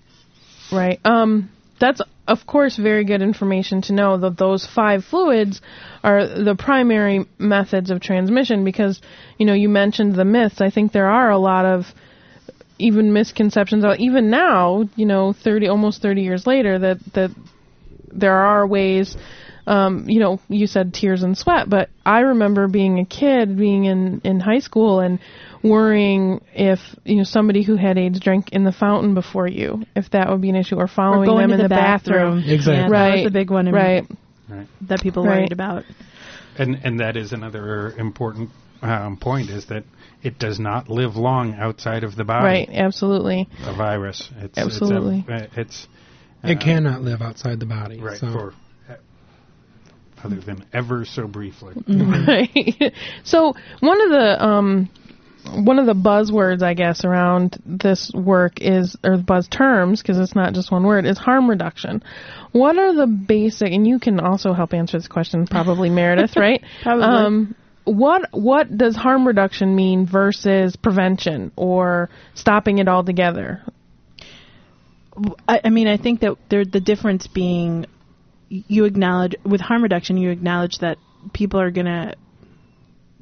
Right. 0.72 1.00
Um, 1.06 1.50
that's 1.80 2.02
of 2.28 2.46
course 2.46 2.76
very 2.78 3.06
good 3.06 3.22
information 3.22 3.82
to 3.84 3.94
know 3.94 4.18
that 4.18 4.38
those 4.38 4.66
five 4.66 5.04
fluids 5.06 5.62
are 6.04 6.28
the 6.28 6.56
primary 6.56 7.26
methods 7.38 7.90
of 7.90 8.00
transmission 8.02 8.64
because 8.64 9.02
you 9.38 9.46
know 9.46 9.54
you 9.54 9.70
mentioned 9.70 10.16
the 10.16 10.26
myths. 10.26 10.62
I 10.62 10.70
think 10.70 10.92
there 10.92 11.10
are 11.10 11.32
a 11.32 11.38
lot 11.38 11.66
of 11.66 11.86
even 12.80 13.14
misconceptions. 13.14 13.84
Even 13.98 14.30
now, 14.30 14.88
you 14.96 15.06
know, 15.06 15.34
thirty 15.34 15.68
almost 15.68 16.02
thirty 16.02 16.22
years 16.22 16.46
later, 16.46 16.80
that 16.80 17.00
that 17.14 17.32
there 18.12 18.36
are 18.36 18.66
ways. 18.66 19.16
Um, 19.66 20.10
you 20.10 20.22
know, 20.22 20.40
you 20.48 20.66
said 20.66 20.94
tears 20.94 21.24
and 21.24 21.38
sweat, 21.38 21.70
but 21.70 21.90
I 22.06 22.20
remember 22.20 22.70
being 22.70 23.00
a 23.00 23.06
kid, 23.06 23.58
being 23.58 23.84
in 23.84 24.22
in 24.24 24.40
high 24.40 24.60
school, 24.60 25.02
and 25.02 25.20
worrying 25.64 26.42
if 26.54 26.80
you 27.06 27.16
know 27.18 27.24
somebody 27.24 27.64
who 27.64 27.76
had 27.76 27.98
AIDS 27.98 28.20
drank 28.20 28.52
in 28.52 28.64
the 28.64 28.72
fountain 28.72 29.14
before 29.14 29.48
you, 29.48 29.84
if 29.96 30.10
that 30.12 30.30
would 30.30 30.42
be 30.42 30.50
an 30.50 30.56
issue, 30.56 30.76
or 30.76 30.84
or 30.84 30.88
following 30.88 31.26
going 31.28 31.50
them 31.50 31.50
to 31.50 31.56
in 31.56 31.62
the, 31.64 31.70
bathroom. 31.70 32.40
Exactly. 32.40 32.74
Yeah, 32.76 32.82
that 32.84 32.92
Right. 32.92 33.16
was 33.24 33.28
a 33.28 33.32
big 33.32 33.50
one. 33.52 33.68
in- 33.68 33.74
Right. 33.74 34.06
That 34.82 35.02
people 35.02 35.24
Right. 35.26 35.40
worried 35.40 35.52
about. 35.52 35.84
And 36.58 36.80
and 36.84 37.00
that 37.00 37.18
is 37.18 37.34
another 37.34 37.92
important 37.98 38.50
um, 38.82 39.18
point 39.18 39.50
is 39.50 39.66
that 39.66 39.84
it 40.24 40.40
does 40.40 40.60
not 40.60 40.90
live 40.90 41.16
long 41.16 41.54
outside 41.56 42.04
of 42.04 42.16
the 42.16 42.24
body. 42.24 42.46
Right. 42.46 42.70
Absolutely. 42.72 43.48
A 43.66 43.74
virus. 43.76 44.30
It's, 44.40 44.58
Absolutely. 44.58 45.26
It's, 45.28 45.88
a, 46.44 46.48
uh, 46.48 46.52
It 46.52 46.60
cannot 46.60 47.02
live 47.02 47.22
outside 47.22 47.60
the 47.60 47.66
body. 47.66 48.00
right 48.00 48.18
so. 48.18 48.32
for 48.32 48.54
other 50.24 50.40
than 50.42 50.66
ever 50.74 51.06
so 51.06 51.28
briefly. 51.28 51.76
Right. 51.88 52.94
so 53.24 53.54
one 53.80 54.02
of 54.02 54.10
the 54.10 54.44
um 54.46 54.90
one 55.54 55.80
of 55.80 55.86
the 55.86 55.94
buzzwords 55.94 56.62
I 56.62 56.74
guess 56.74 57.06
around 57.06 57.62
this 57.66 58.12
work 58.14 58.62
is 58.62 58.96
or 59.04 59.18
the 59.18 59.24
buzz 59.24 59.48
terms 59.48 60.02
because 60.02 60.20
it's 60.20 60.36
not 60.36 60.54
just 60.54 60.72
one 60.72 60.84
word 60.84 61.06
is 61.06 61.18
harm 61.18 61.50
reduction. 61.50 62.04
What 62.52 62.78
are 62.78 62.94
the 62.94 63.08
basic 63.08 63.72
and 63.72 63.88
you 63.88 64.00
can 64.00 64.20
also 64.20 64.54
help 64.54 64.74
answer 64.74 64.98
this 64.98 65.08
question 65.08 65.48
probably 65.48 65.90
Meredith, 65.90 66.36
right? 66.38 66.64
Probably. 66.84 67.04
Um 67.04 67.56
what 67.86 68.30
what 68.32 68.78
does 68.78 68.96
harm 68.96 69.26
reduction 69.26 69.76
mean 69.76 70.06
versus 70.06 70.76
prevention 70.76 71.52
or 71.56 72.10
stopping 72.34 72.80
it 72.80 72.88
altogether? 72.88 73.64
I, 75.48 75.62
I 75.66 75.70
mean, 75.70 75.88
I 75.88 75.98
think 75.98 76.20
that 76.20 76.36
there, 76.50 76.66
the 76.66 76.82
difference 76.82 77.28
being 77.28 77.86
you 78.50 78.86
acknowledge 78.86 79.36
with 79.44 79.62
harm 79.62 79.84
reduction, 79.84 80.18
you 80.18 80.30
acknowledge 80.30 80.80
that 80.80 80.98
people 81.34 81.60
are 81.60 81.72
gonna 81.72 82.16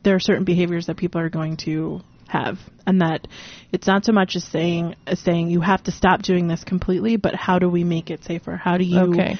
there 0.04 0.16
are 0.16 0.20
certain 0.20 0.44
behaviors 0.44 0.88
that 0.88 0.98
people 0.98 1.22
are 1.22 1.30
going 1.30 1.58
to 1.58 2.02
have, 2.28 2.60
and 2.86 3.02
that 3.02 3.28
it's 3.72 3.88
not 3.88 4.06
so 4.06 4.12
much 4.12 4.36
as 4.36 4.44
saying 4.44 4.96
as 5.06 5.20
saying 5.20 5.50
you 5.50 5.62
have 5.62 5.84
to 5.84 5.92
stop 5.92 6.22
doing 6.22 6.48
this 6.48 6.64
completely, 6.64 7.18
but 7.18 7.36
how 7.36 7.60
do 7.60 7.70
we 7.70 7.84
make 7.84 8.10
it 8.10 8.24
safer? 8.24 8.56
How 8.56 8.78
do 8.78 8.84
you 8.84 9.00
Okay. 9.00 9.38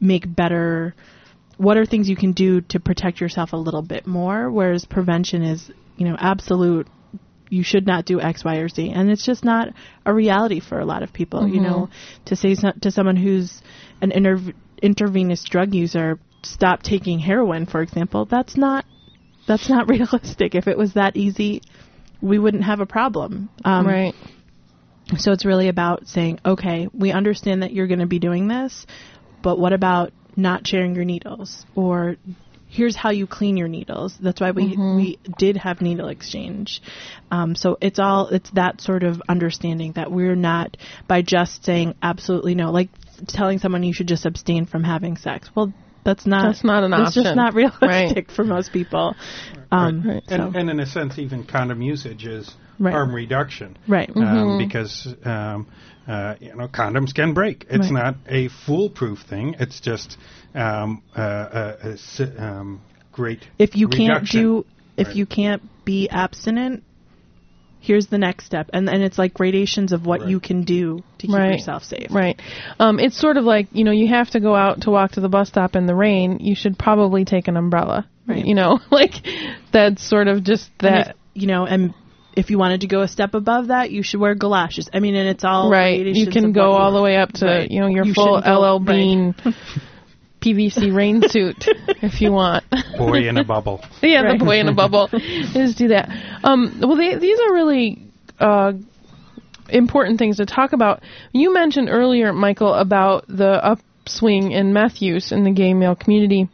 make 0.00 0.24
better? 0.34 0.94
What 1.56 1.76
are 1.76 1.84
things 1.84 2.08
you 2.08 2.16
can 2.16 2.32
do 2.32 2.62
to 2.62 2.80
protect 2.80 3.20
yourself 3.20 3.52
a 3.52 3.56
little 3.56 3.82
bit 3.82 4.06
more? 4.06 4.50
Whereas 4.50 4.84
prevention 4.84 5.42
is, 5.42 5.70
you 5.96 6.08
know, 6.08 6.16
absolute. 6.18 6.88
You 7.48 7.64
should 7.64 7.84
not 7.84 8.04
do 8.04 8.20
X, 8.20 8.44
Y, 8.44 8.56
or 8.58 8.68
Z, 8.68 8.90
and 8.90 9.10
it's 9.10 9.26
just 9.26 9.44
not 9.44 9.68
a 10.06 10.14
reality 10.14 10.60
for 10.60 10.78
a 10.78 10.84
lot 10.84 11.02
of 11.02 11.12
people. 11.12 11.48
You 11.48 11.60
know, 11.60 11.88
mm-hmm. 11.90 12.24
to 12.26 12.36
say 12.36 12.54
so, 12.54 12.72
to 12.80 12.92
someone 12.92 13.16
who's 13.16 13.60
an 14.00 14.12
interv- 14.12 14.54
intravenous 14.80 15.42
drug 15.44 15.74
user, 15.74 16.20
stop 16.44 16.82
taking 16.82 17.18
heroin, 17.18 17.66
for 17.66 17.82
example, 17.82 18.24
that's 18.24 18.56
not 18.56 18.84
that's 19.46 19.68
not 19.68 19.88
realistic. 19.96 20.54
If 20.54 20.68
it 20.68 20.78
was 20.78 20.94
that 20.94 21.16
easy, 21.16 21.62
we 22.22 22.38
wouldn't 22.38 22.64
have 22.64 22.80
a 22.80 22.86
problem. 22.86 23.48
Um, 23.64 23.86
right. 23.86 24.14
So 25.18 25.32
it's 25.32 25.44
really 25.44 25.68
about 25.68 26.06
saying, 26.06 26.38
okay, 26.44 26.88
we 26.92 27.10
understand 27.10 27.62
that 27.62 27.72
you're 27.72 27.88
going 27.88 28.00
to 28.00 28.06
be 28.06 28.20
doing 28.20 28.46
this, 28.48 28.86
but 29.42 29.58
what 29.58 29.72
about 29.72 30.12
not 30.36 30.66
sharing 30.66 30.94
your 30.94 31.04
needles 31.04 31.66
or 31.74 32.16
here's 32.68 32.94
how 32.94 33.10
you 33.10 33.26
clean 33.26 33.56
your 33.56 33.68
needles. 33.68 34.16
That's 34.20 34.40
why 34.40 34.52
we 34.52 34.76
Mhm. 34.76 34.96
we 34.96 35.18
did 35.38 35.56
have 35.56 35.82
needle 35.82 36.08
exchange. 36.08 36.80
Um, 37.30 37.56
so 37.56 37.76
it's 37.80 37.98
all 37.98 38.28
it's 38.28 38.48
that 38.50 38.80
sort 38.80 39.02
of 39.02 39.20
understanding 39.28 39.92
that 39.92 40.12
we're 40.12 40.36
not 40.36 40.76
by 41.08 41.22
just 41.22 41.64
saying 41.64 41.94
absolutely 42.00 42.54
no, 42.54 42.70
like 42.70 42.88
telling 43.26 43.58
someone 43.58 43.82
you 43.82 43.92
should 43.92 44.08
just 44.08 44.24
abstain 44.24 44.66
from 44.66 44.84
having 44.84 45.16
sex. 45.16 45.50
Well, 45.54 45.72
that's 46.04 46.26
not 46.26 46.44
That's 46.46 46.64
not 46.64 46.84
an 46.84 46.90
that's 46.90 47.14
just 47.14 47.36
not 47.36 47.54
realistic 47.54 48.30
for 48.36 48.44
most 48.44 48.72
people. 48.72 49.14
Um, 49.70 50.02
Right. 50.06 50.22
so- 50.28 50.34
And, 50.34 50.56
and 50.56 50.70
in 50.70 50.80
a 50.80 50.86
sense, 50.86 51.18
even 51.18 51.44
condom 51.44 51.82
usage 51.82 52.24
is 52.26 52.52
Right. 52.78 52.92
harm 52.92 53.14
reduction. 53.14 53.76
Right. 53.86 54.08
Um, 54.16 54.22
Mhm. 54.24 54.58
Because 54.58 55.14
um, 55.24 55.66
uh, 56.08 56.34
you 56.40 56.54
know 56.56 56.66
condoms 56.68 57.14
can 57.14 57.34
break. 57.34 57.66
It's 57.68 57.90
Right. 57.90 58.04
not 58.04 58.14
a 58.26 58.48
foolproof 58.48 59.20
thing. 59.20 59.54
It's 59.60 59.80
just 59.80 60.16
um, 60.54 61.02
uh, 61.16 61.20
a, 61.82 61.88
a 61.88 61.92
s- 61.92 62.22
um, 62.38 62.80
great. 63.12 63.40
if 63.58 63.76
you 63.76 63.88
can't 63.88 64.26
do 64.28 64.64
if 64.96 65.08
Right. 65.08 65.16
you 65.16 65.26
can't 65.26 65.62
be 65.84 66.08
abstinent 66.08 66.82
here's 67.80 68.06
the 68.08 68.18
next 68.18 68.44
step 68.44 68.68
and 68.72 68.88
and 68.88 69.02
it's 69.02 69.18
like 69.18 69.32
gradations 69.34 69.92
of 69.92 70.04
what 70.06 70.28
you 70.28 70.38
can 70.38 70.64
do 70.64 71.02
to 71.18 71.26
keep 71.26 71.34
Right. 71.34 71.52
yourself 71.52 71.82
safe 71.82 72.08
Right. 72.10 72.40
Um, 72.78 72.98
it's 73.00 73.18
sort 73.18 73.36
of 73.36 73.44
like, 73.44 73.68
you 73.72 73.84
know, 73.84 73.90
you 73.90 74.08
have 74.08 74.30
to 74.30 74.40
go 74.40 74.54
out 74.54 74.82
to 74.82 74.90
walk 74.90 75.12
to 75.12 75.20
the 75.20 75.28
bus 75.28 75.48
stop 75.48 75.74
in 75.76 75.86
the 75.86 75.94
rain. 75.94 76.38
You 76.40 76.54
should 76.54 76.78
probably 76.78 77.24
take 77.24 77.48
an 77.48 77.56
umbrella. 77.56 78.06
Right. 78.26 78.44
You 78.44 78.54
know, 78.54 78.78
like 78.90 79.14
that's 79.72 80.06
sort 80.08 80.28
of 80.28 80.44
just 80.44 80.70
that. 80.80 81.08
if, 81.08 81.16
you 81.34 81.46
know 81.46 81.64
and 81.64 81.94
if 82.36 82.48
you 82.50 82.58
wanted 82.58 82.82
to 82.82 82.86
go 82.86 83.00
a 83.02 83.08
step 83.08 83.34
above 83.34 83.68
that 83.68 83.90
you 83.90 84.02
should 84.04 84.20
wear 84.20 84.34
galoshes 84.36 84.88
i 84.94 85.00
mean 85.00 85.16
and 85.16 85.28
it's 85.28 85.42
all 85.44 85.68
right. 85.70 86.06
You 86.06 86.26
can 86.30 86.52
go 86.52 86.72
all 86.72 86.92
the 86.92 87.02
way 87.02 87.16
up 87.16 87.32
to, 87.34 87.46
Right. 87.46 87.70
you 87.70 87.80
know, 87.80 87.86
your 87.88 88.04
You 88.04 88.14
full 88.14 88.36
shouldn't 88.40 88.44
go- 88.44 88.60
LL 88.76 88.78
right. 88.78 88.86
Bean 88.86 89.34
PVC 90.40 90.94
rain 90.94 91.22
suit 91.28 91.66
if 92.02 92.20
you 92.20 92.32
want. 92.32 92.64
Boy 92.96 93.28
in 93.28 93.36
a 93.38 93.44
bubble. 93.44 93.84
yeah, 94.02 94.22
Right. 94.22 94.38
the 94.38 94.44
boy 94.44 94.58
in 94.60 94.68
a 94.68 94.74
bubble. 94.74 95.08
Just 95.12 95.78
do 95.78 95.88
that. 95.88 96.08
Um, 96.42 96.78
well, 96.80 96.96
they, 96.96 97.16
these 97.16 97.38
are 97.40 97.52
really 97.52 98.02
uh, 98.38 98.72
important 99.68 100.18
things 100.18 100.38
to 100.38 100.46
talk 100.46 100.72
about. 100.72 101.02
You 101.32 101.52
mentioned 101.52 101.88
earlier, 101.90 102.32
Michael, 102.32 102.74
about 102.74 103.26
the 103.28 103.60
upswing 103.64 104.52
in 104.52 104.72
meth 104.72 105.02
use 105.02 105.32
in 105.32 105.44
the 105.44 105.50
gay 105.52 105.74
male 105.74 105.94
community. 105.94 106.48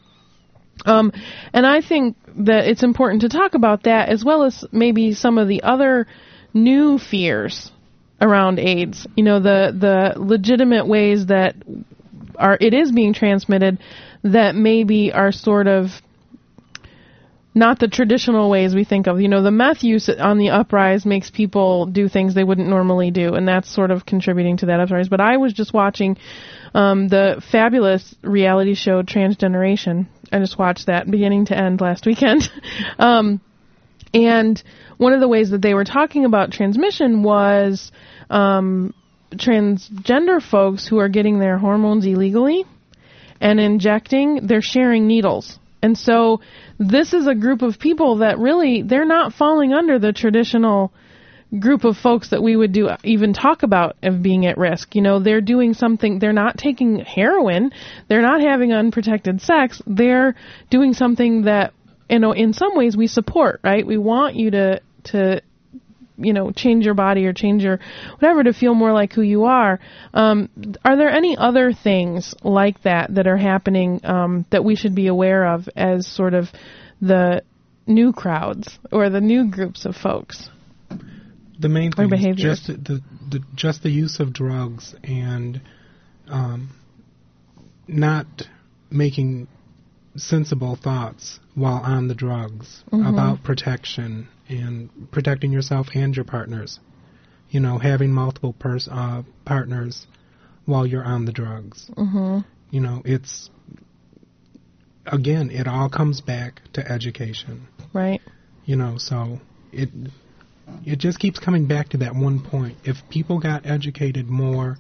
Um, 0.85 1.13
and 1.53 1.67
I 1.67 1.81
think 1.81 2.17
that 2.39 2.67
it's 2.69 2.83
important 2.83 3.23
to 3.23 3.29
talk 3.29 3.55
about 3.55 3.85
that 3.85 4.09
as 4.11 4.25
well 4.25 4.43
as 4.45 4.65
maybe 4.73 5.15
some 5.15 5.39
of 5.39 5.49
the 5.49 5.63
other 5.63 6.07
new 6.53 6.99
fears 6.99 7.71
around 8.21 8.59
AIDS. 8.59 9.07
You 9.17 9.25
know, 9.25 9.41
the 9.41 9.75
the 9.79 10.21
legitimate 10.21 10.87
ways 10.87 11.27
that 11.27 11.55
are 12.37 12.57
it 12.61 12.75
is 12.75 12.93
being 12.93 13.13
transmitted 13.13 13.79
that 14.23 14.55
maybe 14.55 15.13
are 15.13 15.33
sort 15.33 15.67
of 15.67 15.91
not 17.57 17.79
the 17.79 17.89
traditional 17.89 18.51
ways 18.51 18.75
we 18.75 18.85
think 18.85 19.07
of. 19.07 19.19
You 19.19 19.29
know, 19.29 19.43
the 19.43 19.51
meth 19.51 19.83
use 19.83 20.11
on 20.11 20.37
the 20.37 20.51
uprise 20.51 21.07
makes 21.07 21.31
people 21.31 21.87
do 21.87 22.07
things 22.07 22.35
they 22.35 22.45
wouldn't 22.45 22.69
normally 22.69 23.11
do, 23.11 23.35
and 23.35 23.49
that's 23.49 23.75
sort 23.75 23.91
of 23.91 24.05
contributing 24.05 24.59
to 24.59 24.67
that 24.67 24.79
uprise. 24.79 25.09
But 25.09 25.23
I 25.23 25.39
was 25.39 25.55
just 25.55 25.73
watching 25.73 26.19
um, 26.75 27.09
the 27.09 27.43
fabulous 27.51 28.15
reality 28.23 28.75
show 28.75 29.03
Transgeneration. 29.03 30.07
I 30.31 30.39
just 30.39 30.59
watched 30.59 30.87
that 30.87 31.11
beginning 31.11 31.47
to 31.47 31.57
end 31.57 31.81
last 31.81 32.05
weekend. 32.05 32.51
um, 32.99 33.41
and 34.13 34.63
one 34.99 35.15
of 35.15 35.21
the 35.21 35.29
ways 35.29 35.51
that 35.51 35.63
they 35.63 35.73
were 35.73 35.85
talking 35.85 36.27
about 36.27 36.53
transmission 36.53 37.23
was 37.23 37.91
um, 38.29 38.93
transgender 39.33 40.43
folks 40.43 40.87
who 40.87 40.99
are 40.99 41.09
getting 41.09 41.39
their 41.39 41.59
hormones 41.59 42.07
illegally 42.07 42.65
and 43.41 43.61
injecting, 43.61 44.47
they're 44.47 44.63
sharing 44.63 45.07
needles. 45.07 45.59
And 45.83 45.97
so 45.97 46.41
this 46.79 47.13
is 47.13 47.27
a 47.27 47.35
group 47.35 47.63
of 47.63 47.79
people 47.79 48.19
that 48.19 48.39
really 48.39 48.83
they're 48.83 49.07
not 49.07 49.35
falling 49.35 49.73
under 49.73 49.99
the 49.99 50.13
traditional 50.13 50.93
group 51.61 51.85
of 51.85 51.97
folks 51.97 52.31
that 52.31 52.43
we 52.43 52.57
would 52.57 52.73
do 52.73 52.91
even 53.05 53.33
talk 53.33 53.63
about 53.63 53.97
of 54.03 54.23
being 54.23 54.47
at 54.47 54.59
risk. 54.59 54.95
You 54.95 55.03
know, 55.03 55.21
they're 55.21 55.41
doing 55.41 55.75
something 55.75 56.19
they're 56.19 56.33
not 56.33 56.59
taking 56.59 56.99
heroin, 56.99 57.71
they're 58.09 58.23
not 58.23 58.41
having 58.41 58.73
unprotected 58.73 59.41
sex, 59.41 59.81
they're 59.87 60.35
doing 60.71 60.93
something 60.93 61.43
that 61.43 61.73
you 62.11 62.19
know 62.19 62.33
in 62.33 62.53
some 62.53 62.75
ways 62.75 62.97
we 62.97 63.07
support, 63.07 63.61
right? 63.63 63.87
We 63.87 63.99
want 63.99 64.35
you 64.35 64.51
to 64.53 64.81
to 65.05 65.43
you 66.19 66.33
know 66.33 66.51
change 66.51 66.85
your 66.85 66.95
body 66.95 67.27
or 67.27 67.33
change 67.33 67.63
your 67.63 67.79
whatever 68.19 68.43
to 68.43 68.53
feel 68.53 68.75
more 68.75 68.93
like 68.93 69.13
who 69.13 69.23
you 69.23 69.45
are. 69.45 69.79
Um, 70.15 70.49
are 70.85 70.97
there 70.97 71.11
any 71.11 71.37
other 71.37 71.73
things 71.73 72.35
like 72.43 72.83
that 72.83 73.15
that 73.15 73.27
are 73.27 73.37
happening 73.37 74.01
um, 74.05 74.47
that 74.51 74.65
we 74.65 74.77
should 74.77 74.95
be 74.95 75.07
aware 75.07 75.47
of 75.47 75.69
as 75.77 76.07
sort 76.07 76.35
of 76.35 76.49
the 77.01 77.43
new 77.87 78.13
crowds 78.13 78.79
or 78.91 79.11
the 79.11 79.21
new 79.21 79.51
groups 79.51 79.85
of 79.85 79.95
folks? 79.97 80.49
The 81.59 81.69
main 81.69 81.93
thing 81.93 82.13
is 82.13 82.37
just 82.37 82.67
the, 82.67 83.01
the, 83.31 83.41
just 83.55 83.83
the 83.83 83.91
use 83.91 84.21
of 84.21 84.33
drugs 84.33 84.95
and 85.03 85.63
um, 86.29 86.71
not 87.89 88.27
making 88.91 89.49
sensible 90.17 90.77
thoughts 90.77 91.41
while 91.55 91.81
on 91.83 92.09
the 92.09 92.15
drugs 92.15 92.85
Mhm. 92.93 93.09
about 93.09 93.43
protection 93.43 94.29
and 94.49 95.11
protecting 95.11 95.53
yourself 95.53 95.89
and 95.95 96.15
your 96.15 96.25
partners. 96.25 96.79
You 97.51 97.61
know, 97.61 97.79
having 97.79 98.13
multiple 98.13 98.53
pers- 98.53 98.89
uh, 98.91 99.23
partners 99.45 100.07
while 100.65 100.87
you're 100.87 101.05
on 101.05 101.25
the 101.25 101.33
drugs. 101.33 101.89
mm-hmm. 101.97 102.41
You 102.71 102.81
know, 102.81 103.03
it's 103.05 103.49
again, 105.07 105.51
it 105.51 105.69
all 105.69 105.89
comes 105.89 106.21
back 106.21 106.61
to 106.73 106.91
education 106.91 107.69
right 107.97 108.21
you 108.67 108.77
know 108.77 108.99
so 108.99 109.41
it 109.73 109.89
it 110.85 110.99
just 110.99 111.19
keeps 111.19 111.39
coming 111.39 111.67
back 111.67 111.89
to 111.89 111.99
that 111.99 112.15
one 112.15 112.43
point 112.43 112.77
if 112.85 112.97
people 113.09 113.41
got 113.41 113.65
educated 113.65 114.27
more 114.27 114.77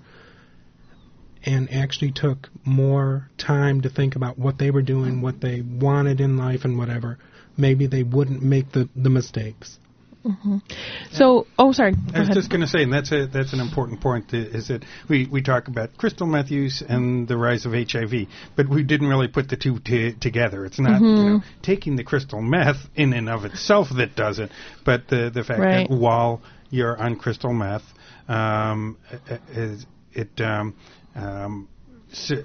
and 1.44 1.72
actually 1.72 2.10
took 2.12 2.48
more 2.64 3.30
time 3.38 3.80
to 3.80 3.88
think 3.88 4.16
about 4.16 4.38
what 4.38 4.58
they 4.58 4.70
were 4.70 4.82
doing 4.82 5.22
what 5.22 5.40
they 5.40 5.62
wanted 5.62 6.20
in 6.20 6.36
life 6.36 6.64
and 6.64 6.76
whatever 6.76 7.18
maybe 7.56 7.86
they 7.86 8.02
wouldn't 8.02 8.42
make 8.42 8.72
the 8.72 8.88
the 8.96 9.10
mistakes 9.10 9.78
hmm 10.24 10.56
so 11.12 11.46
oh 11.56 11.70
sorry 11.72 11.92
Go 11.92 12.00
I 12.14 12.18
was 12.18 12.28
ahead. 12.28 12.34
just 12.34 12.50
going 12.50 12.60
to 12.62 12.66
say, 12.66 12.82
and 12.82 12.92
that's 12.92 13.12
a 13.12 13.26
that's 13.26 13.52
an 13.52 13.60
important 13.60 14.00
point. 14.00 14.34
Is 14.34 14.66
that 14.68 14.84
we 15.08 15.28
we 15.30 15.40
talk 15.40 15.68
about 15.68 15.96
crystal 15.96 16.26
meth 16.26 16.50
use 16.50 16.82
and 16.86 17.28
the 17.28 17.36
rise 17.36 17.64
of 17.64 17.72
HIV, 17.72 18.26
but 18.56 18.68
we 18.68 18.82
didn't 18.82 19.06
really 19.08 19.28
put 19.28 19.48
the 19.48 19.56
two 19.56 19.78
t- 19.78 20.14
together. 20.20 20.64
It's 20.66 20.80
not 20.80 21.00
you 21.00 21.06
Mhm. 21.06 21.26
know 21.26 21.42
taking 21.62 21.94
the 21.94 22.02
crystal 22.02 22.42
meth 22.42 22.88
in 22.96 23.12
and 23.12 23.28
of 23.28 23.44
itself 23.44 23.88
that 23.96 24.16
does 24.16 24.40
it, 24.40 24.50
but 24.84 25.06
the 25.06 25.30
the 25.32 25.44
fact 25.44 25.60
Right. 25.60 25.88
that 25.88 25.94
while 25.96 26.42
you're 26.70 27.00
on 27.00 27.14
crystal 27.16 27.52
meth, 27.52 27.84
um, 28.28 28.96
i- 29.12 29.34
i- 29.34 29.40
is 29.54 29.86
it 30.12 30.40
um, 30.40 30.74
um, 31.14 31.68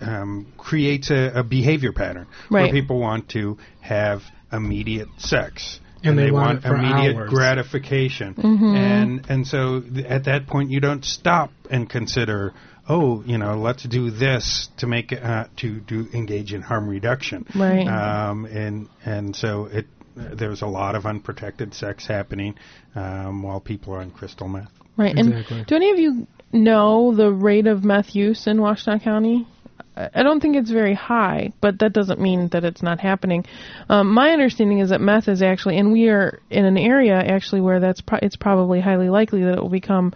um, 0.01 0.45
creates 0.57 1.09
a, 1.09 1.32
a 1.39 1.43
behavior 1.43 1.93
pattern 1.93 2.28
Right. 2.51 2.64
where 2.66 2.72
people 2.72 2.99
want 2.99 3.30
to 3.30 3.57
have 3.80 4.22
immediate 4.52 5.10
sex. 5.18 5.80
And 6.04 6.18
they 6.18 6.32
want 6.32 6.60
it 6.60 6.62
for 6.68 6.76
immediate 6.76 7.16
hours. 7.16 7.30
gratification, 7.30 8.34
Mhm. 8.34 8.76
and 8.76 9.22
and 9.30 9.45
so 9.45 9.82
th- 9.82 10.04
at 10.06 10.24
that 10.24 10.47
point 10.47 10.72
you 10.72 10.80
don't 10.80 11.06
stop 11.06 11.52
and 11.70 11.88
consider, 11.88 12.54
oh, 12.89 13.22
you 13.24 13.38
know, 13.38 13.56
let's 13.60 13.84
do 13.84 14.10
this 14.10 14.70
to 14.78 14.88
make 14.88 15.14
uh, 15.14 15.45
to 15.58 15.80
do 15.80 16.08
engage 16.12 16.54
in 16.54 16.64
harm 16.64 16.88
reduction, 16.88 17.45
Right. 17.56 17.88
Um, 17.88 18.45
and 18.45 18.88
and 19.06 19.36
so 19.36 19.66
it 19.66 19.86
there's 20.16 20.64
a 20.64 20.68
lot 20.68 20.95
of 20.95 21.06
unprotected 21.06 21.74
sex 21.76 22.08
happening 22.08 22.56
um, 22.95 23.43
while 23.43 23.60
people 23.60 23.93
are 23.93 23.99
on 24.02 24.10
crystal 24.12 24.47
meth. 24.47 24.72
right 24.97 25.16
Exactly. 25.18 25.58
and 25.60 25.68
do 25.68 25.76
any 25.76 25.91
of 25.91 25.99
you 25.99 26.28
know 26.52 27.14
the 27.16 27.32
rate 27.32 27.68
of 27.68 27.84
meth 27.86 28.16
use 28.16 28.47
in 28.47 28.60
Washington 28.60 28.99
County 28.99 29.47
I 29.95 30.23
don't 30.23 30.39
think 30.39 30.55
it's 30.55 30.71
very 30.71 30.93
high, 30.93 31.51
but 31.59 31.79
that 31.79 31.91
doesn't 31.91 32.19
mean 32.19 32.47
that 32.49 32.63
it's 32.63 32.81
not 32.81 32.99
happening. 32.99 33.45
Um, 33.89 34.13
my 34.13 34.31
understanding 34.31 34.79
is 34.79 34.89
that 34.89 35.01
meth 35.01 35.27
is 35.27 35.41
actually, 35.41 35.77
and 35.77 35.91
we 35.91 36.07
are 36.09 36.39
in 36.49 36.65
an 36.65 36.77
area 36.77 37.15
actually 37.15 37.61
where 37.61 37.79
that's 37.79 37.99
pro- 38.01 38.19
it's 38.21 38.37
probably 38.37 38.79
highly 38.79 39.09
likely 39.09 39.43
that 39.43 39.57
it 39.57 39.61
will 39.61 39.69
become, 39.69 40.13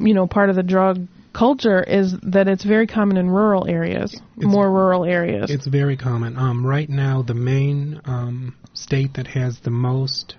you 0.00 0.14
know, 0.14 0.26
part 0.26 0.48
of 0.48 0.56
the 0.56 0.62
drug 0.62 1.06
culture. 1.34 1.82
Is 1.82 2.14
that 2.22 2.48
it's 2.48 2.64
very 2.64 2.86
common 2.86 3.18
in 3.18 3.28
rural 3.28 3.66
areas, 3.68 4.18
more 4.36 4.70
rural 4.70 5.04
areas. 5.04 5.50
it's 5.50 5.66
very 5.66 5.96
common 5.96 6.36
um, 6.36 6.66
right 6.66 6.88
now 6.88 7.22
the 7.22 7.34
main 7.34 8.00
um, 8.04 8.54
state 8.74 9.14
that 9.14 9.26
has 9.26 9.60
the 9.60 9.70
most 9.70 10.36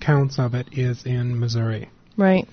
counts 0.00 0.38
of 0.38 0.54
it 0.54 0.68
is 0.72 1.04
in 1.06 1.38
missouri 1.38 1.90
right. 2.16 2.46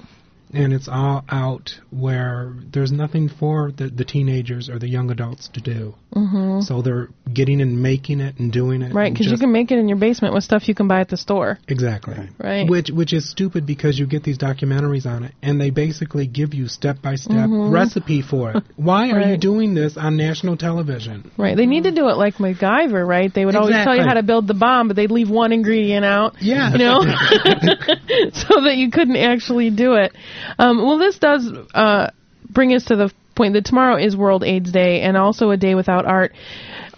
And 0.53 0.71
it's 0.73 0.87
all 0.87 1.23
out 1.29 1.79
where 1.89 2.53
there's 2.71 2.91
nothing 2.91 3.29
for 3.29 3.71
the, 3.71 3.89
the 3.89 4.05
teenagers 4.05 4.69
or 4.69 4.79
the 4.79 4.87
young 4.87 5.09
adults 5.11 5.49
to 5.53 5.61
do. 5.61 5.95
hmm 6.13 6.61
So 6.61 6.81
they're 6.81 7.09
getting 7.31 7.61
and 7.61 7.81
making 7.81 8.19
it 8.21 8.37
and 8.39 8.51
doing 8.51 8.81
it. 8.81 8.93
Right, 8.93 9.11
because 9.11 9.31
you 9.31 9.37
can 9.37 9.51
make 9.51 9.71
it 9.71 9.79
in 9.79 9.87
your 9.87 9.97
basement 9.97 10.33
with 10.33 10.43
stuff 10.43 10.67
you 10.67 10.75
can 10.75 10.87
buy 10.87 10.99
at 11.01 11.09
the 11.09 11.17
store. 11.17 11.57
Exactly. 11.67 12.29
Right. 12.37 12.69
Which 12.69 12.89
which 12.91 13.13
is 13.13 13.29
stupid 13.29 13.65
because 13.65 13.97
you 13.97 14.05
get 14.05 14.23
these 14.23 14.37
documentaries 14.37 15.05
on 15.05 15.23
it 15.23 15.33
and 15.41 15.59
they 15.59 15.69
basically 15.71 16.27
give 16.27 16.53
you 16.53 16.67
step 16.67 17.01
by 17.01 17.15
step 17.15 17.49
Mhm. 17.49 17.71
recipe 17.71 18.21
for 18.21 18.51
it. 18.51 18.63
Why 18.75 19.11
are 19.11 19.21
you 19.21 19.37
doing 19.37 19.73
this 19.73 19.97
on 19.97 20.17
national 20.17 20.57
television? 20.57 21.31
Right. 21.37 21.57
They 21.57 21.65
need 21.65 21.83
to 21.83 21.91
do 21.91 22.09
it 22.09 22.17
like 22.17 22.35
MacGyver, 22.35 23.05
right? 23.07 23.33
They 23.33 23.45
would 23.45 23.55
always 23.55 23.75
tell 23.75 23.95
you 23.95 24.03
how 24.03 24.13
to 24.13 24.23
build 24.23 24.47
the 24.47 24.53
bomb, 24.53 24.87
but 24.87 24.95
they'd 24.95 25.11
leave 25.11 25.29
one 25.29 25.51
ingredient 25.51 26.05
out. 26.05 26.35
Yeah. 26.41 26.71
You 26.71 26.77
know? 26.77 26.99
so 28.33 28.61
that 28.61 28.75
you 28.75 28.91
couldn't 28.91 29.17
actually 29.17 29.69
do 29.69 29.93
it. 29.95 30.13
Um, 30.57 30.83
well, 30.83 30.97
this 30.97 31.17
does 31.19 31.51
uh, 31.73 32.11
bring 32.49 32.73
us 32.73 32.85
to 32.85 32.95
the 32.95 33.11
point 33.35 33.53
that 33.53 33.65
tomorrow 33.65 33.97
is 33.97 34.15
World 34.15 34.43
AIDS 34.43 34.71
Day 34.71 35.01
and 35.01 35.17
also 35.17 35.49
a 35.51 35.57
day 35.57 35.75
without 35.75 36.05
art. 36.05 36.33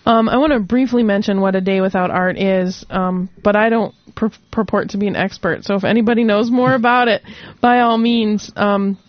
Um, 0.05 0.29
I 0.29 0.37
want 0.37 0.53
to 0.53 0.59
briefly 0.59 1.03
mention 1.03 1.41
what 1.41 1.55
a 1.55 1.61
day 1.61 1.81
without 1.81 2.11
art 2.11 2.37
is, 2.37 2.85
um, 2.89 3.29
but 3.43 3.55
I 3.55 3.69
don't 3.69 3.95
pur- 4.13 4.31
purport 4.51 4.91
to 4.91 4.97
be 4.97 5.07
an 5.07 5.15
expert. 5.15 5.63
So 5.63 5.75
if 5.75 5.83
anybody 5.83 6.23
knows 6.23 6.51
more 6.51 6.73
about 6.81 7.07
it, 7.07 7.23
by 7.61 7.79
all 7.79 7.97
means, 7.97 8.51
um, 8.55 8.99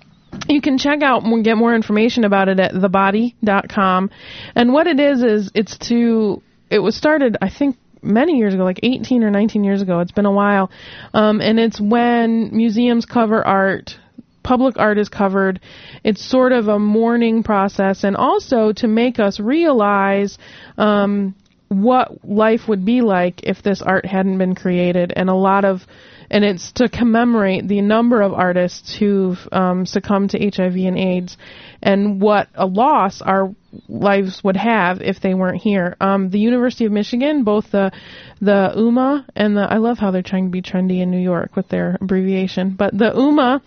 you 0.48 0.60
can 0.60 0.78
check 0.78 1.02
out 1.02 1.22
and 1.22 1.44
get 1.44 1.56
more 1.56 1.74
information 1.74 2.24
about 2.24 2.48
it 2.48 2.60
at 2.60 2.72
thebody.com. 2.72 4.10
And 4.54 4.72
what 4.72 4.86
it 4.86 5.00
is 5.00 5.22
is 5.22 5.50
it's 5.54 5.76
to 5.88 6.42
it 6.68 6.80
was 6.80 6.96
started 6.96 7.36
I 7.40 7.48
think 7.48 7.76
many 8.02 8.38
years 8.38 8.54
ago, 8.54 8.64
like 8.64 8.80
18 8.82 9.22
or 9.22 9.30
19 9.30 9.64
years 9.64 9.82
ago. 9.82 10.00
It's 10.00 10.12
been 10.12 10.26
a 10.26 10.32
while. 10.32 10.70
Um, 11.12 11.40
and 11.40 11.58
it's 11.58 11.80
when 11.80 12.56
museums 12.56 13.04
cover 13.04 13.44
art 13.44 13.98
public 14.46 14.78
art 14.78 14.96
is 14.96 15.08
covered. 15.08 15.60
It's 16.04 16.24
sort 16.24 16.52
of 16.52 16.68
a 16.68 16.78
mourning 16.78 17.42
process, 17.42 18.04
and 18.04 18.16
also 18.16 18.72
to 18.74 18.86
make 18.86 19.18
us 19.18 19.40
realize 19.40 20.38
um, 20.78 21.34
what 21.68 22.24
life 22.24 22.68
would 22.68 22.84
be 22.84 23.00
like 23.00 23.42
if 23.42 23.60
this 23.62 23.82
art 23.82 24.06
hadn't 24.06 24.38
been 24.38 24.54
created. 24.54 25.12
And 25.16 25.28
a 25.28 25.34
lot 25.34 25.64
of, 25.64 25.82
and 26.30 26.44
it's 26.44 26.70
to 26.72 26.88
commemorate 26.88 27.66
the 27.66 27.80
number 27.80 28.22
of 28.22 28.32
artists 28.34 28.94
who've 28.96 29.48
um, 29.50 29.84
succumbed 29.84 30.30
to 30.30 30.38
HIV 30.38 30.76
and 30.76 30.96
AIDS, 30.96 31.36
and 31.82 32.20
what 32.20 32.46
a 32.54 32.66
loss 32.66 33.20
our 33.22 33.52
lives 33.88 34.44
would 34.44 34.56
have 34.56 35.02
if 35.02 35.20
they 35.20 35.34
weren't 35.34 35.60
here. 35.60 35.96
Um, 36.00 36.30
the 36.30 36.38
University 36.38 36.84
of 36.84 36.92
Michigan, 36.92 37.42
both 37.42 37.72
the 37.72 37.90
the 38.40 38.72
UMA 38.76 39.26
and 39.34 39.56
the 39.56 39.62
I 39.62 39.78
love 39.78 39.98
how 39.98 40.12
they're 40.12 40.22
trying 40.22 40.46
to 40.46 40.52
be 40.52 40.62
trendy 40.62 41.00
in 41.00 41.10
New 41.10 41.24
York 41.32 41.56
with 41.56 41.68
their 41.68 41.98
abbreviation, 42.00 42.76
but 42.78 42.96
the 42.96 43.12
UMA. 43.12 43.60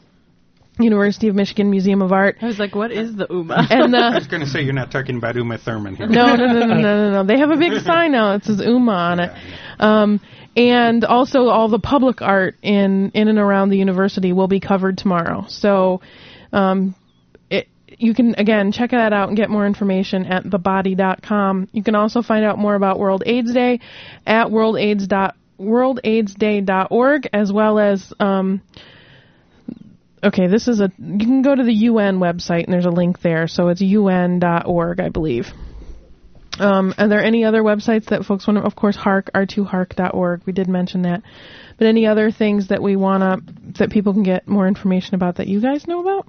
University 0.80 1.27
of 1.27 1.36
Michigan 1.36 1.69
Museum 1.69 2.01
of 2.01 2.11
Art. 2.11 2.38
I 2.41 2.45
was 2.45 2.57
like, 2.57 2.73
what 2.73 2.91
is 2.91 3.15
the 3.15 3.27
UMA? 3.30 3.67
And 3.69 3.95
I 3.95 4.15
was 4.15 4.27
going 4.27 4.41
to 4.41 4.47
say 4.47 4.61
you're 4.61 4.73
not 4.73 4.91
talking 4.91 5.17
about 5.17 5.36
Uma 5.36 5.57
Thurman 5.57 5.95
here. 5.95 6.07
no, 6.07 6.36
no, 6.36 6.45
no, 6.47 6.59
no, 6.59 6.65
no, 6.65 6.75
no, 6.75 7.11
no. 7.11 7.23
They 7.25 7.39
have 7.39 7.49
a 7.49 7.57
big 7.57 7.82
sign 7.84 8.13
now 8.13 8.38
that 8.38 8.45
says 8.45 8.61
UMA 8.63 8.91
on 8.91 9.19
it. 9.19 9.32
Um, 9.80 10.21
and 10.55 11.05
also 11.05 11.47
all 11.47 11.67
the 11.69 11.80
public 11.80 12.21
art 12.21 12.55
in 12.61 13.11
in 13.13 13.27
and 13.27 13.38
around 13.38 13.69
the 13.69 13.77
university 13.77 14.34
will 14.34 14.47
be 14.47 14.59
covered 14.59 14.97
tomorrow. 14.97 15.45
So, 15.47 16.01
um, 16.51 16.95
it, 17.49 17.67
you 17.88 18.13
can 18.13 18.36
again 18.36 18.71
check 18.71 18.91
that 18.91 19.13
out 19.13 19.27
and 19.27 19.38
get 19.38 19.49
more 19.49 19.65
information 19.65 20.25
at 20.25 20.43
thebody.com. 20.45 21.69
You 21.71 21.84
can 21.84 21.95
also 21.95 22.21
find 22.21 22.43
out 22.43 22.57
more 22.57 22.75
about 22.75 22.99
World 22.99 23.23
AIDS 23.25 23.53
Day 23.53 23.80
at 24.25 24.47
worldaids 24.47 25.07
dot 25.07 25.36
worldaidsday.org 25.59 27.30
as 27.34 27.51
well 27.51 27.80
as 27.80 28.13
um, 28.19 28.61
okay, 30.24 30.47
this 30.47 30.67
is 30.67 30.80
a 30.80 30.91
you 30.97 31.17
can 31.26 31.41
go 31.41 31.55
to 31.55 31.63
the 31.63 31.74
UN 31.74 32.20
website 32.20 32.65
and 32.65 32.74
there's 32.74 32.86
a 32.86 32.91
link 32.91 33.22
there. 33.22 33.47
So 33.47 33.70
it's 33.70 33.82
un.org, 33.82 34.99
I 34.99 35.09
believe. 35.09 35.47
Um, 36.59 36.93
are 36.97 37.07
there 37.07 37.24
any 37.24 37.45
other 37.45 37.63
websites 37.63 38.07
that 38.07 38.26
folks 38.26 38.45
want 38.45 38.57
to? 38.57 38.65
Of 38.65 38.76
course, 38.76 38.97
HARC 38.97 39.32
r2hark.org. 39.34 40.41
We 40.45 40.51
did 40.51 40.67
mention 40.67 41.03
that. 41.03 41.22
But 41.78 41.88
any 41.88 42.05
other 42.05 42.32
things 42.32 42.67
that 42.67 42.82
we 42.82 42.97
want 42.97 43.24
to 43.24 43.53
that 43.80 43.91
people 43.91 44.13
can 44.13 44.24
get 44.24 44.47
more 44.47 44.67
information 44.67 45.15
about 45.15 45.38
that 45.38 45.47
you 45.47 45.61
guys 45.61 45.88
know 45.88 46.01
about? 46.01 46.28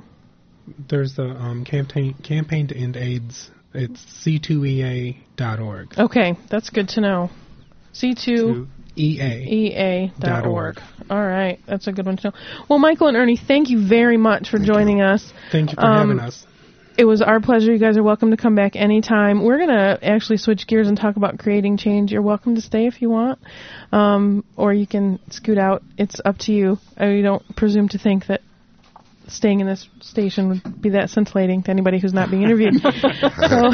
There's 0.88 1.16
the 1.16 1.24
um, 1.24 1.64
campaign 1.64 2.14
campaign 2.22 2.68
to 2.68 2.76
end 2.76 2.97
AIDS. 2.97 3.51
It's 3.74 4.05
c2ea.org. 4.24 5.99
Okay, 5.99 6.36
that's 6.49 6.70
good 6.70 6.88
to 6.91 7.01
know. 7.01 7.30
C2 7.95 8.68
EA. 9.01 10.12
dot 10.18 10.46
org. 10.46 10.78
All 11.09 11.26
right, 11.26 11.59
that's 11.66 11.86
a 11.86 11.92
good 11.92 12.07
one 12.07 12.16
to 12.18 12.28
know. 12.28 12.34
Well, 12.68 12.78
Michael 12.78 13.09
and 13.09 13.16
Ernie, 13.16 13.36
thank 13.36 13.70
you 13.70 13.86
very 13.86 14.16
much 14.16 14.48
for 14.51 14.59
joining 14.59 15.01
us. 15.01 15.32
Thank 15.51 15.70
you 15.70 15.76
for 15.76 15.84
Um, 15.84 16.09
having 16.09 16.20
us. 16.20 16.46
It 16.98 17.05
was 17.05 17.22
our 17.22 17.40
pleasure. 17.40 17.72
You 17.72 17.78
guys 17.78 17.96
are 17.96 18.03
welcome 18.03 18.30
to 18.30 18.36
come 18.36 18.55
back 18.55 18.76
anytime. 18.76 19.42
We're 19.42 19.57
going 19.57 19.70
to 19.70 19.98
actually 20.03 20.36
switch 20.36 20.66
gears 20.66 20.86
and 20.86 20.98
talk 20.98 21.16
about 21.16 21.38
creating 21.38 21.78
change. 21.78 22.12
You're 22.12 22.20
welcome 22.20 22.57
to 22.57 22.61
stay 22.61 22.86
if 22.86 23.01
you 23.01 23.09
want, 23.09 23.38
um, 23.90 24.44
or 24.57 24.74
you 24.74 24.86
can 24.86 25.18
scoot 25.30 25.57
out. 25.57 25.82
It's 25.96 26.20
up 26.24 26.36
to 26.40 26.53
you. 26.53 26.78
I 26.98 27.22
don't 27.22 27.57
presume 27.57 27.88
to 27.90 27.98
think 27.98 28.26
that 28.26 28.42
staying 29.28 29.61
in 29.61 29.66
this 29.66 29.88
station 30.01 30.48
would 30.48 30.82
be 30.82 30.90
that 30.90 31.09
scintillating 31.09 31.62
to 31.62 31.70
anybody 31.70 32.01
who's 32.01 32.12
not 32.12 32.30
being 32.30 32.42
interviewed. 32.42 32.74
so, 32.82 33.70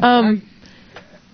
um, 0.06 0.42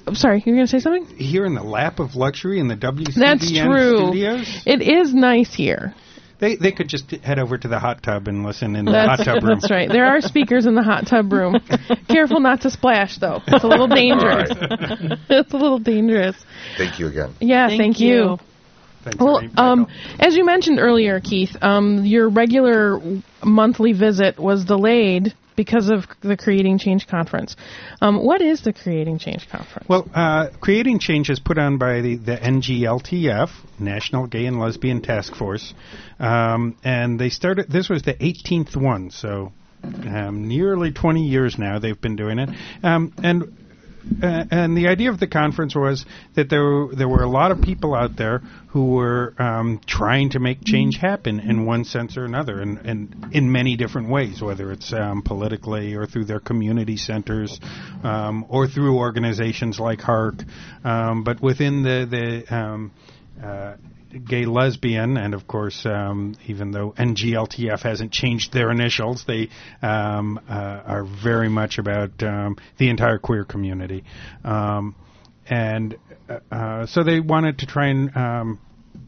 I'm 0.07 0.15
sorry, 0.15 0.43
you're 0.45 0.57
going 0.57 0.67
to 0.67 0.71
say 0.71 0.81
something? 0.81 1.07
Here 1.17 1.45
in 1.47 1.55
the 1.55 1.63
lap 1.63 2.01
of 2.01 2.17
luxury 2.17 2.59
in 2.59 2.69
the 2.69 2.77
WCBN 2.77 3.15
That's 3.17 3.51
true. 3.51 3.97
studios, 3.97 4.63
It 4.67 4.83
is 4.83 5.15
nice 5.15 5.55
here. 5.55 5.95
they 6.41 6.57
they 6.57 6.73
could 6.73 6.89
just 6.89 7.11
head 7.11 7.39
over 7.39 7.57
to 7.57 7.69
the 7.69 7.79
hot 7.79 8.03
tub 8.03 8.27
and 8.27 8.45
listen 8.45 8.75
in 8.75 8.85
the 8.87 8.91
That's, 8.93 9.23
hot 9.23 9.35
tub 9.35 9.43
room. 9.45 9.59
that's 9.61 9.71
right. 9.71 9.89
There 9.89 10.05
are 10.07 10.21
speakers 10.21 10.67
in 10.67 10.75
the 10.75 10.83
hot 10.83 11.07
tub 11.07 11.33
room. 11.33 11.55
Careful 12.09 12.41
not 12.41 12.63
to 12.63 12.71
splash, 12.71 13.19
though. 13.19 13.41
It's 13.47 13.63
a 13.65 13.69
little 13.69 13.87
dangerous. 13.87 14.51
it's 15.31 15.53
a 15.53 15.57
little 15.57 15.79
dangerous. 15.79 16.37
Thank 16.77 16.99
you 16.99 17.07
again. 17.07 17.35
Yeah, 17.41 17.69
Thank 17.69 17.81
thank, 17.81 18.01
you. 18.01 18.15
you. 18.15 18.39
Well, 19.19 19.43
um, 19.57 19.89
as 20.21 20.37
you 20.37 20.45
mentioned 20.45 20.79
earlier, 20.79 21.19
Keith, 21.21 21.57
um, 21.61 22.05
your 22.05 22.29
regular 22.29 23.01
monthly 23.45 23.93
visit 23.93 24.39
was 24.39 24.65
delayed 24.65 25.35
because 25.57 25.91
of 25.91 26.05
the 26.21 26.37
Creating 26.37 26.79
Change 26.79 27.07
conference. 27.07 27.57
Um, 28.01 28.25
what 28.25 28.41
is 28.41 28.63
the 28.63 28.73
Creating 28.73 29.19
Change 29.19 29.49
conference? 29.49 29.89
Well, 29.89 30.09
uh, 30.15 30.49
Creating 30.61 30.99
Change 30.99 31.31
is 31.31 31.41
put 31.41 31.59
on 31.59 31.79
by 31.79 32.01
the, 32.01 32.17
the 32.17 32.37
NGLTF, 32.37 33.51
National 33.79 34.27
Gay 34.27 34.47
and 34.47 34.59
Lesbian 34.59 35.03
Task 35.03 35.35
Force, 35.35 35.75
um, 36.19 36.77
and 36.85 37.19
they 37.19 37.29
started. 37.29 37.71
This 37.71 37.89
was 37.89 38.03
the 38.03 38.15
18th 38.15 38.77
one, 38.77 39.11
so 39.11 39.53
um, 39.83 40.49
nearly 40.49 40.93
20 40.93 41.27
years 41.27 41.59
now 41.59 41.79
they've 41.79 42.01
been 42.01 42.17
doing 42.17 42.39
it, 42.39 42.51
um, 42.83 43.13
and. 43.23 43.57
Uh, 44.23 44.45
and 44.51 44.77
the 44.77 44.89
idea 44.89 45.11
of 45.11 45.21
the 45.21 45.27
conference 45.27 45.75
was 45.75 46.05
that 46.35 46.49
there 46.51 46.63
were, 46.63 46.95
there 46.95 47.09
were 47.09 47.23
a 47.23 47.29
lot 47.29 47.51
of 47.51 47.61
people 47.61 47.95
out 47.95 48.17
there 48.17 48.39
who 48.69 48.87
were 48.93 49.35
um, 49.39 49.81
trying 49.87 50.31
to 50.31 50.41
make 50.41 50.65
change 50.65 50.97
happen 50.97 51.39
in 51.41 51.67
one 51.67 51.85
sense 51.85 52.17
or 52.17 52.25
another, 52.25 52.61
and, 52.61 52.79
and 52.79 53.27
in 53.33 53.53
many 53.53 53.77
different 53.77 54.09
ways, 54.09 54.43
whether 54.43 54.73
it's 54.73 54.93
um, 54.93 55.23
politically 55.23 55.95
or 55.95 56.07
through 56.07 56.25
their 56.25 56.41
community 56.41 56.97
centers 56.97 57.61
um, 58.03 58.45
or 58.49 58.67
through 58.67 58.97
organizations 58.97 59.79
like 59.79 60.01
HARC. 60.01 60.43
Um, 60.85 61.23
but 61.23 61.41
within 61.41 61.83
the 61.83 62.07
the 62.11 62.55
um, 62.55 62.93
uh, 63.43 63.75
gay 64.13 64.45
lesbian, 64.45 65.17
and 65.17 65.35
of 65.35 65.47
course, 65.47 65.87
um, 65.87 66.35
even 66.47 66.71
though 66.71 66.93
NGLTF 66.93 67.81
hasn't 67.83 68.13
changed 68.13 68.53
their 68.53 68.71
initials, 68.71 69.25
they 69.27 69.49
um, 69.83 70.41
uh, 70.49 70.53
are 70.53 71.05
very 71.05 71.49
much 71.49 71.79
about 71.79 72.23
um, 72.23 72.57
the 72.79 72.89
entire 72.89 73.19
queer 73.19 73.45
community. 73.45 74.05
Um, 74.45 74.95
and 75.49 75.97
uh, 76.29 76.39
uh, 76.51 76.87
so 76.87 77.03
they 77.03 77.21
wanted 77.21 77.59
to 77.59 77.67
try 77.67 77.89
and 77.89 78.17
um, 78.17 78.61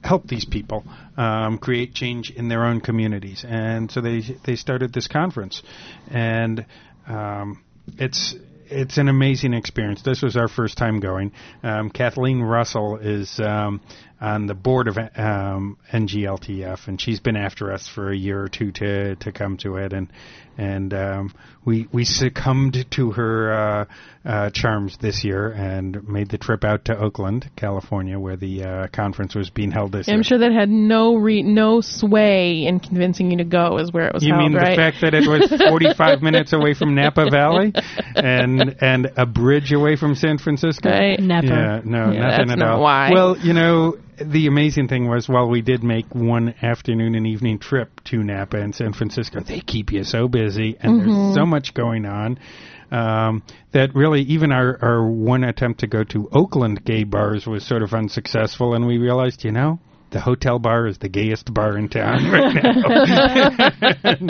help 0.02 0.26
these 0.26 0.44
people 0.44 0.84
um, 1.16 1.58
create 1.58 1.94
change 1.94 2.30
in 2.30 2.48
their 2.48 2.64
own 2.64 2.80
communities, 2.80 3.44
and 3.46 3.90
so 3.90 4.00
they 4.00 4.22
they 4.44 4.56
started 4.56 4.92
this 4.92 5.06
conference, 5.06 5.62
and 6.10 6.66
it's 7.98 8.34
it's 8.66 8.98
an 8.98 9.08
amazing 9.08 9.54
experience. 9.54 10.02
This 10.02 10.22
was 10.22 10.36
our 10.36 10.48
first 10.48 10.76
time 10.76 11.00
going. 11.00 11.32
Um, 11.62 11.90
Kathleen 11.90 12.40
Russell 12.40 12.96
is 12.96 13.38
um, 13.40 13.80
on 14.20 14.46
the 14.46 14.54
board 14.54 14.88
of 14.88 14.96
um, 15.16 15.76
NGLTF, 15.92 16.86
and 16.88 17.00
she's 17.00 17.20
been 17.20 17.36
after 17.36 17.72
us 17.72 17.88
for 17.88 18.10
a 18.10 18.16
year 18.16 18.42
or 18.42 18.48
two 18.48 18.72
to 18.72 19.16
to 19.16 19.32
come 19.32 19.56
to 19.58 19.76
it, 19.76 19.92
and 19.92 20.08
and 20.56 20.94
um, 20.94 21.34
we 21.64 21.88
we 21.92 22.04
succumbed 22.04 22.86
to 22.92 23.10
her 23.12 23.52
uh, 23.52 23.84
uh, 24.24 24.50
charms 24.50 24.96
this 25.00 25.24
year 25.24 25.48
and 25.50 26.08
made 26.08 26.30
the 26.30 26.38
trip 26.38 26.64
out 26.64 26.84
to 26.86 26.96
Oakland, 26.96 27.50
California, 27.56 28.18
where 28.18 28.36
the 28.36 28.62
uh, 28.62 28.86
conference 28.92 29.34
was 29.34 29.50
being 29.50 29.72
held 29.72 29.92
this 29.92 30.06
year. 30.06 30.16
I'm 30.16 30.22
sure 30.22 30.38
that 30.38 30.52
had 30.52 30.68
no 30.70 31.16
re- 31.16 31.42
no 31.42 31.80
sway 31.80 32.66
in 32.66 32.78
convincing 32.80 33.30
you 33.32 33.38
to 33.38 33.44
go, 33.44 33.78
is 33.78 33.92
where 33.92 34.06
it 34.06 34.14
was 34.14 34.22
You 34.22 34.32
held, 34.34 34.44
mean 34.44 34.54
right? 34.54 34.70
the 34.70 34.76
fact 34.76 34.98
that 35.02 35.12
it 35.14 35.26
was 35.28 35.52
45 35.68 36.22
minutes 36.22 36.52
away 36.52 36.74
from 36.74 36.94
Napa 36.94 37.28
Valley 37.30 37.72
and 38.14 38.76
and 38.80 39.12
a 39.16 39.26
bridge 39.26 39.72
away 39.72 39.96
from 39.96 40.14
San 40.14 40.38
Francisco? 40.38 40.88
Right. 40.88 41.18
Never. 41.18 41.46
Yeah, 41.48 41.80
no, 41.84 42.12
Yeah, 42.12 42.20
nothing 42.20 42.46
that's 42.46 42.50
at 42.52 42.58
not 42.58 42.68
all. 42.76 42.80
why. 42.82 43.10
Well, 43.12 43.36
you 43.38 43.52
know, 43.54 43.96
the 44.18 44.46
amazing 44.46 44.88
thing 44.88 45.08
was, 45.08 45.28
while 45.28 45.48
we 45.48 45.62
did 45.62 45.82
make 45.82 46.14
one 46.14 46.54
afternoon 46.62 47.14
and 47.14 47.26
evening 47.26 47.58
trip 47.58 48.02
to 48.04 48.22
Napa 48.22 48.58
and 48.58 48.74
San 48.74 48.92
Francisco, 48.92 49.40
they 49.40 49.60
keep 49.60 49.92
you 49.92 50.04
so 50.04 50.28
busy, 50.28 50.76
and 50.80 51.00
Mhm. 51.00 51.04
there's 51.04 51.34
so 51.34 51.46
much 51.46 51.74
going 51.74 52.06
on. 52.06 52.38
Um, 52.90 53.42
that 53.72 53.94
really, 53.94 54.22
even 54.22 54.52
our, 54.52 54.78
our 54.80 55.04
one 55.06 55.42
attempt 55.42 55.80
to 55.80 55.86
go 55.86 56.04
to 56.04 56.28
Oakland 56.32 56.84
gay 56.84 57.04
bars 57.04 57.46
was 57.46 57.64
sort 57.64 57.82
of 57.82 57.92
unsuccessful, 57.92 58.74
and 58.74 58.86
we 58.86 58.98
realized, 58.98 59.44
you 59.44 59.50
know, 59.52 59.80
the 60.10 60.20
hotel 60.20 60.58
bar 60.60 60.86
is 60.86 60.98
the 60.98 61.08
gayest 61.08 61.52
bar 61.52 61.76
in 61.76 61.88
town 61.88 62.30
right 62.30 62.54
now. 62.54 64.20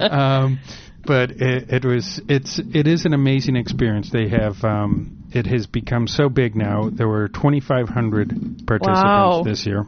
um, 0.44 0.58
but 1.06 1.30
it, 1.30 1.70
it 1.70 1.84
was 1.84 2.20
it's 2.28 2.58
it 2.58 2.86
is 2.86 3.04
an 3.04 3.12
amazing 3.14 3.56
experience. 3.56 4.10
They 4.10 4.28
have 4.28 4.62
um, 4.64 5.24
it 5.32 5.46
has 5.46 5.66
become 5.66 6.06
so 6.06 6.28
big 6.28 6.54
now. 6.56 6.90
There 6.90 7.08
were 7.08 7.28
2,500 7.28 8.66
participants 8.66 8.86
Wow. 9.04 9.42
this 9.44 9.66
year, 9.66 9.86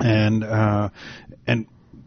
and 0.00 0.44
uh, 0.44 0.88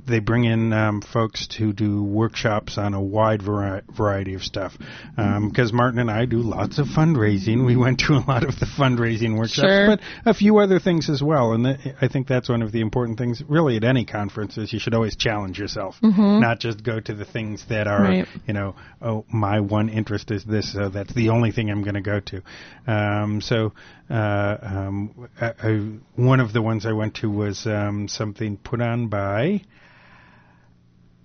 they 0.07 0.19
bring 0.19 0.45
in 0.45 0.73
um, 0.73 1.01
folks 1.01 1.47
to 1.57 1.73
do 1.73 2.01
workshops 2.03 2.77
on 2.77 2.93
a 2.93 3.01
wide 3.01 3.41
vari- 3.41 3.81
variety 3.95 4.33
of 4.33 4.43
stuff. 4.43 4.77
Because 5.15 5.71
Martin 5.73 5.99
and 5.99 6.09
I 6.09 6.25
do 6.25 6.37
lots 6.37 6.79
of 6.79 6.87
fundraising. 6.87 7.65
We 7.65 7.75
went 7.75 7.99
to 8.07 8.13
a 8.13 8.23
lot 8.27 8.43
of 8.43 8.59
the 8.59 8.65
fundraising 8.65 9.37
workshops, 9.37 9.67
Sure. 9.67 9.87
but 9.87 9.99
a 10.25 10.33
few 10.33 10.57
other 10.59 10.79
things 10.79 11.09
as 11.09 11.21
well. 11.21 11.53
And 11.53 11.65
th- 11.65 11.95
I 12.01 12.07
think 12.07 12.27
that's 12.27 12.49
one 12.49 12.61
of 12.61 12.71
the 12.71 12.81
important 12.81 13.17
things, 13.17 13.43
really, 13.47 13.75
at 13.77 13.83
any 13.83 14.05
conference, 14.05 14.57
is 14.57 14.71
you 14.73 14.79
should 14.79 14.93
always 14.93 15.15
challenge 15.15 15.59
yourself, 15.59 15.95
Mhm. 16.01 16.39
not 16.41 16.59
just 16.59 16.83
go 16.83 16.99
to 16.99 17.13
the 17.13 17.25
things 17.25 17.65
that 17.69 17.87
are, 17.87 18.01
Right. 18.01 18.27
you 18.47 18.53
know, 18.53 18.75
oh, 19.01 19.25
my 19.31 19.59
one 19.59 19.89
interest 19.89 20.31
is 20.31 20.43
this, 20.43 20.71
so 20.71 20.89
that's 20.89 21.13
the 21.13 21.29
only 21.29 21.51
thing 21.51 21.69
I'm 21.69 21.83
going 21.83 21.95
to 21.95 22.01
go 22.01 22.19
to. 22.19 22.41
Um, 22.87 23.41
so 23.41 23.73
uh, 24.09 24.57
um, 24.61 25.27
I, 25.41 25.53
I, 25.61 25.71
one 26.15 26.39
of 26.39 26.53
the 26.53 26.61
ones 26.61 26.85
I 26.85 26.93
went 26.93 27.15
to 27.15 27.29
was 27.29 27.65
um, 27.67 28.07
something 28.07 28.57
put 28.57 28.79
on 28.81 29.07
by 29.07 29.61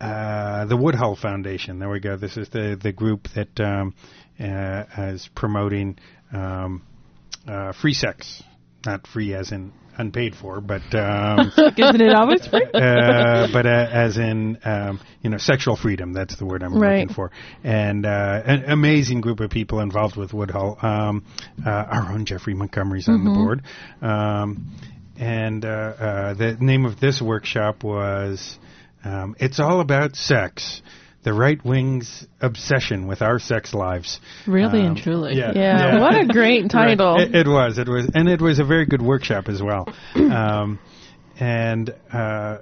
uh, 0.03 0.65
the 0.67 0.77
Woodhull 0.77 1.17
Foundation. 1.17 1.79
There 1.79 1.89
we 1.91 2.01
go. 2.01 2.17
This 2.17 2.37
is 2.37 2.49
the 2.49 2.79
the 2.81 2.93
group 2.93 3.29
that 3.35 3.59
um, 3.61 3.95
uh, 4.41 4.85
is 5.13 5.29
promoting 5.35 5.99
um, 6.33 6.83
uh, 7.47 7.73
free 7.73 7.95
sex, 7.95 8.43
not 8.85 9.07
free 9.07 9.35
as 9.35 9.53
in 9.53 9.73
unpaid 9.99 10.35
for, 10.35 10.61
but 10.61 10.83
um, 10.95 11.53
Isn't 11.77 12.01
it 12.01 12.15
always 12.15 12.47
free? 12.47 12.65
uh, 12.75 13.47
but 13.53 13.67
uh, 13.67 13.89
as 13.93 14.17
in 14.17 14.59
um, 14.65 15.01
you 15.23 15.31
know 15.31 15.39
sexual 15.39 15.77
freedom. 15.77 16.13
That's 16.13 16.37
the 16.37 16.47
word 16.47 16.63
I'm 16.63 16.75
Right. 16.75 17.01
looking 17.01 17.15
for. 17.15 17.31
And 17.63 18.07
uh, 18.07 18.43
an 18.45 18.65
amazing 18.71 19.21
group 19.21 19.41
of 19.41 19.51
people 19.51 19.81
involved 19.81 20.17
with 20.17 20.33
Woodhull. 20.33 20.79
Um, 20.83 21.25
uh, 21.65 21.71
our 21.71 22.13
own 22.13 22.25
Jeffrey 22.25 22.55
Montgomery's 22.55 23.09
on 23.09 23.25
the 23.25 23.31
Mhm. 23.31 23.35
board. 23.35 23.63
Um, 24.01 24.73
and 25.19 25.65
uh, 25.65 25.69
uh, 25.69 26.35
the 26.35 26.57
name 26.59 26.87
of 26.87 26.99
this 26.99 27.21
workshop 27.21 27.85
was 27.85 28.59
um, 29.05 29.37
"It's 29.39 29.61
All 29.61 29.81
About 29.81 30.17
Sex." 30.17 30.83
The 31.25 31.33
right 31.33 31.65
wing's 31.65 32.27
obsession 32.41 33.07
with 33.07 33.23
our 33.23 33.39
sex 33.39 33.73
lives. 33.75 34.19
Really 34.45 34.81
and 34.81 34.97
Um, 34.99 35.03
truly. 35.05 35.37
Yeah, 35.37 35.53
Yeah, 35.55 36.01
what 36.01 36.17
a 36.21 36.27
great 36.27 36.63
Right. 36.63 36.71
title. 36.99 37.17
It, 37.21 37.33
it 37.33 37.47
was. 37.47 37.79
It 37.79 37.89
was, 37.89 38.11
and 38.13 38.29
it 38.29 38.41
was 38.41 38.59
a 38.59 38.65
very 38.65 38.87
good 38.87 39.01
workshop 39.01 39.49
as 39.49 39.63
well. 39.63 39.87
um, 40.17 40.81
and 41.39 41.95
uh, 42.13 42.59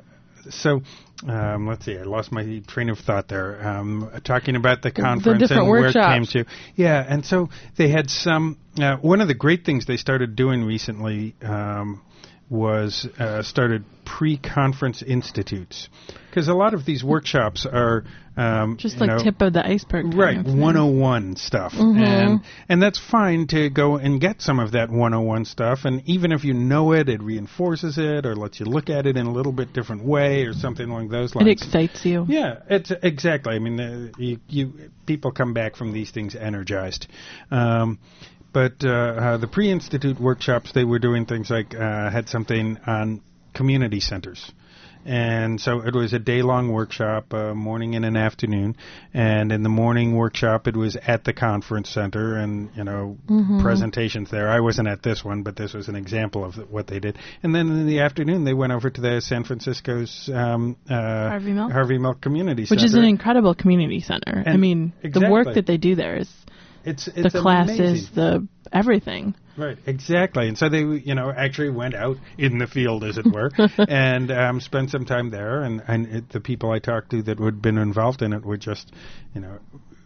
so, 0.51 0.83
um, 1.27 1.67
let's 1.69 1.87
see. 1.87 1.97
I 1.97 2.03
lost 2.03 2.33
my 2.33 2.63
train 2.67 2.91
of 2.91 2.99
thought 2.99 3.29
there. 3.29 3.67
Um, 3.67 4.11
talking 4.25 4.57
about 4.57 4.83
the 4.83 4.91
conference 4.91 5.41
different 5.41 5.63
and 5.63 5.71
where 5.71 5.87
it 5.87 5.95
came 5.95 6.25
to. 6.27 6.45
Yeah, 6.77 7.03
and 7.07 7.25
so 7.25 7.49
they 7.77 7.89
had 7.89 8.11
some. 8.11 8.59
Uh, 8.79 8.97
one 8.97 9.23
of 9.23 9.29
the 9.29 9.35
great 9.35 9.65
things 9.65 9.87
they 9.87 9.97
started 9.97 10.37
doing 10.37 10.65
recently. 10.65 11.35
Um, 11.43 12.03
was 12.51 13.07
uh, 13.19 13.43
started 13.43 13.85
pre-conference 14.05 15.03
institutes 15.03 15.89
because 16.29 16.49
a 16.49 16.53
lot 16.55 16.75
of 16.75 16.85
these 16.85 17.03
workshops 17.05 17.65
are 17.65 18.05
um, 18.37 18.77
Just 18.77 18.99
like 18.99 19.09
know, 19.09 19.23
tip 19.23 19.41
of 19.41 19.53
the 19.53 19.65
iceberg. 19.65 20.15
right 20.15 20.37
of 20.39 20.47
101 20.47 21.37
stuff 21.37 21.73
Mhm. 21.75 22.01
and 22.03 22.41
and 22.69 22.83
that's 22.83 22.99
fine 22.99 23.47
to 23.49 23.71
go 23.71 23.97
and 23.97 24.21
get 24.21 24.41
some 24.43 24.59
of 24.59 24.73
that 24.73 24.91
101 24.91 25.45
stuff 25.45 25.85
and 25.85 26.03
even 26.07 26.33
if 26.33 26.45
you 26.45 26.53
know 26.55 26.93
it 26.93 27.09
it 27.09 27.23
reinforces 27.23 27.99
it 27.99 28.27
or 28.27 28.35
lets 28.35 28.59
you 28.59 28.67
look 28.67 28.91
at 28.91 29.07
it 29.07 29.17
in 29.17 29.27
a 29.27 29.33
little 29.33 29.53
bit 29.53 29.73
different 29.73 30.05
way 30.05 30.45
or 30.45 30.53
something 30.53 30.89
along 30.91 31.09
those 31.09 31.35
lines 31.37 31.47
It 31.49 31.53
excites 31.53 32.05
you. 32.05 32.27
yeah, 32.29 32.57
it's 32.69 32.91
exactly. 33.03 33.55
I 33.55 33.59
mean, 33.61 33.79
uh, 33.81 34.09
you, 34.19 34.39
you 34.49 34.73
people 35.07 35.31
come 35.31 35.53
back 35.55 35.77
from 35.77 35.93
these 35.93 36.11
things 36.11 36.35
energized. 36.35 37.07
Um, 37.51 37.99
but 38.53 38.85
uh, 38.85 38.89
uh, 38.89 39.37
the 39.39 39.47
pre-institute 39.47 40.21
workshops, 40.21 40.73
they 40.73 40.85
were 40.85 40.99
doing 40.99 41.27
things 41.27 41.51
like 41.51 41.75
uh, 41.75 42.11
had 42.11 42.29
something 42.29 42.79
on 42.87 43.21
community 43.55 44.01
centers. 44.01 44.53
And 45.03 45.59
so 45.59 45.81
it 45.81 45.95
was 45.95 46.13
a 46.13 46.19
day 46.19 46.43
long 46.43 46.71
workshop, 46.71 47.33
uh, 47.33 47.55
morning 47.55 47.95
and 47.95 48.05
an 48.05 48.19
afternoon. 48.19 48.77
And 49.15 49.51
in 49.51 49.63
the 49.63 49.71
morning 49.71 50.15
workshop, 50.15 50.69
it 50.69 50.77
was 50.77 50.95
at 51.07 51.25
the 51.25 51.33
conference 51.33 51.89
center 51.89 52.37
and, 52.37 52.69
you 52.77 52.85
know, 52.85 53.17
Mhm. 53.27 53.63
presentations 53.63 54.31
there. 54.31 54.51
I 54.51 54.61
wasn't 54.61 54.89
at 54.89 55.03
this 55.03 55.25
one, 55.25 55.43
but 55.43 55.57
this 55.57 55.73
was 55.73 55.89
an 55.89 55.97
example 55.97 56.45
of 56.45 56.57
what 56.71 56.87
they 56.87 57.01
did. 57.01 57.17
And 57.43 57.55
then 57.55 57.69
in 57.71 57.87
the 57.87 58.01
afternoon, 58.01 58.45
they 58.45 58.53
went 58.53 58.75
over 58.75 58.91
to 58.91 59.01
the 59.01 59.21
San 59.23 59.45
Francisco's 59.45 60.29
um, 60.35 60.77
uh, 60.89 60.95
Harvey 61.31 61.53
Milk? 61.53 61.73
Harvey 61.73 61.99
Milk 61.99 62.21
Community 62.21 62.63
Which 62.63 62.69
Center. 62.69 62.83
Which 62.83 62.85
is 62.85 62.95
an 62.95 63.05
incredible 63.05 63.55
community 63.55 64.01
center. 64.01 64.43
I 64.47 64.51
And- 64.51 64.61
mean, 64.61 64.93
the 65.03 65.31
work 65.31 65.55
that 65.55 65.65
they 65.65 65.79
do 65.79 65.95
there 65.95 66.17
is 66.19 66.29
It's, 66.85 67.07
the 67.07 67.27
it's 67.27 67.35
classes, 67.35 67.79
amazing. 67.79 68.15
the 68.15 68.49
everything. 68.73 69.35
Right, 69.57 69.77
exactly. 69.87 70.49
And 70.49 70.57
so 70.57 70.69
they, 70.69 70.81
you 70.81 71.15
know, 71.15 71.31
actually 71.31 71.71
went 71.71 71.95
out 71.95 72.17
in 72.39 72.59
the 72.59 72.67
field, 72.67 73.05
as 73.05 73.19
it 73.19 73.27
were, 73.27 73.51
and 73.89 74.31
um, 74.31 74.61
spent 74.61 74.91
some 74.91 75.05
time 75.05 75.31
there. 75.31 75.63
And, 75.63 75.83
and 75.87 76.07
it, 76.07 76.29
the 76.31 76.41
people 76.41 76.71
I 76.71 76.79
talked 76.79 77.11
to 77.11 77.23
that 77.23 77.39
had 77.39 77.61
been 77.61 77.77
involved 77.79 78.23
in 78.23 78.33
it 78.33 78.45
were 78.45 78.57
just, 78.57 78.91
you 79.35 79.41
know, 79.41 79.59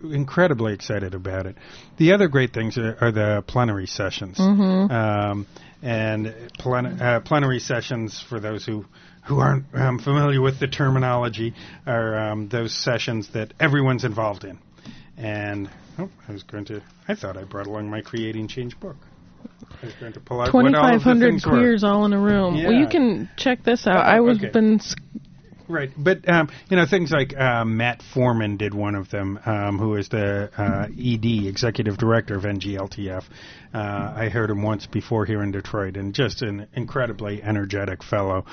incredibly 0.03 0.75
excited 0.75 1.15
about 1.15 1.47
it. 1.47 1.57
The 1.99 2.13
other 2.13 2.29
great 2.29 2.53
things 2.53 2.77
are, 2.79 2.97
are 3.01 3.13
the 3.13 3.45
plenary 3.47 3.87
sessions. 3.87 4.39
Mhm. 4.39 4.91
Um, 4.91 5.47
and 5.83 6.35
plen- 6.59 7.01
uh, 7.01 7.21
plenary 7.21 7.61
sessions, 7.61 8.25
for 8.29 8.41
those 8.41 8.65
who 8.65 8.87
who 9.27 9.39
aren't 9.39 9.65
um, 9.75 9.99
familiar 9.99 10.41
with 10.41 10.61
the 10.61 10.67
terminology, 10.67 11.55
are 11.87 12.31
um, 12.31 12.49
those 12.49 12.75
sessions 12.75 13.29
that 13.33 13.55
everyone's 13.59 14.05
involved 14.05 14.45
in. 14.45 14.59
And 15.17 15.71
oh, 15.99 16.11
I 16.29 16.33
was 16.33 16.43
going 16.43 16.65
to. 16.67 16.83
I 17.09 17.15
thought 17.15 17.37
I 17.37 17.45
brought 17.45 17.67
along 17.67 17.91
my 17.91 18.01
Creating 18.01 18.49
Change 18.49 18.79
book. 18.79 18.97
I 19.83 19.87
was 19.87 19.95
going 19.95 20.13
to 20.15 20.21
pull 20.21 20.41
out 20.41 20.55
what 20.55 20.75
all 20.75 20.95
of 20.95 21.05
the 21.05 21.11
2,500 21.11 21.29
things 21.29 21.47
were. 21.47 21.53
queers 21.53 21.85
all 21.85 22.05
in 22.07 22.13
a 22.13 22.19
room. 22.19 22.63
Well, 22.63 22.73
you 22.73 22.87
can 22.89 23.29
check 23.37 23.63
this 23.65 23.87
out. 23.87 23.97
Oh, 23.97 24.01
I 24.01 24.21
was 24.21 24.39
okay. 24.39 24.51
been 24.51 24.81
Right, 25.67 25.91
but 25.97 26.29
um, 26.29 26.51
you 26.69 26.77
know 26.77 26.85
things 26.85 27.11
like 27.11 27.35
uh, 27.35 27.65
Matt 27.65 28.03
Foreman 28.13 28.59
did 28.59 28.75
one 28.75 28.95
of 28.95 29.11
them, 29.11 29.39
um, 29.47 29.79
who 29.79 29.97
is 29.97 30.11
the 30.11 30.51
uh, 30.57 30.87
ED, 30.93 31.49
executive 31.49 31.97
director 31.97 32.37
of 32.37 32.43
NGLTF. 32.43 33.25
Uh, 33.73 34.13
I 34.15 34.29
heard 34.29 34.51
him 34.51 34.63
once 34.63 34.87
before 34.87 35.25
here 35.25 35.43
in 35.43 35.53
Detroit, 35.53 35.97
and 35.97 36.13
just 36.15 36.43
an 36.43 36.67
incredibly 36.75 37.43
energetic 37.43 38.05
fellow. 38.05 38.45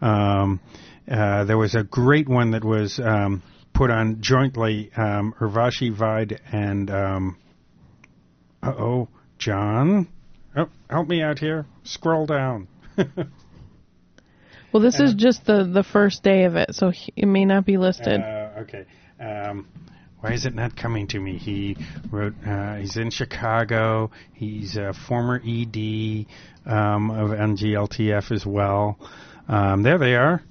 Um, 0.00 0.60
uh, 1.10 1.42
there 1.44 1.58
was 1.58 1.74
a 1.74 1.82
great 1.82 2.28
one 2.28 2.52
that 2.52 2.64
was 2.64 3.00
um, 3.00 3.42
put 3.80 3.90
on 3.90 4.20
jointly, 4.20 4.90
um, 4.94 5.34
Urvashi 5.40 5.90
Vaid 5.90 6.38
and 6.52 6.90
um, 6.90 7.38
uh 8.62 8.74
oh, 8.78 9.08
John. 9.38 10.06
Oh, 10.54 10.68
help 10.90 11.08
me 11.08 11.22
out 11.22 11.38
here. 11.38 11.64
Scroll 11.84 12.26
down. 12.26 12.68
well. 12.98 14.82
This 14.82 15.00
is 15.00 15.14
just 15.14 15.46
the 15.46 15.64
the 15.64 15.82
first 15.82 16.22
day 16.22 16.44
of 16.44 16.56
it, 16.56 16.74
so 16.74 16.90
he, 16.90 17.10
it 17.16 17.24
may 17.24 17.46
not 17.46 17.64
be 17.64 17.78
listed. 17.78 18.20
Uh, 18.20 18.50
okay. 18.58 18.84
Um, 19.18 19.66
why 20.18 20.34
is 20.34 20.44
it 20.44 20.54
not 20.54 20.76
coming 20.76 21.06
to 21.06 21.18
me? 21.18 21.38
He 21.38 21.78
wrote. 22.10 22.34
Uh, 22.46 22.74
he's 22.74 22.98
in 22.98 23.08
Chicago. 23.08 24.10
He's 24.34 24.76
a 24.76 24.92
former 24.92 25.36
ED 25.36 26.26
um, 26.66 27.10
of 27.10 27.30
NGLTF 27.30 28.30
as 28.30 28.44
well. 28.44 28.98
Um, 29.48 29.82
there 29.82 29.96
they 29.96 30.16
are. 30.16 30.42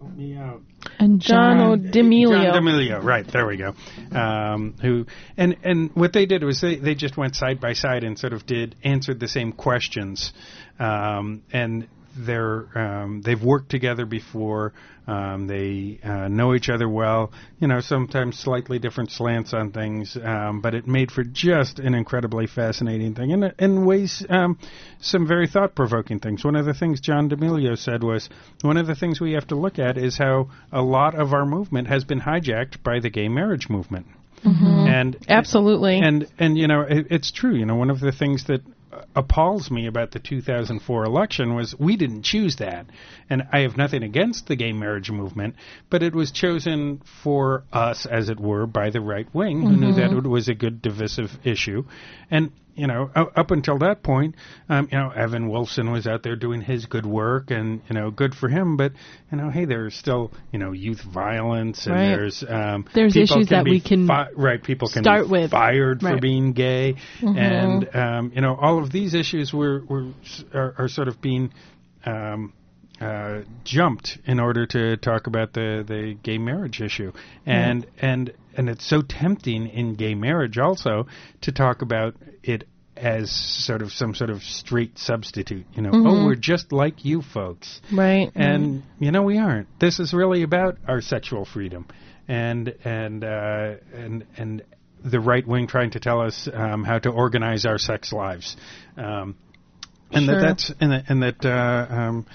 Help 0.00 0.16
me 0.16 0.36
out. 0.36 0.62
And 0.98 1.20
John 1.20 1.60
O'Demilio. 1.60 2.30
John 2.30 2.54
D'Emilio, 2.54 3.00
right 3.00 3.26
there 3.26 3.46
we 3.46 3.56
go. 3.56 3.74
Um, 4.16 4.74
who 4.80 5.06
and 5.36 5.56
and 5.62 5.90
what 5.94 6.12
they 6.12 6.26
did 6.26 6.44
was 6.44 6.60
they, 6.60 6.76
they 6.76 6.94
just 6.94 7.16
went 7.16 7.36
side 7.36 7.60
by 7.60 7.72
side 7.72 8.04
and 8.04 8.18
sort 8.18 8.32
of 8.32 8.46
did 8.46 8.76
answered 8.84 9.20
the 9.20 9.28
same 9.28 9.52
questions, 9.52 10.32
um, 10.78 11.42
and 11.52 11.88
they're 12.18 12.66
um, 12.78 13.22
they've 13.22 13.42
worked 13.42 13.70
together 13.70 14.06
before. 14.06 14.72
Um, 15.06 15.46
they 15.46 15.98
uh, 16.04 16.28
know 16.28 16.54
each 16.54 16.68
other 16.68 16.86
well. 16.88 17.32
You 17.60 17.68
know, 17.68 17.80
sometimes 17.80 18.38
slightly 18.38 18.78
different 18.78 19.10
slants 19.10 19.54
on 19.54 19.72
things, 19.72 20.18
um, 20.22 20.60
but 20.60 20.74
it 20.74 20.86
made 20.86 21.10
for 21.10 21.24
just 21.24 21.78
an 21.78 21.94
incredibly 21.94 22.46
fascinating 22.46 23.14
thing, 23.14 23.32
and 23.32 23.54
in 23.58 23.86
ways 23.86 24.24
um, 24.28 24.58
some 25.00 25.26
very 25.26 25.46
thought 25.46 25.74
provoking 25.74 26.20
things. 26.20 26.44
One 26.44 26.56
of 26.56 26.66
the 26.66 26.74
things 26.74 27.00
John 27.00 27.28
D'Emilio 27.28 27.74
said 27.74 28.02
was 28.02 28.28
one 28.60 28.76
of 28.76 28.86
the 28.86 28.94
things 28.94 29.20
we 29.20 29.32
have 29.32 29.46
to 29.48 29.54
look 29.54 29.78
at 29.78 29.96
is 29.96 30.18
how 30.18 30.50
a 30.72 30.82
lot 30.82 31.14
of 31.14 31.32
our 31.32 31.46
movement 31.46 31.88
has 31.88 32.04
been 32.04 32.20
hijacked 32.20 32.82
by 32.82 33.00
the 33.00 33.08
gay 33.10 33.28
marriage 33.28 33.70
movement. 33.70 34.06
Mhm. 34.44 34.88
And 34.88 35.16
Absolutely. 35.28 35.98
and 36.00 36.26
and 36.38 36.56
you 36.56 36.68
know 36.68 36.82
it, 36.82 37.06
it's 37.10 37.30
true. 37.32 37.54
You 37.54 37.66
know 37.66 37.74
one 37.76 37.90
of 37.90 38.00
the 38.00 38.12
things 38.12 38.44
that 38.44 38.60
appalls 39.14 39.70
me 39.70 39.86
about 39.86 40.10
the 40.12 40.18
2004 40.18 41.04
election 41.04 41.54
was 41.54 41.74
we 41.78 41.96
didn't 41.96 42.22
choose 42.22 42.56
that. 42.56 42.86
And 43.30 43.42
I 43.52 43.60
have 43.60 43.76
nothing 43.76 44.02
against 44.02 44.46
the 44.46 44.56
gay 44.56 44.72
marriage 44.72 45.10
movement, 45.10 45.56
but 45.90 46.02
it 46.02 46.14
was 46.14 46.30
chosen 46.30 47.00
for 47.22 47.64
us, 47.72 48.06
as 48.06 48.28
it 48.28 48.40
were, 48.40 48.66
by 48.66 48.90
the 48.90 49.00
right 49.00 49.32
wing, 49.34 49.62
who 49.62 49.76
knew 49.76 49.92
that 49.94 50.10
Mhm. 50.10 50.24
it 50.24 50.28
was 50.28 50.48
a 50.48 50.54
good 50.54 50.82
divisive 50.82 51.38
issue. 51.44 51.84
And 52.30 52.50
you 52.78 52.86
know, 52.86 53.10
up 53.14 53.50
until 53.50 53.78
that 53.78 54.02
point, 54.02 54.34
um, 54.68 54.88
you 54.92 54.98
know, 54.98 55.10
Evan 55.10 55.48
Wolfson 55.50 55.90
was 55.92 56.06
out 56.06 56.22
there 56.22 56.36
doing 56.36 56.60
his 56.62 56.86
good 56.86 57.04
work, 57.04 57.50
and 57.50 57.80
you 57.88 57.94
know, 57.94 58.10
good 58.10 58.34
for 58.34 58.48
him. 58.48 58.76
But 58.76 58.92
you 59.30 59.38
know, 59.38 59.50
hey, 59.50 59.64
there's 59.64 59.94
still 59.94 60.30
you 60.52 60.58
know 60.58 60.72
youth 60.72 61.02
violence, 61.02 61.86
and 61.86 61.94
Right. 61.94 62.08
there's 62.16 62.44
um, 62.48 62.84
There's 62.94 63.16
issues 63.16 63.48
that 63.48 63.64
we 63.64 63.80
can 63.80 64.06
fi- 64.06 64.30
right. 64.36 64.62
People 64.62 64.88
can 64.88 65.02
start 65.02 65.26
be 65.26 65.32
with. 65.32 65.50
fired 65.50 66.00
for 66.00 66.18
being 66.18 66.52
gay, 66.52 66.94
Mhm. 67.20 67.36
and 67.36 67.96
um, 67.96 68.32
you 68.34 68.40
know, 68.40 68.54
all 68.54 68.78
of 68.82 68.90
these 68.92 69.14
issues 69.14 69.52
were 69.52 69.82
were 69.88 70.06
are, 70.54 70.74
are 70.78 70.88
sort 70.88 71.08
of 71.08 71.20
being. 71.20 71.50
Um, 72.06 72.52
uh, 73.00 73.42
jumped 73.62 74.18
in 74.26 74.40
order 74.40 74.66
to 74.66 74.96
talk 74.96 75.28
about 75.28 75.52
the, 75.52 75.84
the 75.86 76.16
gay 76.22 76.36
marriage 76.36 76.80
issue, 76.80 77.12
and 77.46 77.86
and 78.00 78.32
and 78.58 78.68
it's 78.68 78.84
so 78.84 79.00
tempting 79.00 79.66
in 79.68 79.94
gay 79.94 80.14
marriage 80.14 80.58
also 80.58 81.06
to 81.42 81.52
talk 81.52 81.80
about 81.80 82.14
it 82.42 82.64
as 82.96 83.30
sort 83.30 83.80
of 83.80 83.92
some 83.92 84.12
sort 84.14 84.28
of 84.28 84.42
straight 84.42 84.98
substitute. 84.98 85.64
You 85.72 85.82
know, 85.82 85.90
oh, 85.92 86.02
Mhm. 86.02 86.26
we're 86.26 86.34
just 86.34 86.72
like 86.72 87.04
you 87.04 87.22
folks, 87.22 87.80
Right. 87.92 88.30
and 88.34 88.82
you 88.98 89.12
know 89.12 89.22
we 89.22 89.38
aren't. 89.38 89.68
This 89.78 90.00
is 90.00 90.12
really 90.12 90.42
about 90.42 90.78
our 90.88 91.00
sexual 91.00 91.44
freedom, 91.44 91.86
and 92.26 92.74
and 92.84 93.22
uh, 93.24 93.74
and 93.94 94.24
and 94.36 94.62
the 95.04 95.20
right 95.20 95.46
wing 95.46 95.68
trying 95.68 95.90
to 95.90 96.00
tell 96.00 96.20
us 96.20 96.48
um, 96.52 96.82
how 96.82 96.98
to 96.98 97.10
organize 97.10 97.64
our 97.64 97.78
sex 97.78 98.12
lives, 98.12 98.56
um, 98.96 99.36
and 100.10 100.24
Sure. 100.26 100.34
that 100.34 100.40
that's 100.40 100.72
and 100.80 100.90
that, 100.90 101.04
and 101.08 101.22
that 101.22 101.44
uh, 101.46 101.86
um, 101.88 102.26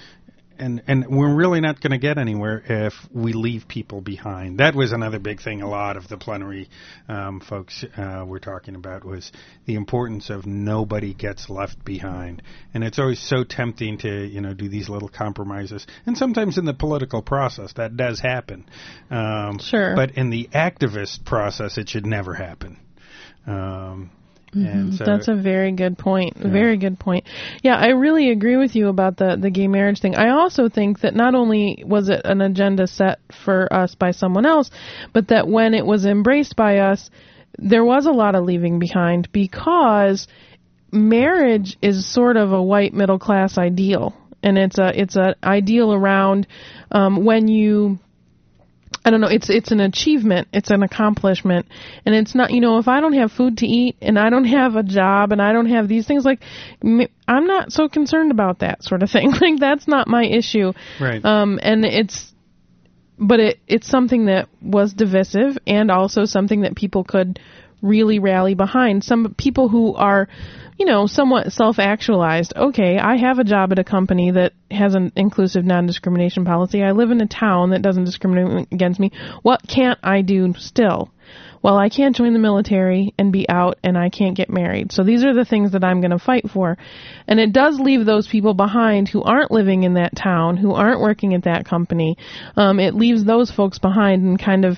and 0.64 0.82
and 0.88 1.06
we're 1.10 1.34
really 1.36 1.62
not 1.62 1.82
going 1.82 1.92
to 1.92 1.98
get 1.98 2.18
anywhere 2.18 2.64
if 2.68 2.94
we 3.12 3.34
leave 3.34 3.68
people 3.68 4.02
behind. 4.02 4.60
That 4.60 4.76
was 4.76 4.92
another 4.92 5.20
big 5.20 5.42
thing. 5.42 5.62
A 5.62 5.70
lot 5.70 5.98
of 5.98 6.08
the 6.08 6.18
plenary 6.18 6.70
um, 7.08 7.40
folks 7.42 7.84
uh, 7.98 8.24
were 8.26 8.40
talking 8.40 8.76
about 8.76 9.04
was 9.04 9.32
the 9.66 9.76
importance 9.76 10.30
of 10.30 10.46
nobody 10.46 11.14
gets 11.14 11.50
left 11.50 11.84
behind, 11.84 12.42
and 12.74 12.84
it's 12.84 13.00
always 13.00 13.20
so 13.20 13.44
tempting 13.44 13.98
to 14.00 14.26
you 14.26 14.42
know 14.42 14.54
do 14.54 14.70
these 14.70 14.90
little 14.90 15.10
compromises, 15.10 15.86
and 16.06 16.18
sometimes 16.18 16.58
in 16.58 16.66
the 16.66 16.74
political 16.74 17.22
process 17.22 17.74
that 17.74 17.98
does 17.98 18.20
happen. 18.20 18.66
Um, 19.10 19.60
Sure. 19.60 19.96
but 19.96 20.12
in 20.12 20.30
the 20.30 20.50
activist 20.54 21.26
process, 21.26 21.78
it 21.78 21.90
should 21.90 22.06
never 22.06 22.34
happen. 22.34 22.80
Um, 23.46 24.12
and 24.54 24.92
Mhm. 24.92 24.98
so 24.98 25.06
That's 25.06 25.28
a 25.28 25.36
very 25.36 25.72
good 25.72 25.98
point. 25.98 26.38
Very 26.38 26.78
good 26.78 27.00
point. 27.00 27.26
Yeah, 27.64 27.76
I 27.76 27.90
really 27.90 28.30
agree 28.30 28.58
with 28.58 28.76
you 28.76 28.88
about 28.88 29.18
the 29.18 29.36
the 29.40 29.50
gay 29.50 29.68
marriage 29.68 30.00
thing. 30.00 30.16
I 30.16 30.30
also 30.30 30.70
think 30.70 31.02
that 31.02 31.16
not 31.16 31.36
only 31.36 31.84
was 31.86 32.10
it 32.10 32.22
an 32.26 32.42
agenda 32.42 32.88
set 32.88 33.20
for 33.44 33.72
us 33.72 33.96
by 33.96 34.12
someone 34.12 34.46
else, 34.46 34.70
but 35.14 35.28
that 35.30 35.48
when 35.48 35.74
it 35.74 35.86
was 35.86 36.06
embraced 36.06 36.56
by 36.56 36.78
us, 36.80 37.10
there 37.58 37.84
was 37.86 38.06
a 38.06 38.12
lot 38.12 38.36
of 38.36 38.44
leaving 38.46 38.80
behind 38.80 39.32
because 39.32 40.28
marriage 40.92 41.78
is 41.82 42.06
sort 42.06 42.38
of 42.38 42.52
a 42.52 42.62
white 42.62 42.94
middle 42.94 43.20
class 43.20 43.58
ideal, 43.58 44.14
and 44.44 44.58
it's 44.58 44.78
a 44.78 44.92
it's 45.00 45.16
an 45.16 45.36
ideal 45.44 45.94
around 45.94 46.48
um, 46.92 47.26
when 47.26 47.48
you 47.48 47.98
I 49.06 49.10
don't 49.10 49.20
know. 49.20 49.28
It's 49.28 49.50
it's 49.50 49.72
an 49.72 49.82
achievement. 49.82 50.48
It's 50.54 50.70
an 50.70 50.82
accomplishment, 50.82 51.68
and 52.06 52.16
it's 52.16 52.34
not. 52.34 52.52
You 52.52 52.62
know, 52.62 52.78
if 52.78 52.88
I 52.88 53.02
don't 53.02 53.14
have 53.14 53.32
food 53.32 53.58
to 53.58 53.68
eat 53.68 53.98
and 54.02 54.18
I 54.18 54.30
don't 54.30 54.46
have 54.46 54.76
a 54.76 54.84
job 54.84 55.32
and 55.34 55.42
I 55.42 55.52
don't 55.52 55.70
have 55.70 55.90
these 55.90 56.08
things, 56.08 56.24
like 56.24 56.42
I'm 56.82 57.46
not 57.46 57.72
so 57.72 57.90
concerned 57.90 58.32
about 58.32 58.60
that 58.60 58.84
sort 58.84 59.04
of 59.04 59.12
thing. 59.12 59.32
like 59.42 59.60
that's 59.60 59.88
not 59.88 60.08
my 60.08 60.24
issue. 60.26 60.72
Right. 61.02 61.24
Um, 61.24 61.60
and 61.62 61.84
it's, 61.84 62.34
but 63.20 63.42
it 63.42 63.60
it's 63.68 63.88
something 63.88 64.26
that 64.26 64.48
was 64.62 64.94
divisive 64.94 65.58
and 65.68 65.92
also 65.92 66.24
something 66.24 66.62
that 66.62 66.76
people 66.76 67.04
could 67.04 67.40
really 67.84 68.18
rally 68.18 68.56
behind. 68.56 69.04
Some 69.04 69.36
people 69.38 69.70
who 69.70 69.94
are, 69.94 70.28
you 70.80 70.88
know, 70.88 71.06
somewhat 71.06 71.52
self-actualized. 71.52 72.54
Okay, 72.56 72.98
I 72.98 73.18
have 73.18 73.38
a 73.38 73.44
job 73.44 73.72
at 73.72 73.80
a 73.80 73.84
company 73.84 74.32
that 74.32 74.54
has 74.72 74.96
an 74.96 75.12
inclusive 75.16 75.66
non-discrimination 75.66 76.46
policy. 76.46 76.82
I 76.82 76.94
live 76.94 77.12
in 77.12 77.22
a 77.22 77.28
town 77.28 77.70
that 77.72 77.84
doesn't 77.84 78.06
discriminate 78.06 78.70
against 78.72 79.00
me. 79.00 79.12
What 79.44 79.62
can't 79.68 80.00
I 80.02 80.22
do 80.22 80.54
still? 80.58 81.12
Well, 81.64 81.78
I 81.78 81.88
can't 81.88 82.16
join 82.16 82.34
the 82.34 82.40
military 82.40 83.14
and 83.18 83.32
be 83.32 83.48
out 83.48 83.80
and 83.84 83.98
I 83.98 84.10
can't 84.10 84.36
get 84.36 84.50
married. 84.50 84.92
So 84.92 85.04
these 85.04 85.24
are 85.24 85.34
the 85.34 85.46
things 85.46 85.72
that 85.72 85.84
I'm 85.86 86.02
going 86.02 86.12
to 86.12 86.20
fight 86.20 86.50
for. 86.50 86.78
And 87.26 87.40
it 87.40 87.54
does 87.54 87.80
leave 87.80 88.06
those 88.06 88.28
people 88.28 88.54
behind 88.54 89.08
who 89.08 89.24
aren't 89.24 89.50
living 89.50 89.84
in 89.84 89.94
that 89.94 90.14
town, 90.14 90.58
who 90.58 90.74
aren't 90.74 91.00
working 91.00 91.34
at 91.34 91.44
that 91.44 91.66
company. 91.66 92.18
Um, 92.58 92.82
it 92.82 92.96
leaves 92.96 93.24
those 93.24 93.50
folks 93.50 93.80
behind 93.80 94.24
and 94.24 94.38
kind 94.38 94.66
of 94.66 94.78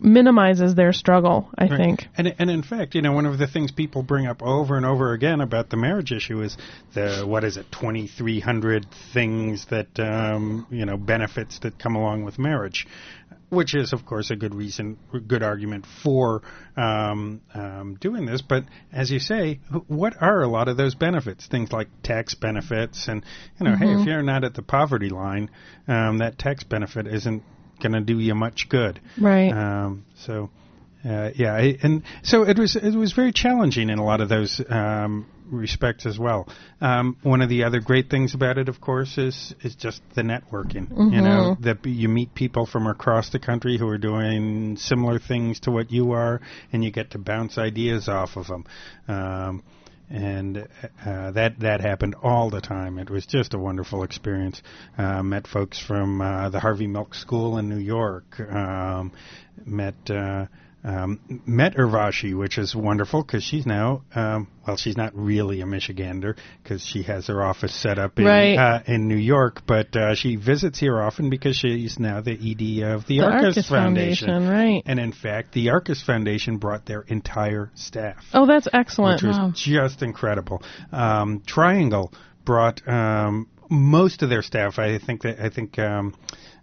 minimizes 0.00 0.74
their 0.74 0.92
struggle, 0.92 1.48
I 1.58 1.66
Right. 1.66 1.76
think. 1.76 2.08
And 2.16 2.34
and 2.38 2.50
in 2.50 2.62
fact, 2.62 2.94
you 2.94 3.02
know, 3.02 3.12
one 3.12 3.26
of 3.26 3.38
the 3.38 3.46
things 3.46 3.72
people 3.72 4.02
bring 4.02 4.26
up 4.26 4.42
over 4.42 4.76
and 4.76 4.86
over 4.86 5.12
again 5.12 5.40
about 5.40 5.70
the 5.70 5.76
marriage 5.76 6.12
issue 6.12 6.40
is 6.42 6.56
the 6.94 7.24
what 7.26 7.44
is 7.44 7.56
it, 7.56 7.70
twenty 7.72 8.06
three 8.06 8.40
hundred 8.40 8.86
things 9.12 9.66
that 9.66 9.98
um, 9.98 10.66
you 10.70 10.84
know 10.86 10.96
benefits 10.96 11.58
that 11.60 11.78
come 11.78 11.96
along 11.96 12.24
with 12.24 12.38
marriage, 12.38 12.86
which 13.50 13.74
is 13.74 13.92
of 13.92 14.06
course 14.06 14.30
a 14.30 14.36
good 14.36 14.54
reason, 14.54 14.96
good 15.26 15.42
argument 15.42 15.84
for 16.02 16.42
um, 16.76 17.40
um, 17.54 17.96
doing 18.00 18.24
this. 18.26 18.40
But 18.40 18.64
as 18.92 19.10
you 19.10 19.18
say, 19.18 19.60
what 19.88 20.14
are 20.20 20.42
a 20.42 20.48
lot 20.48 20.68
of 20.68 20.76
those 20.76 20.94
benefits? 20.94 21.46
Things 21.48 21.72
like 21.72 21.88
tax 22.02 22.34
benefits, 22.34 23.08
and 23.08 23.24
you 23.58 23.66
know, 23.66 23.74
hey, 23.76 23.86
Mhm. 23.86 24.00
if 24.00 24.06
you're 24.06 24.22
not 24.22 24.44
at 24.44 24.54
the 24.54 24.62
poverty 24.62 25.08
line, 25.08 25.50
um, 25.88 26.18
that 26.18 26.38
tax 26.38 26.62
benefit 26.62 27.06
isn't 27.08 27.42
going 27.80 27.92
to 27.92 28.00
do 28.00 28.18
you 28.18 28.34
much 28.34 28.68
good. 28.68 29.00
Right. 29.20 29.50
Um, 29.50 30.04
so, 30.24 30.50
uh, 31.04 31.30
yeah, 31.34 31.54
I, 31.54 31.78
and 31.82 32.02
so 32.22 32.42
it 32.42 32.58
was 32.58 32.76
it 32.76 32.94
was 32.94 33.12
very 33.12 33.32
challenging 33.32 33.90
in 33.90 33.98
a 33.98 34.04
lot 34.04 34.20
of 34.20 34.28
those 34.28 34.60
um, 34.68 35.26
respects 35.50 36.06
as 36.06 36.18
well. 36.18 36.48
Um, 36.80 37.16
one 37.22 37.40
of 37.40 37.48
the 37.48 37.64
other 37.64 37.80
great 37.80 38.10
things 38.10 38.34
about 38.34 38.58
it, 38.58 38.68
of 38.68 38.80
course, 38.80 39.16
is 39.18 39.54
is 39.62 39.74
just 39.74 40.02
the 40.14 40.22
networking. 40.22 40.90
You 41.12 41.20
know, 41.20 41.56
that 41.60 41.84
you 41.86 42.08
meet 42.08 42.34
people 42.34 42.66
from 42.66 42.86
across 42.86 43.30
the 43.30 43.38
country 43.38 43.78
who 43.78 43.88
are 43.88 43.98
doing 43.98 44.76
similar 44.76 45.18
things 45.18 45.60
to 45.60 45.70
what 45.70 45.90
you 45.90 46.12
are, 46.12 46.40
and 46.72 46.84
you 46.84 46.90
get 46.90 47.12
to 47.12 47.18
bounce 47.18 47.58
ideas 47.58 48.08
off 48.08 48.36
of 48.36 48.46
them. 48.48 48.64
Um, 49.06 49.62
and 50.10 50.68
uh, 51.04 51.30
that 51.32 51.60
that 51.60 51.80
happened 51.80 52.14
all 52.22 52.50
the 52.50 52.60
time. 52.60 52.98
It 52.98 53.10
was 53.10 53.26
just 53.26 53.54
a 53.54 53.58
wonderful 53.58 54.02
experience. 54.02 54.62
Uh, 54.96 55.22
met 55.22 55.46
folks 55.46 55.78
from 55.78 56.20
uh, 56.20 56.48
the 56.50 56.60
Harvey 56.60 56.86
Milk 56.86 57.14
School 57.14 57.58
in 57.58 57.68
New 57.68 57.78
York. 57.78 58.40
Um, 58.40 59.12
met 59.64 60.10
uh, 60.10 60.46
um, 60.84 61.42
met 61.46 61.74
Urvashi, 61.76 62.36
which 62.38 62.56
is 62.56 62.74
wonderful 62.74 63.22
because 63.22 63.42
she's 63.42 63.66
now 63.66 64.02
um, 64.14 64.48
well, 64.66 64.76
she's 64.76 64.96
not 64.96 65.14
really 65.16 65.60
a 65.60 65.64
Michigander 65.64 66.36
because 66.62 66.84
she 66.84 67.02
has 67.02 67.26
her 67.26 67.42
office 67.42 67.74
set 67.74 67.98
up 67.98 68.18
in 68.18 68.24
Right. 68.26 68.56
uh, 68.56 68.82
in 68.86 69.08
New 69.08 69.16
York, 69.16 69.62
but 69.66 69.94
uh, 69.96 70.14
she 70.14 70.36
visits 70.36 70.78
here 70.78 71.00
often 71.00 71.30
because 71.30 71.56
she's 71.56 71.98
now 71.98 72.20
the 72.20 72.32
ED 72.32 72.84
of 72.94 73.06
the, 73.06 73.18
The 73.18 73.24
Arcus, 73.24 73.56
Arcus 73.56 73.68
Foundation, 73.68 74.48
right. 74.48 74.82
And 74.86 75.00
in 75.00 75.12
fact, 75.12 75.52
the 75.52 75.70
Arcus 75.70 76.02
Foundation 76.02 76.58
brought 76.58 76.86
their 76.86 77.02
entire 77.02 77.70
staff 77.74 78.24
Oh, 78.32 78.46
that's 78.46 78.68
excellent. 78.72 79.22
which 79.22 79.28
was 79.28 79.60
just 79.60 80.02
incredible. 80.02 80.62
Um, 80.92 81.42
Triangle 81.46 82.12
brought 82.44 82.86
um, 82.86 83.48
most 83.70 84.22
of 84.22 84.30
their 84.30 84.42
staff. 84.42 84.78
I 84.78 84.98
think 84.98 85.22
that 85.22 85.40
I 85.40 85.48
think. 85.50 85.78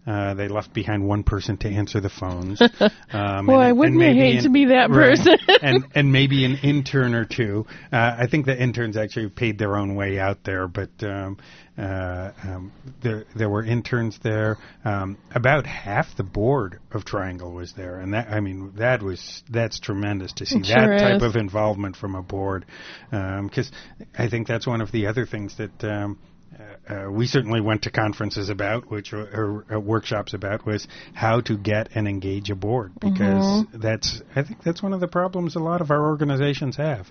Um, 0.05 0.15
uh, 0.15 0.33
they 0.33 0.47
left 0.47 0.73
behind 0.73 1.07
one 1.07 1.23
person 1.23 1.57
to 1.57 1.69
answer 1.69 1.99
the 1.99 2.09
phones. 2.09 2.61
Um, 3.11 3.45
Boy, 3.45 3.61
and, 3.61 3.77
wouldn't 3.77 4.01
and 4.01 4.17
hate 4.17 4.37
an- 4.37 4.43
to 4.43 4.49
be 4.49 4.65
that 4.65 4.89
right. 4.89 5.17
person? 5.17 5.37
and 5.61 5.85
and 5.95 6.11
maybe 6.11 6.43
an 6.43 6.57
intern 6.63 7.13
or 7.13 7.23
two. 7.23 7.65
Uh, 7.91 8.15
I 8.17 8.27
think 8.27 8.45
the 8.45 8.59
interns 8.59 8.97
actually 8.97 9.29
paid 9.29 9.57
their 9.57 9.77
own 9.77 9.95
way 9.95 10.19
out 10.19 10.43
there, 10.43 10.67
but 10.67 10.89
um, 11.01 11.37
uh, 11.77 12.31
um, 12.43 12.71
there 13.01 13.25
there 13.35 13.49
were 13.49 13.63
interns 13.63 14.19
there. 14.21 14.57
Um, 14.83 15.17
about 15.33 15.65
half 15.65 16.15
the 16.17 16.23
board 16.23 16.79
of 16.91 17.05
Triangle 17.05 17.53
was 17.53 17.73
there, 17.73 17.99
and 17.99 18.13
that 18.13 18.27
I 18.29 18.39
mean 18.41 18.73
that 18.77 19.01
was 19.01 19.43
that's 19.49 19.79
tremendous 19.79 20.33
to 20.33 20.45
see 20.45 20.59
that 20.59 20.67
sure 20.67 20.97
type 20.97 21.21
of 21.21 21.35
involvement 21.35 21.95
from 21.95 22.15
a 22.15 22.21
board, 22.21 22.65
because 23.11 23.71
I 24.17 24.29
think 24.29 24.47
that's 24.47 24.67
one 24.67 24.81
of 24.81 24.91
the 24.91 25.07
other 25.07 25.25
things 25.25 25.55
that. 25.57 26.09
Um, 26.57 26.65
uh, 26.87 27.11
we 27.11 27.25
certainly 27.25 27.61
went 27.61 27.81
to 27.83 27.91
conferences 27.91 28.49
about, 28.49 28.89
which 28.89 29.11
or, 29.13 29.21
or 29.69 29.75
uh, 29.75 29.79
workshops 29.79 30.33
about, 30.33 30.65
was 30.65 30.87
how 31.13 31.41
to 31.41 31.57
get 31.57 31.89
and 31.95 32.07
engage 32.07 32.49
a 32.49 32.55
board 32.55 32.93
because 32.99 33.43
Mhm. 33.43 33.81
that's 33.81 34.21
I 34.35 34.43
think 34.43 34.63
that's 34.63 34.81
one 34.83 34.93
of 34.93 34.99
the 34.99 35.07
problems 35.07 35.55
a 35.55 35.59
lot 35.59 35.81
of 35.81 35.91
our 35.91 36.05
organizations 36.05 36.77
have. 36.77 37.07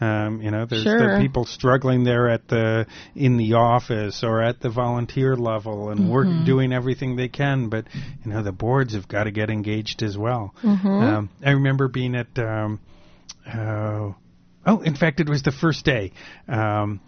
Um, 0.00 0.40
you 0.42 0.50
know, 0.50 0.64
there's 0.66 0.84
there 0.84 0.98
Sure. 0.98 1.14
are 1.14 1.18
people 1.18 1.44
struggling 1.44 2.04
there 2.04 2.28
at 2.28 2.48
the 2.48 2.86
in 3.14 3.36
the 3.36 3.54
office 3.54 4.22
or 4.22 4.40
at 4.42 4.60
the 4.60 4.70
volunteer 4.70 5.36
level 5.36 5.90
and 5.90 6.08
work 6.08 6.28
Mhm. 6.28 6.44
doing 6.44 6.72
everything 6.72 7.16
they 7.16 7.28
can, 7.28 7.68
but 7.68 7.86
you 8.24 8.30
know 8.32 8.42
the 8.42 8.52
boards 8.52 8.94
have 8.94 9.08
got 9.08 9.24
to 9.24 9.30
get 9.30 9.50
engaged 9.50 10.02
as 10.02 10.16
well. 10.16 10.54
Mhm. 10.62 11.02
Um, 11.02 11.30
I 11.44 11.50
remember 11.50 11.88
being 11.88 12.14
at. 12.14 12.38
Um, 12.38 12.80
uh, 13.46 14.12
oh, 14.66 14.80
in 14.80 14.94
fact, 14.96 15.20
it 15.20 15.28
was 15.28 15.42
the 15.42 15.52
first 15.52 15.84
day. 15.84 16.12
Um, 16.48 17.00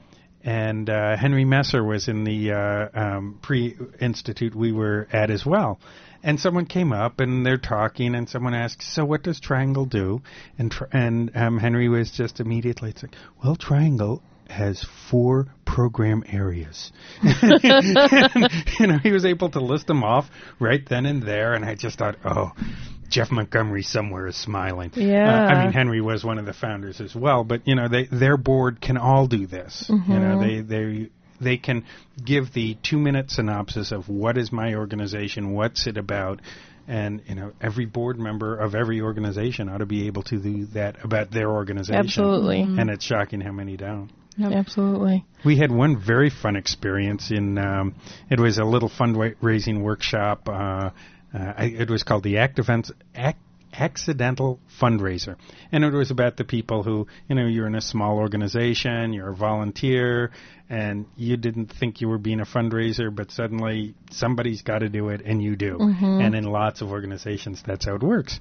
and 0.45 0.89
uh, 0.89 1.17
Henry 1.17 1.45
Messer 1.45 1.83
was 1.83 2.09
in 2.09 2.25
the 2.25 2.53
uh, 2.53 2.89
um, 2.95 3.39
pre-institute 3.43 4.55
we 4.55 4.73
were 4.73 5.09
at 5.13 5.31
as 5.31 5.45
well. 5.45 5.81
And 6.23 6.41
someone 6.41 6.67
came 6.67 6.93
up 6.93 7.21
and 7.21 7.47
they're 7.47 7.59
talking, 7.59 8.15
and 8.15 8.29
someone 8.29 8.55
asked, 8.55 8.83
"So 8.83 9.05
what 9.05 9.23
does 9.23 9.39
triangle 9.41 9.85
do?" 9.85 10.23
And 10.59 10.71
tr- 10.71 10.85
and 10.93 11.31
um, 11.37 11.59
Henry 11.59 11.89
was 11.89 12.11
just 12.11 12.41
immediately 12.41 12.93
like, 13.01 13.15
"Well, 13.43 13.55
triangle 13.55 14.23
has 14.51 14.85
four 15.11 15.47
program 15.65 16.25
areas." 16.27 16.91
and, 17.23 18.51
you 18.81 18.87
know, 18.89 18.99
he 18.99 19.13
was 19.13 19.25
able 19.25 19.51
to 19.51 19.61
list 19.61 19.87
them 19.87 20.03
off 20.03 20.29
right 20.59 20.85
then 20.89 21.07
and 21.07 21.23
there, 21.23 21.55
and 21.55 21.65
I 21.65 21.77
just 21.77 21.99
thought, 21.99 22.17
"Oh." 22.25 22.51
Jeff 23.19 23.31
Montgomery 23.33 23.83
somewhere 23.83 24.27
is 24.27 24.37
smiling. 24.37 24.93
Yeah. 24.95 25.29
Uh, 25.29 25.47
I 25.49 25.65
mean, 25.65 25.73
Henry 25.73 26.01
was 26.01 26.25
one 26.25 26.39
of 26.39 26.47
the 26.47 26.53
founders 26.53 27.01
as 27.01 27.15
well, 27.15 27.45
but 27.45 27.67
you 27.67 27.75
know, 27.75 27.89
they 27.89 28.05
their 28.05 28.37
board 28.37 28.81
can 28.81 28.97
all 28.97 29.27
do 29.27 29.47
this. 29.47 29.91
Mm-hmm. 29.91 30.13
You 30.13 30.19
know, 30.19 30.41
they 30.41 30.61
they 30.61 31.11
they 31.41 31.57
can 31.57 31.85
give 32.25 32.53
the 32.53 32.77
two 32.83 32.99
minute 32.99 33.31
synopsis 33.31 33.93
of 33.93 34.09
what 34.09 34.39
is 34.39 34.53
my 34.53 34.75
organization, 34.75 35.53
what's 35.53 35.87
it 35.87 35.97
about, 35.97 36.41
and 36.87 37.23
you 37.27 37.35
know, 37.35 37.53
every 37.61 37.87
board 37.87 38.19
member 38.19 38.57
of 38.57 38.75
every 38.75 39.01
organization 39.01 39.69
ought 39.69 39.79
to 39.79 39.87
be 39.87 40.07
able 40.07 40.23
to 40.25 40.39
do 40.39 40.67
that 40.67 41.05
about 41.05 41.31
their 41.31 41.51
organization. 41.51 42.01
Absolutely. 42.01 42.63
And 42.63 42.89
it's 42.89 43.05
shocking 43.05 43.41
how 43.41 43.53
many 43.53 43.77
don't. 43.77 44.11
Absolutely. 44.41 45.25
We 45.45 45.57
had 45.57 45.73
one 45.73 45.99
very 45.99 46.31
fun 46.31 46.55
experience 46.55 47.33
in. 47.33 47.59
Um, 47.59 47.97
it 48.31 48.39
was 48.39 48.59
a 48.59 48.65
little 48.65 48.89
fundraising 48.89 49.83
workshop. 49.83 50.49
Uh, 50.49 50.91
uh, 51.35 51.53
it 51.59 51.91
was 51.91 52.03
called 52.03 52.23
the 52.23 52.39
Act 52.39 52.59
Events, 52.59 52.91
Ac- 53.15 53.37
Accidental 53.73 54.59
Fundraiser, 54.81 55.37
and 55.71 55.85
it 55.85 55.93
was 55.93 56.11
about 56.11 56.37
the 56.37 56.45
people 56.45 56.83
who, 56.83 57.07
you 57.29 57.35
know, 57.35 57.47
you're 57.47 57.67
in 57.67 57.75
a 57.75 57.81
small 57.81 58.19
organization, 58.19 59.13
you're 59.13 59.31
a 59.31 59.35
volunteer, 59.37 60.31
and 60.71 61.07
you 61.17 61.37
didn't 61.37 61.73
think 61.73 62.01
you 62.01 62.09
were 62.09 62.19
being 62.19 62.41
a 62.41 62.45
fundraiser, 62.45 63.15
but 63.15 63.31
suddenly 63.31 63.95
somebody's 64.11 64.63
got 64.63 64.81
to 64.81 64.89
do 64.89 65.09
it, 65.11 65.23
and 65.25 65.43
you 65.43 65.57
do. 65.57 65.79
Mhm. 65.79 66.25
And 66.25 66.35
in 66.35 66.45
lots 66.45 66.81
of 66.81 66.91
organizations, 66.91 67.63
that's 67.65 67.85
how 67.87 67.95
it 67.95 68.03
works. 68.03 68.41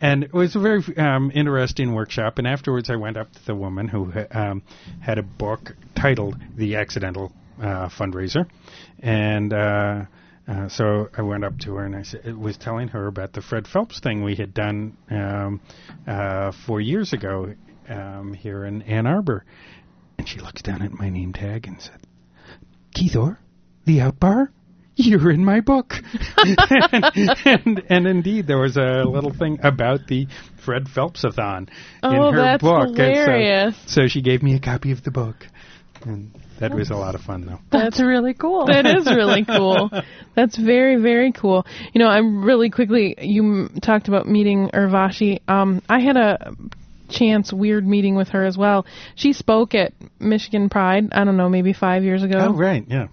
And 0.00 0.24
it 0.24 0.32
was 0.32 0.54
a 0.54 0.60
very 0.60 0.82
um, 0.96 1.32
interesting 1.34 1.92
workshop. 1.92 2.38
And 2.38 2.46
afterwards, 2.46 2.88
I 2.88 2.96
went 2.96 3.16
up 3.16 3.32
to 3.32 3.46
the 3.46 3.54
woman 3.54 3.88
who 3.88 4.12
um, 4.30 4.62
had 5.00 5.18
a 5.18 5.22
book 5.22 5.74
titled 5.96 6.36
"The 6.56 6.76
Accidental 6.76 7.32
uh, 7.60 7.88
Fundraiser," 7.88 8.46
and 9.00 9.52
uh, 9.52 10.02
uh, 10.48 10.68
so 10.68 11.08
I 11.16 11.22
went 11.22 11.44
up 11.44 11.58
to 11.60 11.74
her 11.74 11.84
and 11.84 11.94
I 11.94 12.02
said, 12.02 12.36
was 12.36 12.56
telling 12.56 12.88
her 12.88 13.06
about 13.06 13.32
the 13.34 13.42
Fred 13.42 13.66
Phelps 13.68 14.00
thing 14.00 14.24
we 14.24 14.34
had 14.34 14.54
done 14.54 14.96
um, 15.10 15.60
uh, 16.06 16.52
four 16.66 16.80
years 16.80 17.12
ago 17.12 17.54
um, 17.88 18.32
here 18.32 18.64
in 18.64 18.82
Ann 18.82 19.06
Arbor. 19.06 19.44
And 20.16 20.26
she 20.28 20.40
looks 20.40 20.62
down 20.62 20.82
at 20.82 20.92
my 20.92 21.10
name 21.10 21.32
tag 21.32 21.66
and 21.66 21.80
said, 21.80 22.00
Keith 22.94 23.12
Keithor, 23.12 23.36
the 23.84 24.02
Aut 24.02 24.18
Bar? 24.18 24.50
You're 25.00 25.30
in 25.30 25.44
my 25.44 25.60
book. 25.60 25.94
and, 26.36 27.04
and, 27.44 27.82
and 27.88 28.06
indeed, 28.08 28.48
there 28.48 28.58
was 28.58 28.76
a 28.76 29.04
little 29.04 29.32
thing 29.32 29.60
about 29.62 30.08
the 30.08 30.26
Fred 30.64 30.86
Phelpsathon 30.86 31.68
Oh, 32.02 32.10
in 32.10 32.34
her 32.34 32.58
book. 32.58 32.88
And 32.88 32.96
so- 32.96 33.02
hilarious. 33.04 33.76
so 33.86 34.08
she 34.08 34.22
gave 34.22 34.42
me 34.42 34.56
a 34.56 34.60
copy 34.60 34.90
of 34.90 35.04
the 35.04 35.12
book. 35.12 35.36
And 36.04 36.30
that 36.60 36.74
was 36.74 36.90
a 36.90 36.96
lot 36.96 37.14
of 37.14 37.20
fun, 37.20 37.46
though. 37.46 37.58
That's 37.70 38.00
really 38.00 38.34
cool. 38.34 38.66
That 38.66 38.86
is 38.86 39.06
really 39.06 39.44
cool. 39.56 39.90
That's 40.34 40.56
very, 40.56 40.96
very 40.96 41.32
cool. 41.32 41.66
You 41.92 42.00
know, 42.00 42.08
I'm 42.08 42.44
really 42.44 42.70
quickly. 42.70 43.14
You 43.20 43.42
m- 43.42 43.78
talked 43.82 44.08
about 44.08 44.26
meeting 44.28 44.70
Urvashi. 44.72 45.40
Um, 45.48 45.82
I 45.88 46.00
had 46.00 46.16
a 46.16 46.54
chance 47.08 47.52
weird 47.52 47.86
meeting 47.86 48.16
with 48.16 48.28
her 48.28 48.44
as 48.44 48.56
well. 48.56 48.86
She 49.14 49.32
spoke 49.32 49.74
at 49.74 49.92
Michigan 50.18 50.68
Pride. 50.68 51.08
I 51.12 51.24
don't 51.24 51.36
know, 51.36 51.48
maybe 51.48 51.72
five 51.72 52.04
years 52.04 52.22
ago. 52.22 52.38
Oh, 52.38 52.52
right, 52.52 52.84
yeah. 52.86 53.08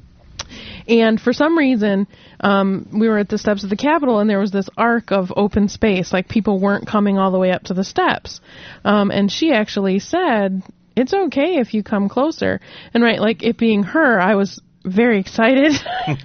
And 0.88 1.20
for 1.20 1.34
some 1.34 1.58
reason, 1.58 2.08
um, 2.40 2.88
we 2.94 3.08
were 3.08 3.18
at 3.18 3.30
the 3.30 3.38
steps 3.38 3.64
of 3.64 3.70
the 3.70 3.76
Capitol, 3.76 4.20
and 4.20 4.30
there 4.30 4.40
was 4.40 4.52
this 4.52 4.70
arc 4.78 5.12
of 5.12 5.32
open 5.36 5.68
space, 5.70 6.14
like 6.14 6.28
people 6.28 6.60
weren't 6.60 6.88
coming 6.88 7.18
all 7.18 7.32
the 7.32 7.40
way 7.40 7.52
up 7.52 7.64
to 7.64 7.74
the 7.74 7.84
steps. 7.84 8.40
Um, 8.84 9.10
and 9.12 9.32
she 9.32 9.52
actually 9.52 10.00
said, 10.00 10.62
"It's 10.96 11.14
okay 11.14 11.58
if 11.58 11.74
you 11.74 11.84
come 11.84 12.10
closer." 12.10 12.60
And 12.94 13.04
right, 13.04 13.20
like 13.20 13.44
it 13.44 13.58
being 13.58 13.84
her, 13.84 14.20
I 14.20 14.36
was 14.36 14.62
very 14.88 15.20
excited, 15.20 15.74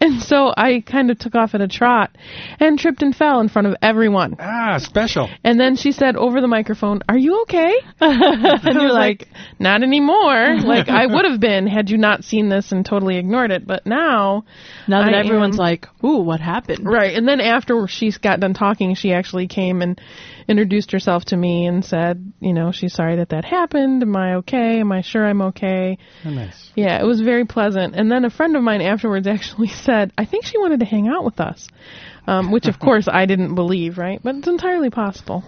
and 0.00 0.20
so 0.20 0.52
I 0.56 0.82
kind 0.84 1.12
of 1.12 1.18
took 1.20 1.36
off 1.36 1.54
at 1.54 1.60
a 1.60 1.68
trot 1.68 2.10
and 2.58 2.76
tripped 2.76 3.02
and 3.02 3.14
fell 3.14 3.38
in 3.38 3.48
front 3.48 3.68
of 3.68 3.76
everyone. 3.82 4.34
Ah, 4.40 4.78
special. 4.78 5.28
And 5.44 5.60
then 5.60 5.76
she 5.76 5.92
said 5.92 6.16
over 6.16 6.40
the 6.40 6.48
microphone, 6.48 7.02
"Are 7.08 7.16
you 7.16 7.42
okay?" 7.42 7.72
and 8.00 8.80
you're 8.80 8.92
like, 9.04 9.28
"Not 9.60 9.84
anymore." 9.84 10.56
like 10.60 10.88
I 10.88 11.06
would 11.06 11.24
have 11.24 11.38
been 11.38 11.68
had 11.68 11.88
you 11.88 11.96
not 11.96 12.24
seen 12.24 12.48
this 12.48 12.72
and 12.72 12.84
totally 12.84 13.16
ignored 13.16 13.52
it. 13.52 13.64
But 13.64 13.86
now, 13.86 14.44
Now 14.88 15.04
that 15.04 15.14
I 15.14 15.18
everyone's 15.20 15.54
am- 15.60 15.64
like, 15.64 15.86
"Ooh, 16.04 16.18
what 16.18 16.40
happened?" 16.40 16.84
right. 16.86 17.14
And 17.16 17.28
then 17.28 17.40
after 17.40 17.86
she 17.86 18.10
got 18.20 18.40
done 18.40 18.54
talking, 18.54 18.96
she 18.96 19.12
actually 19.12 19.46
came 19.46 19.82
and 19.82 20.00
introduced 20.48 20.92
herself 20.92 21.24
to 21.26 21.36
me 21.36 21.66
and 21.66 21.84
said, 21.84 22.32
"You 22.40 22.52
know, 22.52 22.72
she's 22.72 22.92
sorry 22.94 23.16
that 23.16 23.30
that 23.30 23.44
happened. 23.44 24.02
Am 24.02 24.14
I 24.16 24.34
okay? 24.36 24.80
Am 24.80 24.92
I 24.92 25.00
sure 25.02 25.26
I'm 25.26 25.40
okay?" 25.42 25.98
Oh, 26.24 26.30
nice. 26.30 26.70
Yeah, 26.74 27.00
it 27.00 27.04
was 27.06 27.20
very 27.20 27.44
pleasant. 27.44 27.94
And 27.94 28.10
then 28.10 28.24
a 28.24 28.30
friend 28.30 28.56
of 28.56 28.62
mine 28.62 28.80
afterwards 28.82 29.26
actually 29.36 29.68
said, 29.68 30.12
I 30.18 30.24
think 30.24 30.44
she 30.44 30.58
wanted 30.58 30.80
to 30.80 30.86
hang 30.86 31.08
out 31.08 31.24
with 31.24 31.40
us. 31.40 31.68
Um, 32.26 32.50
which, 32.52 32.66
of 32.66 32.78
course, 32.86 33.06
I 33.10 33.26
didn't 33.26 33.54
believe, 33.54 33.98
right? 33.98 34.20
But 34.22 34.36
it's 34.36 34.48
entirely 34.48 34.90
possible. 34.90 35.44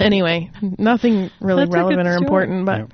Anyway, 0.00 0.50
nothing 0.78 1.30
really 1.40 1.64
That's 1.66 1.74
relevant 1.74 2.08
or 2.08 2.12
story. 2.14 2.24
important, 2.24 2.66
but 2.66 2.78
Yeah. 2.78 2.86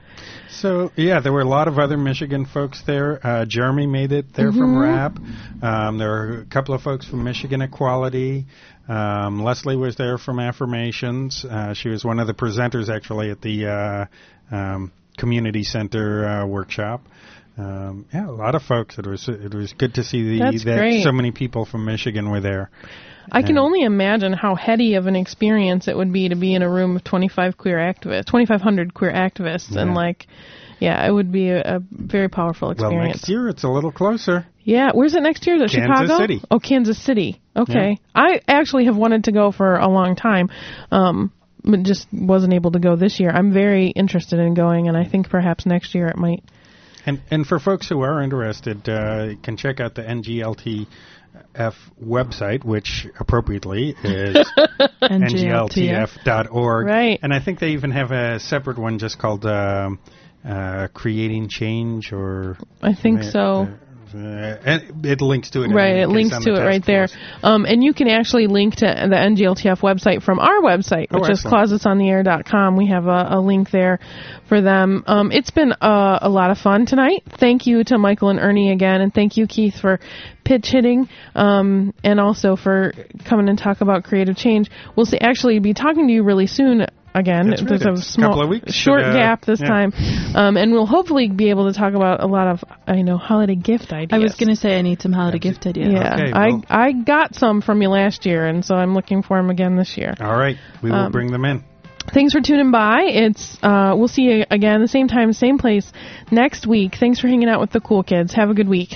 So 0.51 0.91
yeah, 0.97 1.21
there 1.21 1.33
were 1.33 1.41
a 1.41 1.49
lot 1.49 1.69
of 1.69 1.79
other 1.79 1.97
Michigan 1.97 2.45
folks 2.45 2.83
there. 2.83 3.25
Uh, 3.25 3.45
Jeremy 3.47 3.87
made 3.87 4.11
it 4.13 4.35
there 4.35 4.51
from 4.53 4.75
Mhm. 4.75 4.81
RAP. 4.83 5.19
Um, 5.63 5.97
there 5.99 6.09
were 6.11 6.41
a 6.41 6.45
couple 6.47 6.75
of 6.75 6.83
folks 6.83 7.07
from 7.07 7.23
Michigan 7.25 7.63
Equality. 7.63 8.47
Um, 8.91 9.45
Leslie 9.45 9.77
was 9.77 9.95
there 9.95 10.19
from 10.19 10.41
Affirmations. 10.41 11.45
Uh, 11.45 11.75
she 11.75 11.89
was 11.89 12.05
one 12.05 12.19
of 12.19 12.27
the 12.27 12.35
presenters 12.35 12.89
actually 12.89 13.31
at 13.31 13.41
the 13.41 13.67
uh, 13.67 14.55
um, 14.55 14.91
community 15.17 15.63
center 15.63 16.27
uh, 16.27 16.47
workshop. 16.47 17.03
Um, 17.57 18.07
yeah, 18.13 18.29
a 18.29 18.33
lot 18.33 18.57
of 18.57 18.63
folks. 18.63 18.99
It 18.99 19.07
was 19.07 19.29
it 19.29 19.55
was 19.55 19.75
good 19.75 19.95
to 19.95 20.03
see 20.03 20.39
the, 20.39 20.39
That's 20.45 20.65
that 20.65 20.79
great. 20.79 21.05
so 21.05 21.13
many 21.13 21.31
people 21.31 21.67
from 21.67 21.85
Michigan 21.85 22.31
were 22.31 22.41
there. 22.41 22.71
I 23.31 23.43
can 23.43 23.59
only 23.59 23.83
imagine 23.83 24.33
how 24.33 24.57
heady 24.57 24.95
of 24.95 25.07
an 25.07 25.15
experience 25.15 25.87
it 25.87 25.97
would 25.97 26.13
be 26.13 26.31
to 26.31 26.35
be 26.35 26.53
in 26.53 26.63
a 26.63 26.69
room 26.69 26.97
of 26.97 27.05
25 27.05 27.57
queer 27.57 27.77
activists, 27.77 28.27
2,500 28.27 28.93
queer 28.93 29.13
activists, 29.13 29.77
and 29.77 29.95
like, 29.95 30.27
yeah, 30.81 31.07
it 31.07 31.13
would 31.13 31.31
be 31.31 31.51
a, 31.51 31.77
a 31.77 31.81
very 31.93 32.29
powerful 32.29 32.73
experience. 32.73 32.99
Well, 32.99 33.07
next 33.07 33.29
year 33.29 33.49
it's 33.49 33.63
a 33.63 33.69
little 33.69 33.93
closer. 33.93 34.47
Yeah, 34.65 34.91
where's 34.93 35.15
it 35.15 35.23
next 35.23 35.47
year? 35.47 35.57
Is 35.57 35.63
it 35.63 35.77
Kansas 35.77 36.09
Chicago? 36.09 36.19
City. 36.19 36.43
Oh, 36.51 36.59
Kansas 36.59 36.99
City. 37.01 37.40
Okay. 37.57 37.99
I 38.15 38.41
actually 38.47 38.85
have 38.87 38.97
wanted 38.97 39.25
to 39.25 39.33
go 39.33 39.51
for 39.51 39.77
a 39.77 39.89
long 39.89 40.15
time, 40.17 40.51
um, 40.91 41.33
but 41.65 41.83
just 41.83 42.07
wasn't 42.13 42.55
able 42.55 42.73
to 42.73 42.79
go 42.79 42.97
this 42.97 43.19
year. 43.19 43.31
I'm 43.31 43.53
very 43.53 43.89
interested 43.89 44.39
in 44.39 44.55
going, 44.55 44.89
and 44.89 44.97
I 44.97 45.05
think 45.05 45.29
perhaps 45.29 45.67
next 45.67 45.95
year 45.95 46.09
it 46.09 46.17
might. 46.17 46.45
And 47.07 47.21
and 47.31 47.47
for 47.47 47.59
folks 47.59 47.89
who 47.89 48.03
are 48.03 48.23
interested, 48.23 48.89
uh, 48.89 49.29
you 49.31 49.37
can 49.37 49.57
check 49.57 49.81
out 49.81 49.95
the 49.95 50.03
NGLTF 50.03 50.87
website, 52.03 52.65
which 52.65 53.07
appropriately 53.19 53.97
is 54.05 54.37
ngltf.org. 55.03 56.87
Right. 56.87 57.19
And 57.23 57.33
I 57.33 57.41
think 57.41 57.59
they 57.59 57.71
even 57.71 57.91
have 57.91 58.13
a 58.13 58.39
separate 58.39 58.79
one 58.79 58.99
just 58.99 59.19
called 59.19 59.47
um, 59.47 59.99
uh, 60.45 60.89
Creating 60.93 61.49
Change, 61.49 62.13
or 62.13 62.59
I 62.83 62.95
think 62.95 63.21
uh, 63.21 63.31
so. 63.31 63.69
Uh, 64.15 64.19
and 64.65 65.05
it 65.07 65.21
links 65.21 65.51
to 65.51 65.63
it. 65.63 65.69
Right, 65.69 65.97
it 65.97 66.09
links 66.09 66.37
to 66.45 66.55
it 66.55 66.61
right 66.65 66.85
there. 66.85 67.09
Um, 67.43 67.65
and 67.65 67.83
you 67.83 67.95
can 67.95 68.09
actually 68.09 68.47
link 68.47 68.77
to 68.77 68.87
the 68.87 69.17
NGLTF 69.17 69.81
website 69.81 70.23
from 70.23 70.39
our 70.39 70.61
website, 70.61 71.09
Oh, 71.11 71.21
which 71.21 71.31
is 71.31 71.45
excellent. 71.45 71.71
closetsontheair.com. 71.71 72.77
We 72.77 72.89
have 72.89 73.07
a, 73.07 73.29
a 73.31 73.41
link 73.41 73.71
there 73.71 74.01
for 74.49 74.61
them. 74.61 75.05
Um, 75.07 75.33
it's 75.33 75.51
been 75.51 75.73
uh, 75.73 76.19
a 76.23 76.29
lot 76.29 76.51
of 76.51 76.59
fun 76.59 76.87
tonight. 76.87 77.23
Thank 77.39 77.67
you 77.67 77.85
to 77.85 77.99
Michael 77.99 78.31
and 78.31 78.39
Ernie 78.41 78.73
again, 78.73 79.01
and 79.01 79.13
thank 79.15 79.37
you, 79.37 79.47
Keith, 79.47 79.75
for 79.81 80.01
pitch 80.45 80.69
hitting, 80.71 81.09
um, 81.35 81.95
and 82.03 82.19
also 82.19 82.57
for 82.57 82.93
coming 83.25 83.49
and 83.49 83.59
talk 83.59 83.81
about 83.81 84.05
creative 84.05 84.37
change. 84.37 84.71
We'll 84.97 85.07
see, 85.07 85.19
actually 85.19 85.59
be 85.61 85.75
talking 85.75 86.09
to 86.09 86.13
you 86.13 86.25
really 86.25 86.47
soon. 86.49 86.87
Again, 87.13 87.51
That's 87.51 87.63
there's 87.65 87.85
right. 87.85 87.95
a 87.95 88.01
small, 88.01 88.29
couple 88.31 88.43
of 88.45 88.49
weeks, 88.51 88.73
short 88.73 89.01
but, 89.01 89.11
uh, 89.11 89.15
gap 89.15 89.45
this 89.45 89.61
yeah. 89.61 89.67
time, 89.67 89.93
um, 90.37 90.57
and 90.57 90.71
we'll 90.71 90.87
hopefully 90.87 91.29
be 91.29 91.51
able 91.51 91.73
to 91.73 91.77
talk 91.77 91.95
about 91.95 92.23
a 92.23 92.27
lot 92.27 92.47
of, 92.47 92.63
I 92.87 93.03
know, 93.03 93.17
holiday 93.19 93.57
gift 93.57 93.93
ideas. 93.93 94.11
I 94.13 94.19
was 94.19 94.37
going 94.37 94.51
to 94.51 94.55
say 94.55 94.79
I 94.79 94.83
need 94.83 95.03
some 95.03 95.13
holiday 95.13 95.41
gift 95.41 95.67
ideas. 95.67 95.93
Yeah, 95.93 96.15
Okay, 96.15 96.33
I 96.33 96.51
I 96.69 96.93
got 96.93 97.35
some 97.35 97.63
from 97.63 97.83
you 97.83 97.89
last 97.89 98.27
year, 98.27 98.47
and 98.47 98.65
so 98.65 98.77
I'm 98.77 98.95
looking 98.95 99.23
for 99.25 99.39
them 99.39 99.51
again 99.51 99.77
this 99.77 99.97
year. 99.99 100.15
All 100.21 100.37
right, 100.37 100.57
we 100.83 100.91
will 100.91 100.99
Um, 101.07 101.13
bring 101.13 101.33
them 101.33 101.45
in. 101.45 101.65
Thanks 102.15 102.33
for 102.33 102.41
tuning 102.41 102.71
by. 102.71 103.03
It's 103.07 103.59
uh, 103.63 103.95
we'll 103.97 104.09
see 104.09 104.23
you 104.23 104.45
again 104.49 104.81
the 104.81 104.89
same 104.89 105.09
time, 105.09 105.33
same 105.33 105.59
place 105.59 105.93
next 106.31 106.67
week. 106.67 106.95
Thanks 106.99 107.19
for 107.21 107.27
hanging 107.27 107.49
out 107.49 107.61
with 107.61 107.71
the 107.73 107.81
cool 107.81 108.03
kids. 108.05 108.33
Have 108.35 108.51
a 108.51 108.55
good 108.55 108.69
week. 108.69 108.95